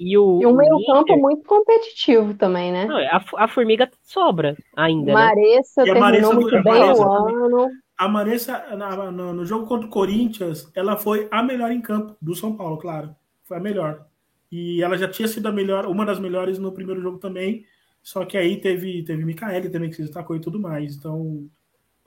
[0.00, 2.86] E o, e um meio-campo muito competitivo também, né?
[2.86, 5.12] Não, a, a formiga sobra ainda.
[5.12, 5.92] Maressa né?
[5.92, 7.70] terminou Maressa, muito bem Maressa, o ano.
[7.98, 12.16] A Maressa, na, no, no, jogo contra o Corinthians, ela foi a melhor em campo
[12.20, 13.14] do São Paulo, claro.
[13.44, 14.05] Foi a melhor.
[14.50, 17.64] E ela já tinha sido a melhor, uma das melhores no primeiro jogo também.
[18.02, 20.96] Só que aí teve, teve Micaele também que se destacou e tudo mais.
[20.96, 21.48] Então,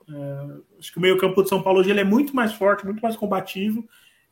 [0.08, 3.00] é, acho que o meio-campo do São Paulo hoje ele é muito mais forte, muito
[3.00, 3.86] mais combativo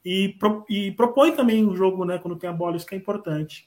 [0.05, 2.99] e, pro, e propõe também o jogo, né, quando tem a bola, isso que é
[2.99, 3.67] importante.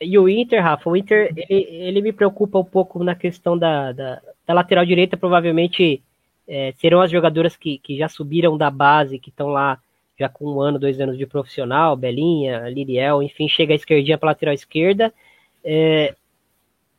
[0.00, 3.92] E o Inter, Rafa, o Inter, ele, ele me preocupa um pouco na questão da,
[3.92, 6.02] da, da lateral direita, provavelmente
[6.46, 9.78] é, serão as jogadoras que, que já subiram da base, que estão lá
[10.18, 14.30] já com um ano, dois anos de profissional, Belinha, Liriel, enfim, chega a esquerdinha para
[14.30, 15.14] lateral esquerda.
[15.62, 16.14] É,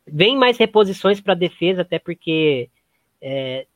[0.06, 2.70] vem mais reposições para defesa, até porque
[3.20, 3.66] é,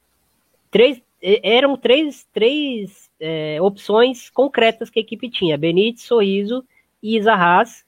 [0.71, 6.65] três, eram três, três é, opções concretas que a equipe tinha: Benítez, Sorriso
[7.03, 7.85] e Isa Haas.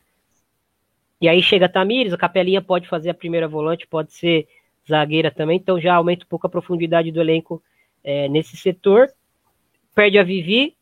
[1.18, 4.46] E aí chega Tamires, a Capelinha pode fazer a primeira volante, pode ser
[4.86, 7.62] zagueira também, então já aumenta um pouco a profundidade do elenco
[8.04, 9.08] é, nesse setor.
[9.94, 10.75] Perde a Vivi,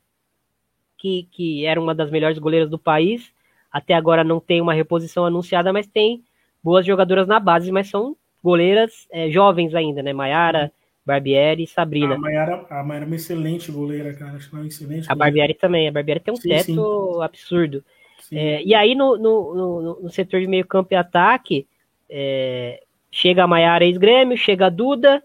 [1.05, 3.31] que, que era uma das melhores goleiras do país.
[3.71, 6.25] Até agora não tem uma reposição anunciada, mas tem
[6.63, 10.15] boas jogadoras na base, mas são goleiras é, jovens ainda, né?
[10.15, 10.73] Maiara,
[11.05, 12.15] Barbieri e Sabrina.
[12.15, 14.33] A Mayara, a Mayara é uma excelente goleira, cara.
[14.33, 15.13] Acho que é uma excelente.
[15.13, 15.87] A Barbieri também.
[15.87, 17.23] A Barbieri tem um sim, teto sim.
[17.23, 17.85] absurdo.
[18.21, 18.39] Sim.
[18.39, 21.67] É, e aí, no, no, no, no, setor de meio campo e ataque,
[22.09, 25.23] é, chega a Maiara ex-grêmio, chega a Duda.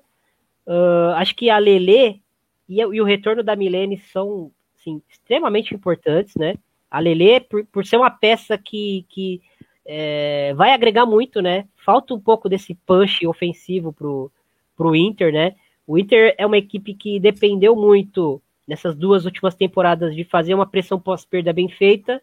[0.67, 2.21] Uh, acho que a Lele
[2.67, 4.51] e, e, o retorno da Milene são
[4.89, 6.55] assim, extremamente importantes, né?
[6.89, 9.41] A Lele, por, por ser uma peça que, que
[9.85, 11.67] é, vai agregar muito, né?
[11.75, 14.31] Falta um pouco desse punch ofensivo pro,
[14.75, 15.55] pro Inter, né?
[15.85, 20.65] O Inter é uma equipe que dependeu muito nessas duas últimas temporadas de fazer uma
[20.65, 22.21] pressão pós-perda bem feita,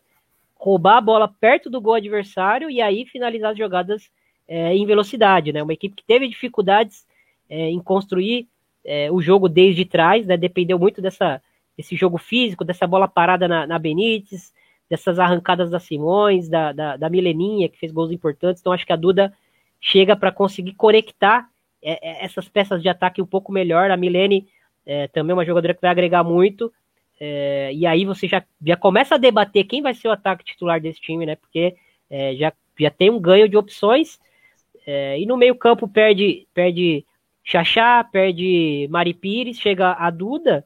[0.55, 4.10] roubar a bola perto do gol adversário e aí finalizar as jogadas
[4.48, 5.62] é, em velocidade, né?
[5.62, 7.06] Uma equipe que teve dificuldades
[7.48, 8.48] é, em construir
[8.84, 10.36] é, o jogo desde trás, né?
[10.36, 11.43] Dependeu muito dessa,
[11.77, 14.53] desse jogo físico, dessa bola parada na, na Benítez,
[14.89, 18.61] dessas arrancadas da Simões, da, da, da Mileninha, que fez gols importantes.
[18.61, 19.32] Então acho que a Duda
[19.81, 21.48] chega para conseguir conectar
[21.82, 23.90] é, é, essas peças de ataque um pouco melhor.
[23.90, 24.47] A Milene
[24.85, 26.73] é, também é uma jogadora que vai agregar muito.
[27.19, 30.81] É, e aí você já, já começa a debater quem vai ser o ataque titular
[30.81, 31.36] desse time, né?
[31.36, 31.77] Porque
[32.09, 34.19] é, já, já tem um ganho de opções.
[34.86, 37.05] É, e no meio-campo perde, perde
[37.44, 40.65] Xaxá, perde Mari Pires, chega a Duda,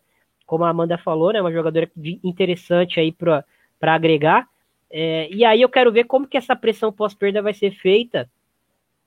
[0.51, 1.41] como a Amanda falou, né?
[1.41, 1.89] Uma jogadora
[2.25, 3.45] interessante aí para
[3.83, 4.49] agregar.
[4.91, 8.29] e aí eu quero ver como que essa pressão pós-perda vai ser feita,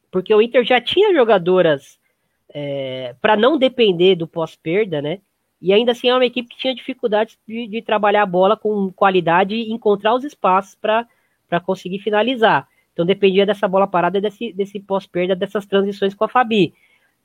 [0.09, 1.99] porque o Inter já tinha jogadoras
[2.47, 5.19] é, para não depender do pós-perda, né?
[5.61, 8.89] E ainda assim é uma equipe que tinha dificuldades de, de trabalhar a bola com
[8.93, 12.69] qualidade e encontrar os espaços para conseguir finalizar.
[12.93, 16.73] Então dependia dessa bola parada, desse, desse pós-perda, dessas transições com a Fabi.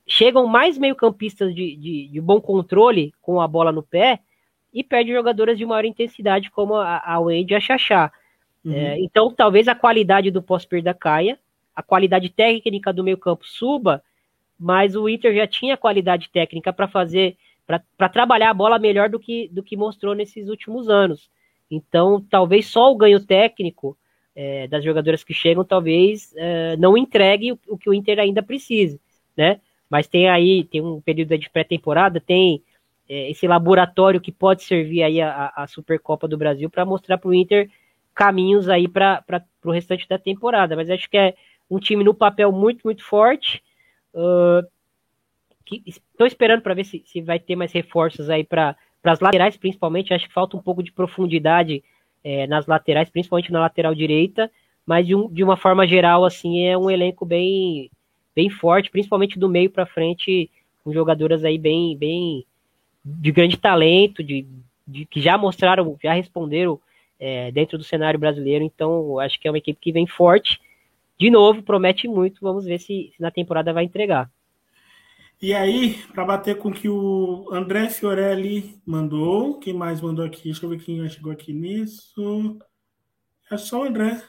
[0.09, 4.19] Chegam mais meio-campistas de, de, de, bom controle com a bola no pé
[4.73, 8.11] e perde jogadoras de maior intensidade, como a, a Wade e a Xaxá.
[8.65, 8.73] Uhum.
[8.73, 11.39] É, então talvez a qualidade do pós-perda caia,
[11.75, 14.03] a qualidade técnica do meio-campo suba
[14.59, 19.17] mas o Inter já tinha qualidade técnica para fazer, para trabalhar a bola melhor do
[19.17, 21.29] que, do que mostrou nesses últimos anos.
[21.71, 23.97] Então, talvez só o ganho técnico
[24.35, 28.43] é, das jogadoras que chegam, talvez é, não entregue o, o, que o Inter ainda
[28.43, 28.99] precisa.
[29.37, 29.61] né?
[29.89, 32.61] Mas tem aí, tem um período de pré-temporada, tem
[33.07, 37.29] é, esse laboratório que pode servir aí a, a Supercopa do Brasil para mostrar para
[37.29, 37.69] o Inter
[38.13, 39.23] caminhos aí para
[39.63, 40.75] o restante da temporada.
[40.75, 41.35] Mas acho que é
[41.69, 43.63] um time no papel muito, muito forte.
[44.13, 44.67] Uh,
[45.85, 50.13] Estou esperando para ver se, se vai ter mais reforços aí para as laterais, principalmente.
[50.13, 51.83] Acho que falta um pouco de profundidade
[52.23, 54.51] é, nas laterais, principalmente na lateral direita.
[54.85, 57.91] Mas de, um, de uma forma geral, assim, é um elenco bem,
[58.35, 60.49] bem forte, principalmente do meio para frente,
[60.83, 62.45] com jogadoras aí bem, bem
[63.03, 64.45] de grande talento, de,
[64.87, 66.79] de que já mostraram, já responderam
[67.19, 68.63] é, dentro do cenário brasileiro.
[68.63, 70.59] Então, acho que é uma equipe que vem forte.
[71.19, 72.39] De novo, promete muito.
[72.41, 74.31] Vamos ver se, se na temporada vai entregar.
[75.41, 80.43] E aí, para bater com o que o André Fiorelli mandou, quem mais mandou aqui?
[80.43, 82.57] Deixa eu ver quem chegou aqui nisso.
[83.49, 84.21] É só o André.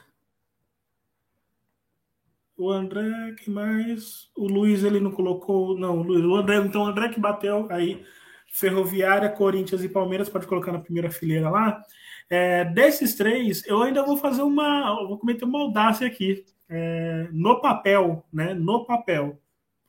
[2.61, 4.31] O André, quem mais?
[4.37, 5.79] O Luiz, ele não colocou.
[5.79, 6.25] Não, o Luiz.
[6.25, 8.05] O André, então o André que bateu aí.
[8.53, 11.83] Ferroviária, Corinthians e Palmeiras, pode colocar na primeira fileira lá.
[12.29, 14.95] É, desses três, eu ainda vou fazer uma.
[15.07, 16.45] Vou cometer uma audácia aqui.
[16.69, 18.55] É, no papel, né?
[18.55, 19.41] No papel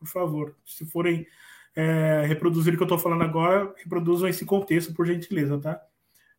[0.02, 0.56] por favor.
[0.66, 1.28] Se forem
[1.76, 5.80] é, reproduzir o que eu estou falando agora, reproduzam esse contexto, por gentileza, tá?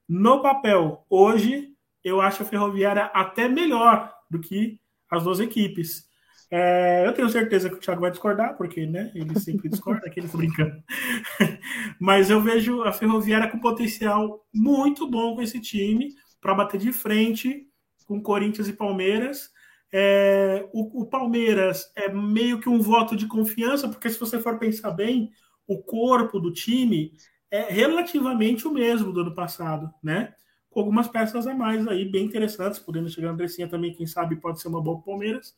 [0.08, 1.72] No papel, hoje,
[2.02, 6.10] eu acho a Ferroviária até melhor do que as duas equipes.
[6.54, 10.20] É, eu tenho certeza que o Thiago vai discordar, porque né, ele sempre discorda, aqui
[10.20, 10.82] ele tá brincando.
[11.98, 16.10] Mas eu vejo a Ferroviária com potencial muito bom com esse time
[16.40, 17.66] para bater de frente
[18.06, 19.50] com Corinthians e Palmeiras
[19.92, 24.58] é, o, o, Palmeiras é meio que um voto de confiança, porque se você for
[24.58, 25.30] pensar bem,
[25.66, 27.12] o corpo do time
[27.50, 30.34] é relativamente o mesmo do ano passado, né?
[30.70, 34.36] Com algumas peças a mais aí, bem interessantes, podendo chegar a Andressinha também, quem sabe
[34.36, 35.54] pode ser uma boa Palmeiras.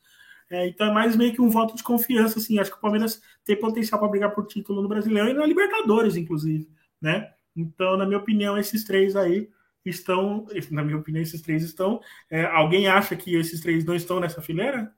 [0.51, 2.59] É, então é mais meio que um voto de confiança, assim.
[2.59, 6.17] Acho que o Palmeiras tem potencial para brigar por título no Brasileiro e na Libertadores,
[6.17, 6.69] inclusive,
[7.01, 7.33] né?
[7.57, 9.49] Então, na minha opinião, esses três aí
[9.85, 12.01] estão, na minha opinião, esses três estão.
[12.31, 14.93] É, alguém acha que esses três não estão nessa fileira?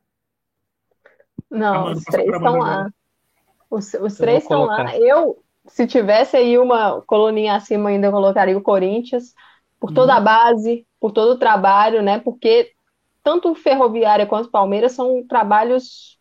[1.50, 2.90] Não, Amanda, os três estão lá.
[3.70, 4.96] Os, os três estão lá.
[4.96, 9.34] Eu, se tivesse aí uma coluninha acima, ainda colocaria o Corinthians,
[9.78, 10.24] por toda a uhum.
[10.24, 12.18] base, por todo o trabalho, né?
[12.18, 12.72] Porque
[13.26, 16.16] tanto Ferroviária quanto Palmeiras são trabalhos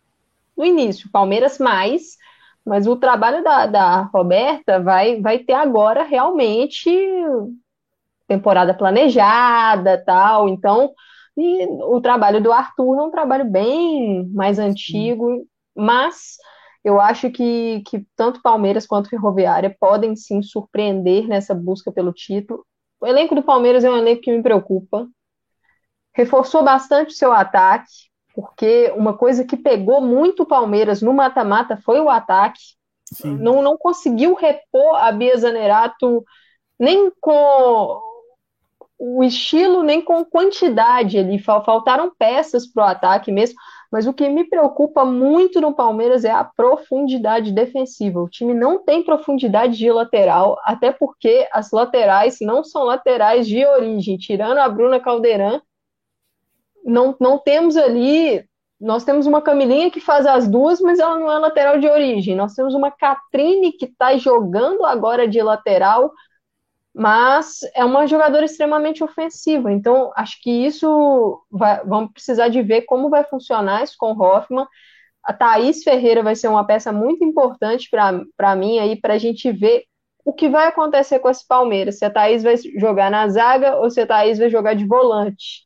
[0.56, 2.16] no início, Palmeiras mais,
[2.64, 6.90] mas o trabalho da, da Roberta vai, vai ter agora realmente
[8.26, 10.48] temporada planejada, tal.
[10.48, 10.92] Então,
[11.36, 15.46] e o trabalho do Arthur é um trabalho bem mais antigo,
[15.76, 16.36] mas
[16.82, 22.66] eu acho que, que tanto Palmeiras quanto Ferroviária podem sim surpreender nessa busca pelo título.
[23.00, 25.06] O elenco do Palmeiras é um elenco que me preocupa.
[26.16, 27.92] Reforçou bastante o seu ataque,
[28.34, 32.58] porque uma coisa que pegou muito o Palmeiras no mata-mata foi o ataque.
[33.22, 36.24] Não, não conseguiu repor a Bia Zanerato
[36.78, 38.00] nem com
[38.98, 43.56] o estilo nem com quantidade ali, faltaram peças para o ataque mesmo,
[43.92, 48.22] mas o que me preocupa muito no Palmeiras é a profundidade defensiva.
[48.22, 53.66] O time não tem profundidade de lateral, até porque as laterais não são laterais de
[53.66, 55.60] origem, tirando a Bruna Caldeirão,
[56.86, 58.44] não, não temos ali.
[58.80, 62.36] Nós temos uma Camilinha que faz as duas, mas ela não é lateral de origem.
[62.36, 66.12] Nós temos uma Catrine que está jogando agora de lateral,
[66.94, 69.72] mas é uma jogadora extremamente ofensiva.
[69.72, 74.22] Então, acho que isso vai, vamos precisar de ver como vai funcionar isso com o
[74.22, 74.66] Hoffman.
[75.24, 79.50] A Thaís Ferreira vai ser uma peça muito importante para mim aí, para a gente
[79.50, 79.84] ver
[80.24, 81.98] o que vai acontecer com esse Palmeiras.
[81.98, 85.65] Se a Thaís vai jogar na zaga ou se a Thaís vai jogar de volante.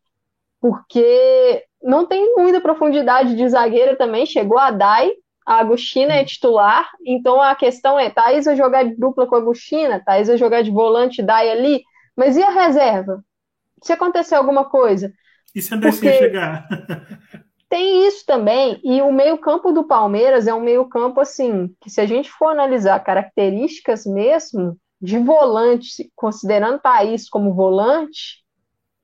[0.60, 4.26] Porque não tem muita profundidade de zagueira também.
[4.26, 5.12] Chegou a Dai,
[5.46, 9.38] a Agostina é titular, então a questão é, Thaís vai jogar de dupla com a
[9.38, 11.82] Agostina, Thaís vai jogar de volante, Dai ali,
[12.16, 13.24] mas e a reserva?
[13.82, 15.12] Se acontecer alguma coisa?
[15.54, 16.68] E se a chegar?
[17.68, 22.06] tem isso também, e o meio-campo do Palmeiras é um meio-campo assim, que se a
[22.06, 28.44] gente for analisar características mesmo de volante, considerando Thaís como volante,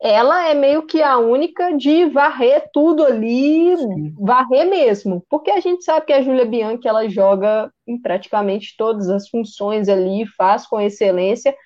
[0.01, 4.15] ela é meio que a única de varrer tudo ali, Sim.
[4.19, 5.25] varrer mesmo.
[5.29, 9.89] Porque a gente sabe que a Júlia Bianchi ela joga em praticamente todas as funções
[9.89, 11.57] ali, faz com excelência,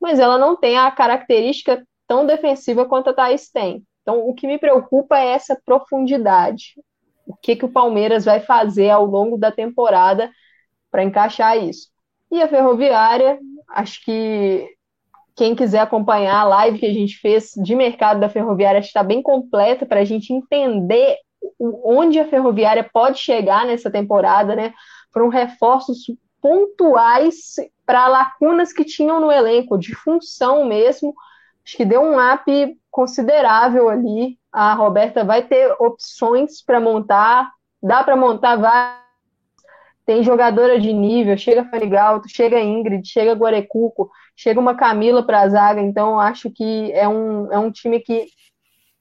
[0.00, 3.82] mas ela não tem a característica tão defensiva quanto a Thaís tem.
[4.02, 6.74] Então, o que me preocupa é essa profundidade.
[7.26, 10.30] O que, que o Palmeiras vai fazer ao longo da temporada
[10.90, 11.88] para encaixar isso?
[12.30, 13.38] E a Ferroviária,
[13.70, 14.73] acho que
[15.36, 19.22] quem quiser acompanhar a live que a gente fez de mercado da ferroviária está bem
[19.22, 21.16] completa para a gente entender
[21.60, 24.72] onde a ferroviária pode chegar nessa temporada, né?
[25.14, 25.98] foram reforços
[26.42, 27.54] pontuais
[27.86, 31.14] para lacunas que tinham no elenco, de função mesmo.
[31.64, 34.36] Acho que deu um up considerável ali.
[34.52, 37.50] A Roberta vai ter opções para montar,
[37.80, 39.04] dá para montar várias.
[40.04, 45.48] Tem jogadora de nível, chega Fanigalto, chega Ingrid, chega Guarecuco, chega uma Camila para a
[45.48, 48.26] zaga, então acho que é um, é um time que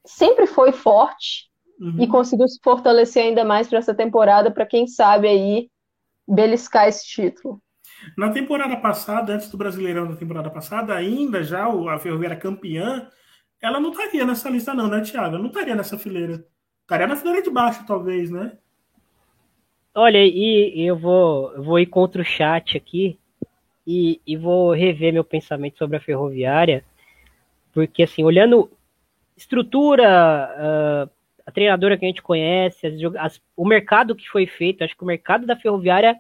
[0.06, 1.50] sempre foi forte
[1.80, 1.98] uhum.
[2.00, 5.70] e conseguiu se fortalecer ainda mais para essa temporada, para quem sabe aí
[6.28, 7.62] beliscar esse título.
[8.18, 13.08] Na temporada passada, antes do Brasileirão da temporada passada, ainda já a Ferroviária campeã,
[13.62, 15.38] ela não estaria nessa lista não, né, Thiago?
[15.38, 16.46] Não estaria nessa fileira.
[16.82, 18.58] Estaria na fileira de baixo, talvez, né?
[19.96, 23.18] Olha, e eu vou, eu vou ir contra o chat aqui
[23.86, 26.84] e, e vou rever meu pensamento sobre a Ferroviária,
[27.74, 28.72] porque assim, olhando
[29.36, 31.10] estrutura, uh,
[31.46, 35.04] a treinadora que a gente conhece, as, as, o mercado que foi feito, acho que
[35.04, 36.16] o mercado da Ferroviária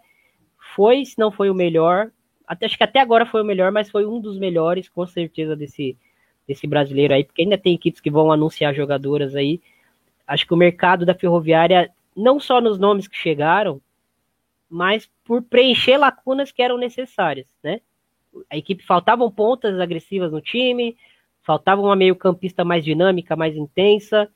[0.75, 2.11] foi, se não foi o melhor,
[2.47, 5.55] até, acho que até agora foi o melhor, mas foi um dos melhores, com certeza,
[5.55, 5.97] desse,
[6.47, 9.61] desse brasileiro aí, porque ainda tem equipes que vão anunciar jogadoras aí.
[10.27, 13.81] Acho que o mercado da Ferroviária, não só nos nomes que chegaram,
[14.73, 17.79] mas por preencher lacunas que eram necessárias, né?
[18.49, 20.97] A equipe faltavam pontas agressivas no time,
[21.43, 24.27] faltava uma meio-campista mais dinâmica, mais intensa.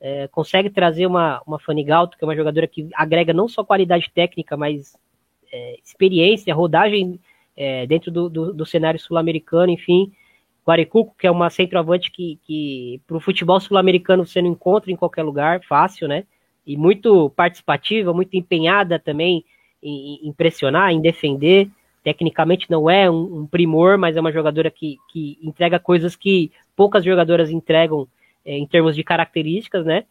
[0.00, 3.62] É, consegue trazer uma, uma Fanny Galto, que é uma jogadora que agrega não só
[3.62, 4.96] qualidade técnica, mas
[5.52, 7.20] é, experiência, rodagem
[7.54, 10.10] é, dentro do, do, do cenário sul-americano, enfim.
[10.66, 14.96] Guaricuco, que é uma centroavante que, que para o futebol sul-americano você não encontra em
[14.96, 16.24] qualquer lugar, fácil, né?
[16.66, 19.44] E muito participativa, muito empenhada também
[19.82, 21.68] em, em pressionar, em defender.
[22.02, 26.50] Tecnicamente não é um, um, primor, mas é uma jogadora que, que entrega coisas que
[26.74, 28.08] poucas jogadoras entregam
[28.44, 30.04] é, em termos de características, né?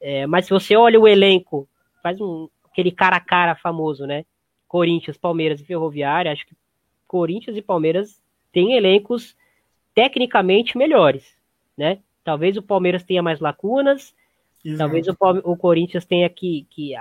[0.00, 1.68] É, mas se você olha o elenco,
[2.02, 4.24] faz um, aquele cara a cara famoso, né?
[4.68, 6.54] Corinthians, Palmeiras e Ferroviária, acho que
[7.06, 8.20] Corinthians e Palmeiras
[8.52, 9.36] têm elencos
[9.94, 11.36] tecnicamente melhores,
[11.76, 11.98] né?
[12.24, 14.14] Talvez o Palmeiras tenha mais lacunas,
[14.64, 14.78] Exato.
[14.78, 16.92] talvez o, o, Corinthians tenha que, que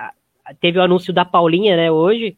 [0.59, 2.37] teve o anúncio da Paulinha, né, hoje,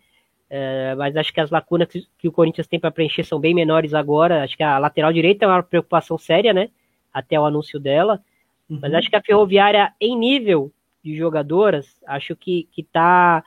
[0.49, 3.53] é, mas acho que as lacunas que, que o Corinthians tem para preencher são bem
[3.53, 4.43] menores agora.
[4.43, 6.69] Acho que a lateral direita é uma preocupação séria, né?
[7.11, 8.21] Até o anúncio dela.
[8.69, 8.79] Uhum.
[8.81, 10.71] Mas acho que a Ferroviária, em nível
[11.03, 13.43] de jogadoras, acho que, que tá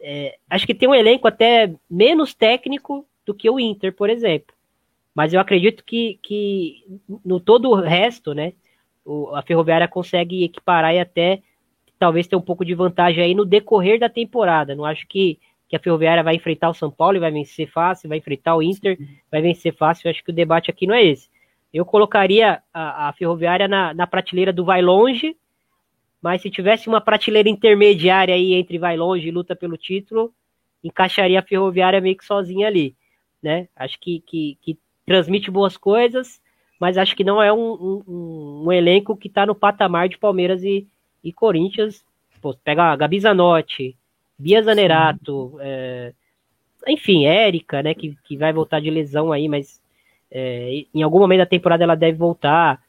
[0.00, 4.54] é, acho que tem um elenco até menos técnico do que o Inter, por exemplo.
[5.14, 6.84] Mas eu acredito que, que
[7.24, 8.52] no todo o resto, né,
[9.04, 11.42] o, a Ferroviária consegue equiparar e até
[11.98, 14.74] talvez ter um pouco de vantagem aí no decorrer da temporada.
[14.74, 15.38] Não acho que,
[15.68, 18.62] que a Ferroviária vai enfrentar o São Paulo e vai vencer fácil, vai enfrentar o
[18.62, 18.98] Inter,
[19.30, 20.06] vai vencer fácil.
[20.06, 21.28] Eu acho que o debate aqui não é esse.
[21.72, 25.36] Eu colocaria a, a Ferroviária na, na prateleira do vai longe,
[26.22, 30.32] mas se tivesse uma prateleira intermediária aí entre vai longe e luta pelo título,
[30.82, 32.96] encaixaria a Ferroviária meio que sozinha ali,
[33.42, 33.68] né?
[33.76, 36.40] Acho que, que, que transmite boas coisas,
[36.80, 40.62] mas acho que não é um, um, um elenco que está no patamar de Palmeiras
[40.62, 40.86] e,
[41.22, 42.04] e Corinthians.
[42.40, 43.96] Pô, pega a Gabi Zanotti,
[44.38, 46.12] Bia Zanerato, é,
[46.86, 49.80] enfim, Érica, né, que, que vai voltar de lesão aí, mas
[50.30, 52.82] é, em algum momento da temporada ela deve voltar.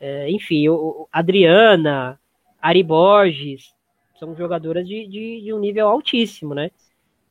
[0.00, 2.18] É, enfim, o, Adriana,
[2.60, 3.74] Ari Borges,
[4.18, 6.70] são jogadoras de, de, de, um nível altíssimo, né?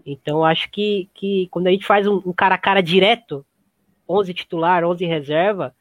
[0.06, 3.46] Então acho que, que quando a gente faz um, um cara a cara direto,
[4.08, 5.74] 11 titular, 11 reserva,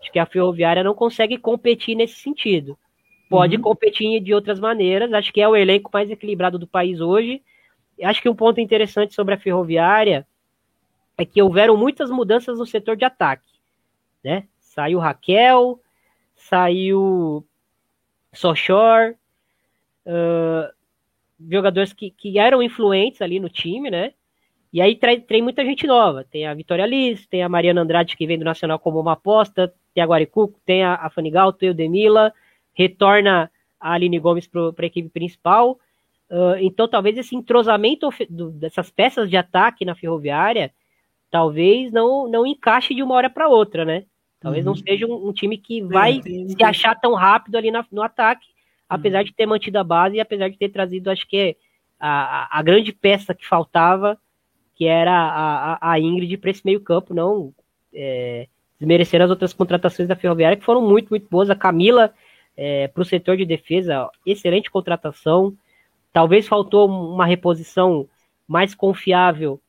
[0.00, 2.78] acho que a Ferroviária não consegue competir nesse sentido.
[3.28, 3.62] Pode uhum.
[3.62, 7.42] competir de outras maneiras, acho que é o elenco mais equilibrado do país hoje.
[8.02, 10.26] Acho que um ponto interessante sobre a Ferroviária
[11.16, 13.48] é que houveram muitas mudanças no setor de ataque,
[14.24, 14.44] né?
[14.60, 15.80] Saiu Raquel,
[16.34, 17.44] saiu
[18.32, 19.14] Sochor,
[20.06, 20.72] uh,
[21.50, 24.12] jogadores que, que eram influentes ali no time, né?
[24.72, 24.94] E aí
[25.26, 26.24] tem muita gente nova.
[26.24, 29.72] Tem a Vitória Liz, tem a Mariana Andrade, que vem do Nacional como uma aposta,
[29.94, 32.32] tem a Guaricuco, tem a, a Fanigal, tem o Demila,
[32.78, 33.50] retorna
[33.80, 35.78] a Aline Gomes para a equipe principal.
[36.30, 40.72] Uh, então, talvez esse entrosamento do, dessas peças de ataque na ferroviária
[41.30, 44.04] talvez não, não encaixe de uma hora para outra, né?
[44.40, 44.72] Talvez uhum.
[44.72, 48.46] não seja um, um, time que vai se achar tão rápido ali na, no ataque,
[48.88, 49.24] apesar uhum.
[49.24, 51.56] de ter mantido a base e apesar de ter trazido, acho que
[51.98, 54.16] a, a grande peça que faltava,
[54.74, 57.52] que era a, a Ingrid para esse meio campo, não
[57.92, 58.46] é,
[58.78, 61.50] desmerecer as outras contratações da Ferroviária, que foram muito, muito boas.
[61.50, 62.14] A Camila,
[62.60, 65.56] é, para o setor de defesa, excelente contratação.
[66.12, 68.08] Talvez faltou uma reposição
[68.48, 69.60] mais confiável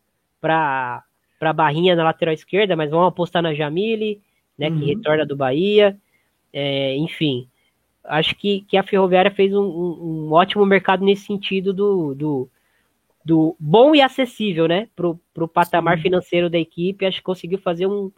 [0.41, 1.03] para
[1.39, 4.19] a Barrinha na lateral esquerda, mas vamos apostar na Jamile
[4.57, 4.79] né, uhum.
[4.79, 5.95] que retorna do Bahia.
[6.51, 7.47] É, enfim,
[8.03, 12.49] acho que, que a Ferroviária fez um, um, um, ótimo mercado nesse sentido do, do,
[13.23, 14.89] do bom e acessível, né?
[14.95, 16.03] Pro, pro patamar Sim.
[16.03, 17.05] financeiro da equipe.
[17.05, 18.11] Acho que conseguiu fazer um,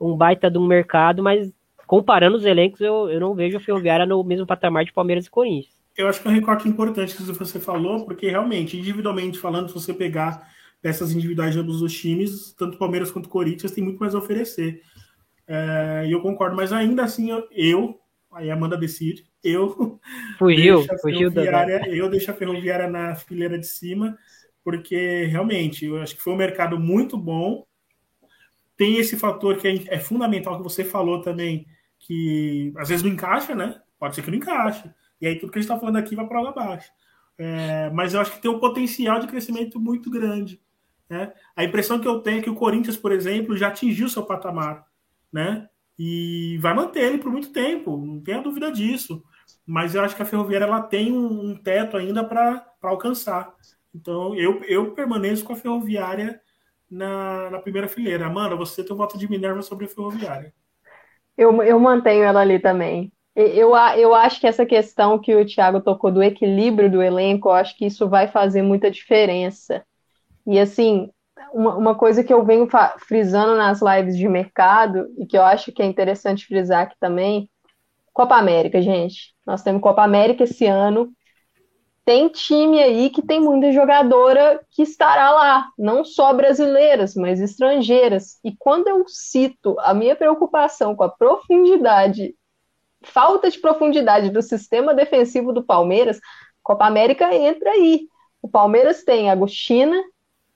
[0.00, 1.52] um baita de um mercado, mas
[1.86, 5.30] comparando os elencos, eu, eu não vejo a Ferroviária no mesmo patamar de Palmeiras e
[5.30, 5.74] Corinthians.
[5.96, 9.74] Eu acho que é um recorte importante que você falou, porque realmente, individualmente falando, se
[9.74, 10.48] você pegar
[10.82, 14.82] peças individuais de ambos os times, tanto Palmeiras quanto Corinthians, tem muito mais a oferecer.
[15.46, 18.00] É, e eu concordo, mas ainda assim, eu, eu
[18.32, 20.00] aí a Amanda decide, eu
[20.38, 21.44] fugiu, fugiu da
[21.86, 24.18] eu deixo a Ferroviária na fileira de cima,
[24.64, 27.64] porque realmente eu acho que foi um mercado muito bom.
[28.76, 31.66] Tem esse fator que é, é fundamental que você falou também,
[32.06, 33.80] que às vezes não encaixa, né?
[33.98, 34.90] Pode ser que não encaixe.
[35.20, 36.90] E aí tudo que a gente está falando aqui vai para lá abaixo.
[37.38, 40.60] É, mas eu acho que tem um potencial de crescimento muito grande.
[41.08, 41.32] Né?
[41.56, 44.86] A impressão que eu tenho é que o Corinthians, por exemplo, já atingiu seu patamar,
[45.32, 45.68] né?
[45.98, 49.22] E vai manter ele por muito tempo, não tenha dúvida disso.
[49.66, 53.54] Mas eu acho que a Ferroviária ela tem um, um teto ainda para alcançar.
[53.94, 56.40] Então eu, eu permaneço com a Ferroviária
[56.90, 58.26] na, na primeira fileira.
[58.26, 60.52] Amanda, você tem o voto de Minerva sobre a Ferroviária.
[61.36, 63.12] Eu, eu mantenho ela ali também.
[63.34, 67.52] Eu, eu acho que essa questão que o Thiago tocou do equilíbrio do elenco, eu
[67.52, 69.84] acho que isso vai fazer muita diferença.
[70.46, 71.10] E assim,
[71.52, 75.72] uma, uma coisa que eu venho frisando nas lives de mercado, e que eu acho
[75.72, 77.50] que é interessante frisar aqui também,
[78.12, 79.34] Copa América, gente.
[79.44, 81.12] Nós temos Copa América esse ano.
[82.04, 88.38] Tem time aí que tem muita jogadora que estará lá, não só brasileiras, mas estrangeiras.
[88.44, 92.34] E quando eu cito a minha preocupação com a profundidade,
[93.02, 96.20] falta de profundidade do sistema defensivo do Palmeiras,
[96.62, 98.06] Copa América entra aí.
[98.42, 99.96] O Palmeiras tem Agostina,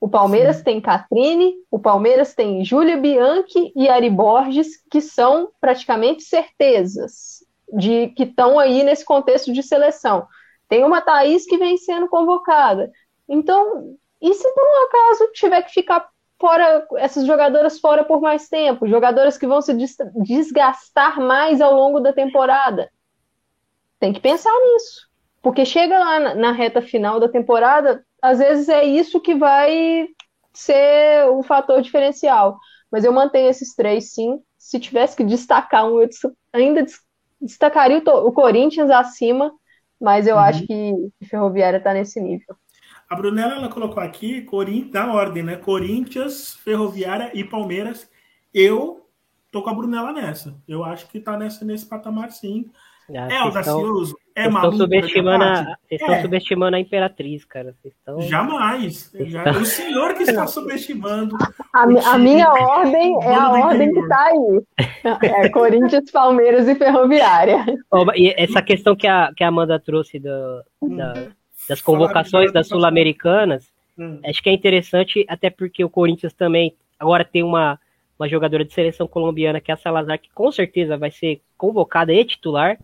[0.01, 0.65] o Palmeiras Sim.
[0.65, 8.09] tem Catrine, o Palmeiras tem Júlia Bianchi e Ari Borges, que são praticamente certezas de
[8.09, 10.27] que estão aí nesse contexto de seleção.
[10.69, 12.90] Tem uma Thaís que vem sendo convocada.
[13.28, 16.09] Então, e se por um acaso tiver que ficar
[16.40, 19.74] fora, essas jogadoras fora por mais tempo, jogadoras que vão se
[20.16, 22.90] desgastar mais ao longo da temporada?
[23.99, 25.09] Tem que pensar nisso.
[25.43, 30.09] Porque chega lá na reta final da temporada, às vezes é isso que vai
[30.53, 32.59] ser o fator diferencial.
[32.90, 34.40] Mas eu mantenho esses três, sim.
[34.57, 36.09] Se tivesse que destacar um, eu
[36.53, 36.85] ainda
[37.40, 39.53] destacaria o, Corinthians acima,
[40.01, 40.43] mas eu uhum.
[40.43, 40.95] acho que
[41.29, 42.57] Ferroviária está nesse nível.
[43.09, 44.47] A Brunella ela colocou aqui
[44.93, 45.57] na ordem, né?
[45.57, 48.11] Corinthians, Ferroviária e Palmeiras.
[48.53, 49.09] Eu
[49.51, 50.61] tô com a Brunella nessa.
[50.69, 52.70] Eu acho que tá nessa, nesse patamar, sim.
[53.16, 54.76] Ah, é audacioso, é estão maluco.
[54.76, 56.20] Subestimando a, estão é.
[56.20, 57.74] subestimando a Imperatriz, cara.
[57.82, 58.20] Estão...
[58.20, 59.10] Jamais.
[59.14, 59.62] Já, estão...
[59.62, 61.36] O senhor que está subestimando.
[61.74, 64.62] A, a minha ordem é a ordem que está aí.
[65.22, 67.64] É Corinthians, Palmeiras e Ferroviária.
[67.90, 71.28] Oh, e essa questão que a, que a Amanda trouxe do, da,
[71.68, 74.20] das convocações das sul-americanas, hum.
[74.24, 77.78] acho que é interessante, até porque o Corinthians também agora tem uma,
[78.18, 82.12] uma jogadora de seleção colombiana, que é a Salazar, que com certeza vai ser convocada
[82.12, 82.76] e titular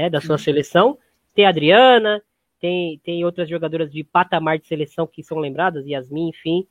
[0.00, 0.38] né, da sua uhum.
[0.38, 0.98] seleção.
[1.34, 2.22] Tem a Adriana,
[2.58, 6.66] tem, tem outras jogadoras de patamar de seleção que são lembradas, Yasmin, enfim,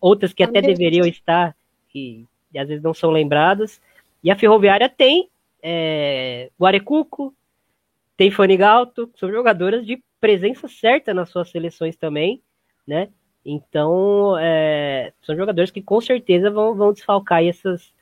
[0.00, 1.54] outras que até deveriam estar
[1.94, 2.26] e,
[2.56, 3.80] às vezes não são lembradas.
[4.24, 5.28] E a Ferroviária tem
[5.62, 7.34] é, Guarecuco,
[8.16, 12.42] tem Fanigalto, são jogadoras de presença certa nas suas seleções também,
[12.86, 13.08] né?
[13.44, 17.92] Então, é, são jogadores que com certeza vão, vão desfalcar essas,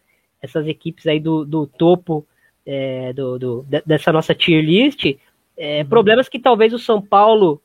[0.41, 2.27] essas equipes aí do, do topo
[2.70, 5.16] é, do, do, dessa nossa tier list,
[5.57, 5.89] é, uhum.
[5.89, 7.62] problemas que talvez o São Paulo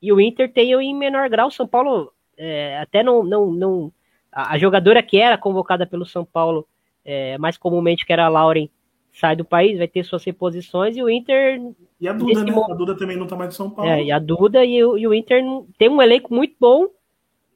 [0.00, 1.48] e o Inter tenham em menor grau.
[1.48, 3.92] O São Paulo é, até não, não, não.
[4.30, 6.64] A, jogadora que era convocada pelo São Paulo,
[7.04, 8.68] é, mais comumente que era a Lauren,
[9.12, 11.60] sai do país, vai ter suas reposições, e o Inter.
[12.00, 12.52] E a Duda, né?
[12.52, 13.90] Momento, a Duda também não tá mais de São Paulo.
[13.90, 15.42] É, e a Duda e o, e o Inter
[15.76, 16.86] tem um elenco muito bom,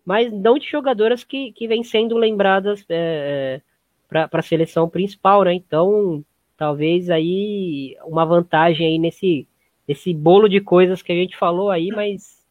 [0.05, 3.61] mas não de jogadoras que, que vêm sendo lembradas é
[4.09, 5.53] para a seleção principal, né?
[5.53, 6.25] Então,
[6.59, 9.47] talvez aí uma vantagem aí nesse,
[9.87, 12.45] nesse bolo de coisas que a gente falou aí, mas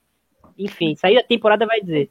[0.57, 2.09] enfim, isso aí a temporada vai dizer.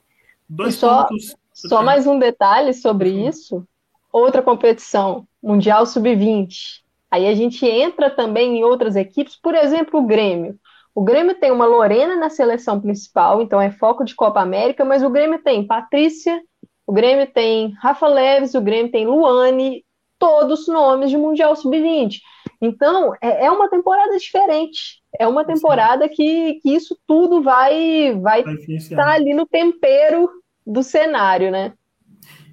[0.49, 1.35] Dois só, pontos.
[1.53, 3.29] só mais um detalhe sobre uhum.
[3.29, 3.67] isso.
[4.13, 6.83] Outra competição, Mundial Sub-20.
[7.11, 10.59] Aí a gente entra também em outras equipes, por exemplo, o Grêmio.
[10.95, 15.03] O Grêmio tem uma Lorena na seleção principal, então é foco de Copa América, mas
[15.03, 16.41] o Grêmio tem Patrícia,
[16.87, 19.85] o Grêmio tem Rafa Leves, o Grêmio tem Luane,
[20.19, 22.21] todos nomes de Mundial Sub-20.
[22.61, 25.03] Então, é, é, uma temporada diferente.
[25.19, 30.29] É uma temporada que, que isso tudo vai vai estar tá ali no tempero
[30.67, 31.73] do cenário, né?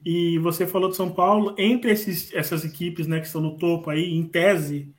[0.06, 3.90] E você falou de São Paulo, entre esses, essas equipes né, que estão no topo
[3.90, 4.94] aí, em tese,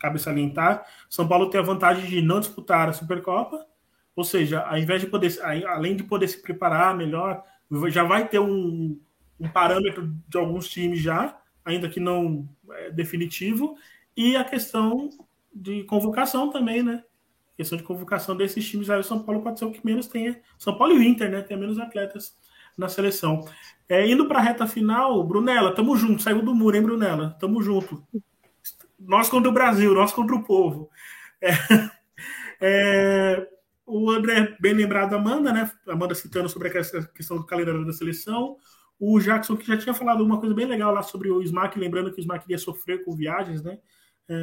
[0.00, 3.66] cabe salientar, São Paulo tem a vantagem de não disputar a Supercopa,
[4.14, 7.42] Ou seja, ao invés de poder, além de poder se preparar melhor,
[7.88, 8.98] já vai ter um,
[9.38, 13.76] um parâmetro de alguns times já, ainda que não é, definitivo,
[14.16, 15.10] e a questão
[15.52, 17.02] de convocação também, né?
[17.52, 20.06] A questão de convocação desses times aí, o São Paulo pode ser o que menos
[20.06, 20.40] tenha.
[20.56, 21.42] São Paulo e o Inter, né?
[21.42, 22.36] Tem menos atletas
[22.78, 23.44] na seleção.
[23.88, 27.36] É, indo para a reta final, Brunella, tamo junto, saiu do muro, hein, Brunella?
[27.40, 28.06] Tamo junto.
[28.98, 30.88] Nós contra o Brasil, nós contra o povo.
[31.40, 31.50] É,
[32.60, 33.48] é,
[33.84, 35.70] o André, bem lembrado, Amanda, né?
[35.88, 36.72] Amanda citando sobre a
[37.12, 38.56] questão do calendário da seleção.
[38.98, 42.10] O Jackson, que já tinha falado uma coisa bem legal lá sobre o Smack, lembrando
[42.12, 43.78] que o Smack ia sofrer com viagens, né?
[44.28, 44.36] É,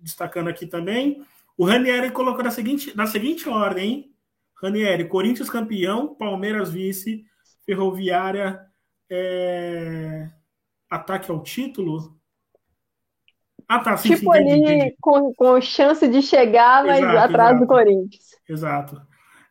[0.00, 1.24] destacando aqui também.
[1.56, 4.14] O Ranieri colocou na seguinte, na seguinte ordem, hein?
[4.62, 7.24] Ranieri, Corinthians campeão, Palmeiras vice,
[7.64, 8.60] Ferroviária
[9.10, 10.28] é...
[10.88, 12.16] ataque ao título.
[13.66, 13.96] Ah, tá.
[13.96, 14.96] Sim, tipo sim, ali.
[15.00, 17.60] Com, com chance de chegar, mas exato, atrás exato.
[17.60, 18.24] do Corinthians.
[18.48, 19.02] Exato.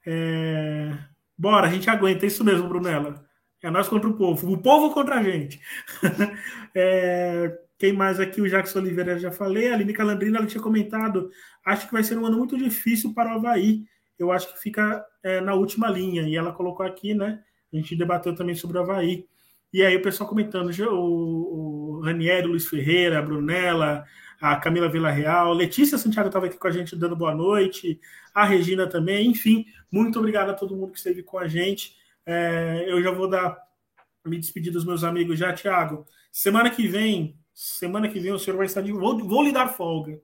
[0.05, 0.91] É...
[1.37, 2.25] Bora, a gente aguenta.
[2.25, 3.28] É isso mesmo, Brunella.
[3.61, 4.51] É nós contra o povo.
[4.53, 5.59] O povo contra a gente.
[6.75, 7.57] é...
[7.77, 8.41] Quem mais aqui?
[8.41, 9.71] O Jackson Oliveira já falei.
[9.71, 11.29] A Aline Calandrina ela tinha comentado.
[11.65, 13.83] Acho que vai ser um ano muito difícil para o Havaí.
[14.17, 16.23] Eu acho que fica é, na última linha.
[16.23, 17.41] E ela colocou aqui, né?
[17.71, 19.25] A gente debateu também sobre o Havaí.
[19.71, 24.03] E aí o pessoal comentando, o, o Ranieri, Luiz Ferreira, a Brunella,
[24.41, 27.99] a Camila Villarreal, Letícia Santiago estava aqui com a gente dando boa noite,
[28.33, 31.98] a Regina também, enfim, muito obrigado a todo mundo que esteve com a gente.
[32.25, 33.57] É, eu já vou dar
[34.25, 36.05] me despedir dos meus amigos já, Thiago.
[36.31, 39.67] Semana que vem, semana que vem o senhor vai estar de vou, vou lhe dar
[39.67, 40.19] folga,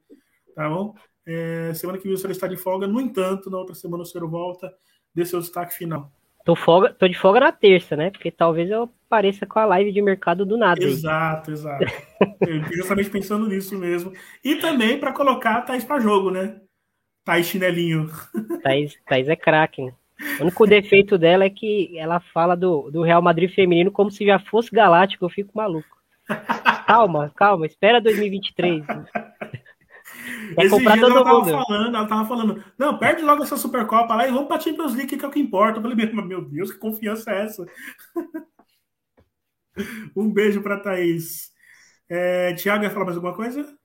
[0.56, 0.96] tá bom?
[1.26, 4.06] É, semana que vem o senhor está de folga, no entanto, na outra semana o
[4.06, 4.72] senhor volta,
[5.14, 6.12] dê seu destaque final.
[6.46, 8.12] Tô, folga, tô de folga na terça, né?
[8.12, 10.84] Porque talvez eu apareça com a live de mercado do nada.
[10.84, 11.54] Exato, aí.
[11.56, 11.86] exato.
[12.48, 14.14] eu justamente pensando nisso mesmo.
[14.44, 16.62] E também para colocar a Thaís para jogo, né?
[17.24, 18.12] Thaís chinelinho.
[18.62, 19.92] Thaís, Thaís é craque.
[20.40, 24.26] O único defeito dela é que ela fala do, do Real Madrid feminino como se
[24.26, 25.26] já fosse galáctico.
[25.26, 25.96] Eu fico maluco.
[26.88, 28.86] Calma, calma, espera 2023.
[28.86, 28.86] Quer
[30.66, 31.50] Esse dia ela tava mundo.
[31.50, 35.18] falando, ela tava falando, não, perde logo essa Supercopa lá e vamos pra Champions League,
[35.18, 35.80] que é o que importa.
[35.80, 37.66] Eu falei, meu Deus, que confiança é essa?
[40.16, 41.52] um beijo pra Thaís.
[42.10, 43.76] É, Tiago, ia falar mais alguma coisa?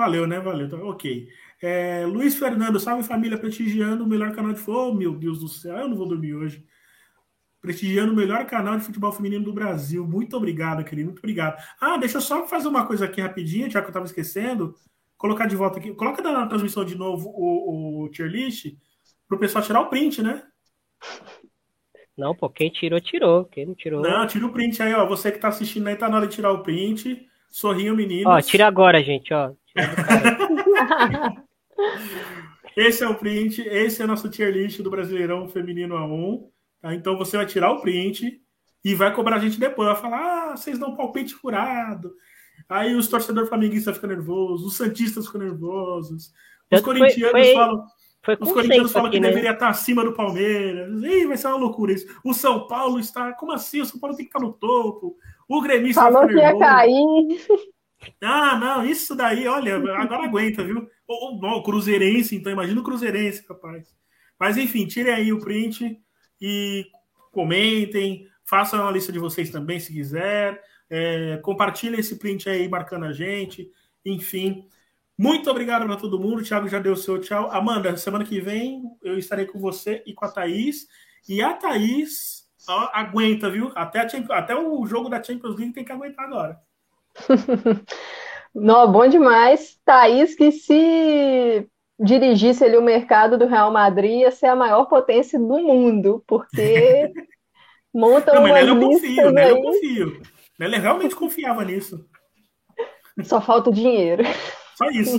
[0.00, 0.40] Valeu, né?
[0.40, 0.66] Valeu.
[0.66, 1.28] Então, ok.
[1.60, 4.92] É, Luiz Fernando, salve família, prestigiando o melhor canal de futebol.
[4.92, 6.64] Oh, meu Deus do céu, eu não vou dormir hoje
[7.60, 10.06] prestigiando o melhor canal de futebol feminino do Brasil.
[10.06, 11.08] Muito obrigado, querido.
[11.08, 11.62] Muito obrigado.
[11.78, 14.74] Ah, deixa eu só fazer uma coisa aqui rapidinho, já que eu estava esquecendo.
[15.18, 15.92] Colocar de volta aqui.
[15.92, 18.74] Coloca na transmissão de novo o, o tier list
[19.28, 20.42] para o pessoal tirar o print, né?
[22.16, 23.44] Não, pô, quem tirou, tirou.
[23.44, 24.00] Quem não tirou.
[24.00, 25.04] Não, tira o print aí, ó.
[25.06, 27.28] Você que está assistindo aí, tá na hora de tirar o print.
[27.50, 28.32] Sorriam, meninos.
[28.32, 29.52] Ó, tira agora, gente, ó.
[32.76, 36.48] esse é o print, esse é o nosso tier list do Brasileirão Feminino A1.
[36.80, 36.94] Tá?
[36.94, 38.40] Então você vai tirar o print
[38.84, 39.88] e vai cobrar a gente depois.
[39.88, 42.12] Vai falar, ah, vocês dão palpite furado.
[42.68, 46.32] Aí os torcedores flamenguistas ficam nervosos, os santistas ficam nervosos,
[46.72, 47.84] os corintianos foi, foi, falam.
[48.22, 49.28] Foi os corintianos falam aqui, que né?
[49.28, 51.02] deveria estar acima do Palmeiras.
[51.02, 52.06] Ih, vai ser uma loucura isso.
[52.22, 53.32] O São Paulo está.
[53.32, 53.80] Como assim?
[53.80, 55.16] O São Paulo tem que estar no topo.
[55.48, 57.40] O gremista Falou que ia cair.
[58.22, 60.88] Ah, não, isso daí, olha, agora aguenta, viu?
[61.06, 63.94] O, Cruzeirense, então, imagina o Cruzeirense, rapaz.
[64.38, 66.00] Mas enfim, tire aí o print
[66.40, 66.86] e
[67.30, 70.62] comentem, façam a lista de vocês também, se quiser.
[70.88, 73.70] É, compartilhem esse print aí marcando a gente.
[74.04, 74.66] Enfim,
[75.16, 76.40] muito obrigado para todo mundo.
[76.40, 77.50] O Thiago já deu o seu tchau.
[77.50, 80.86] Amanda, semana que vem eu estarei com você e com a Thaís.
[81.28, 83.70] E a Thaís ó, aguenta, viu?
[83.74, 86.58] Até, a, até o jogo da Champions League tem que aguentar agora.
[88.54, 89.78] Não, bom demais.
[89.84, 91.68] Thaís, que se
[91.98, 97.12] dirigisse ali o mercado do Real Madrid, ia ser a maior potência do mundo, porque
[97.94, 99.38] monta Não, mas eu confio?
[99.38, 100.22] Eu confio.
[100.58, 102.04] Realmente confiava nisso.
[103.22, 104.24] Só falta o dinheiro.
[104.76, 105.18] Só isso.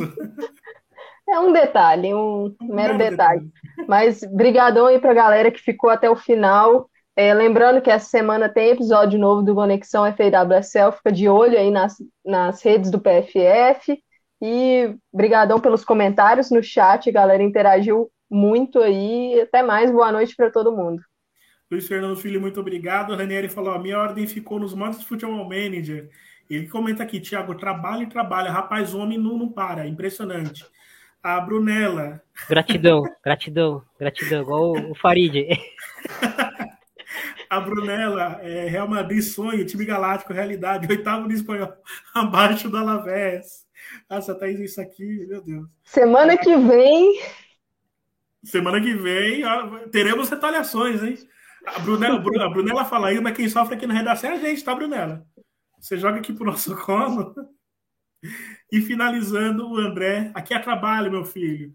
[1.30, 3.42] É um detalhe, um, um mero detalhe.
[3.42, 3.88] detalhe.
[3.88, 6.90] Mas brigadão aí pra galera que ficou até o final.
[7.16, 11.70] É, lembrando que essa semana tem episódio novo do Conexão FAWSL, fica de olho aí
[11.70, 14.02] nas, nas redes do PFF.
[14.42, 19.40] E brigadão pelos comentários no chat, a galera interagiu muito aí.
[19.42, 21.02] Até mais, boa noite para todo mundo.
[21.70, 23.16] Luiz Fernando Filho, muito obrigado.
[23.16, 26.10] Ranieri falou: a minha ordem ficou nos modos de futebol manager.
[26.50, 28.52] Ele comenta aqui, Thiago, trabalha e trabalha.
[28.52, 29.88] Rapaz, homem não, não para.
[29.88, 30.66] Impressionante.
[31.24, 32.22] A Brunella.
[32.50, 34.42] Gratidão, gratidão, gratidão.
[34.42, 35.36] Igual o Farid.
[37.52, 41.74] a Brunella, é, Real Madrid sonho, time galáctico, realidade, oitavo no espanhol,
[42.16, 43.68] abaixo do Alavés.
[44.10, 45.68] Nossa, Thaís, isso aqui, meu Deus.
[45.84, 47.22] Semana que vem.
[48.42, 51.18] Semana que vem ó, teremos retaliações, hein?
[51.66, 54.64] A Brunella, a Brunella fala aí, mas quem sofre aqui na redação é a gente,
[54.64, 55.28] tá, Brunella?
[55.78, 57.36] Você joga aqui pro nosso colo.
[58.72, 61.74] E finalizando, o André, aqui é trabalho, meu filho.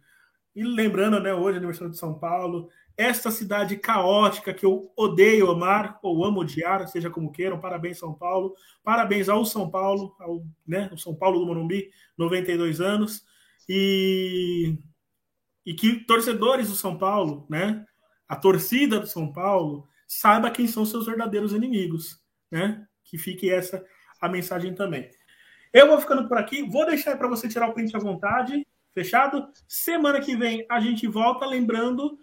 [0.55, 5.99] E lembrando, né, hoje, aniversário de São Paulo, esta cidade caótica que eu odeio amar,
[6.03, 7.61] ou amo odiar, seja como queiram.
[7.61, 8.55] Parabéns, São Paulo.
[8.83, 13.23] Parabéns ao São Paulo, ao né, o São Paulo do Morumbi, 92 anos.
[13.69, 14.79] E,
[15.65, 17.85] e que torcedores do São Paulo, né,
[18.27, 22.23] a torcida do São Paulo, saiba quem são seus verdadeiros inimigos.
[22.51, 22.87] Né?
[23.05, 23.85] Que fique essa
[24.21, 25.11] a mensagem também.
[25.73, 26.63] Eu vou ficando por aqui.
[26.63, 28.67] Vou deixar para você tirar o print à vontade.
[28.95, 29.47] Fechado?
[29.69, 31.45] Semana que vem a gente volta.
[31.45, 32.19] Lembrando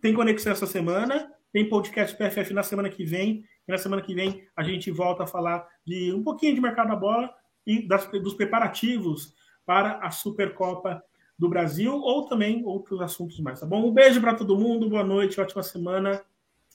[0.00, 3.44] tem conexão essa semana, tem podcast PFF na semana que vem.
[3.66, 6.88] E na semana que vem a gente volta a falar de um pouquinho de mercado
[6.88, 7.30] da bola
[7.66, 9.34] e das, dos preparativos
[9.66, 11.02] para a Supercopa
[11.38, 13.86] do Brasil ou também outros assuntos mais, tá bom?
[13.86, 16.22] Um beijo para todo mundo, boa noite, ótima semana.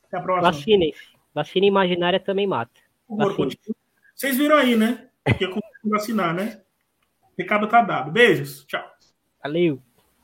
[0.06, 0.52] Até a próxima.
[0.52, 0.94] Vacinem.
[1.34, 2.80] Vacina imaginária também mata.
[4.16, 5.10] Vocês viram aí, né?
[5.38, 6.62] Que eu consigo vacinar, né?
[7.38, 8.12] Recado tá dado.
[8.12, 8.66] Beijos.
[8.66, 8.86] Tchau.
[9.42, 9.82] Valeu.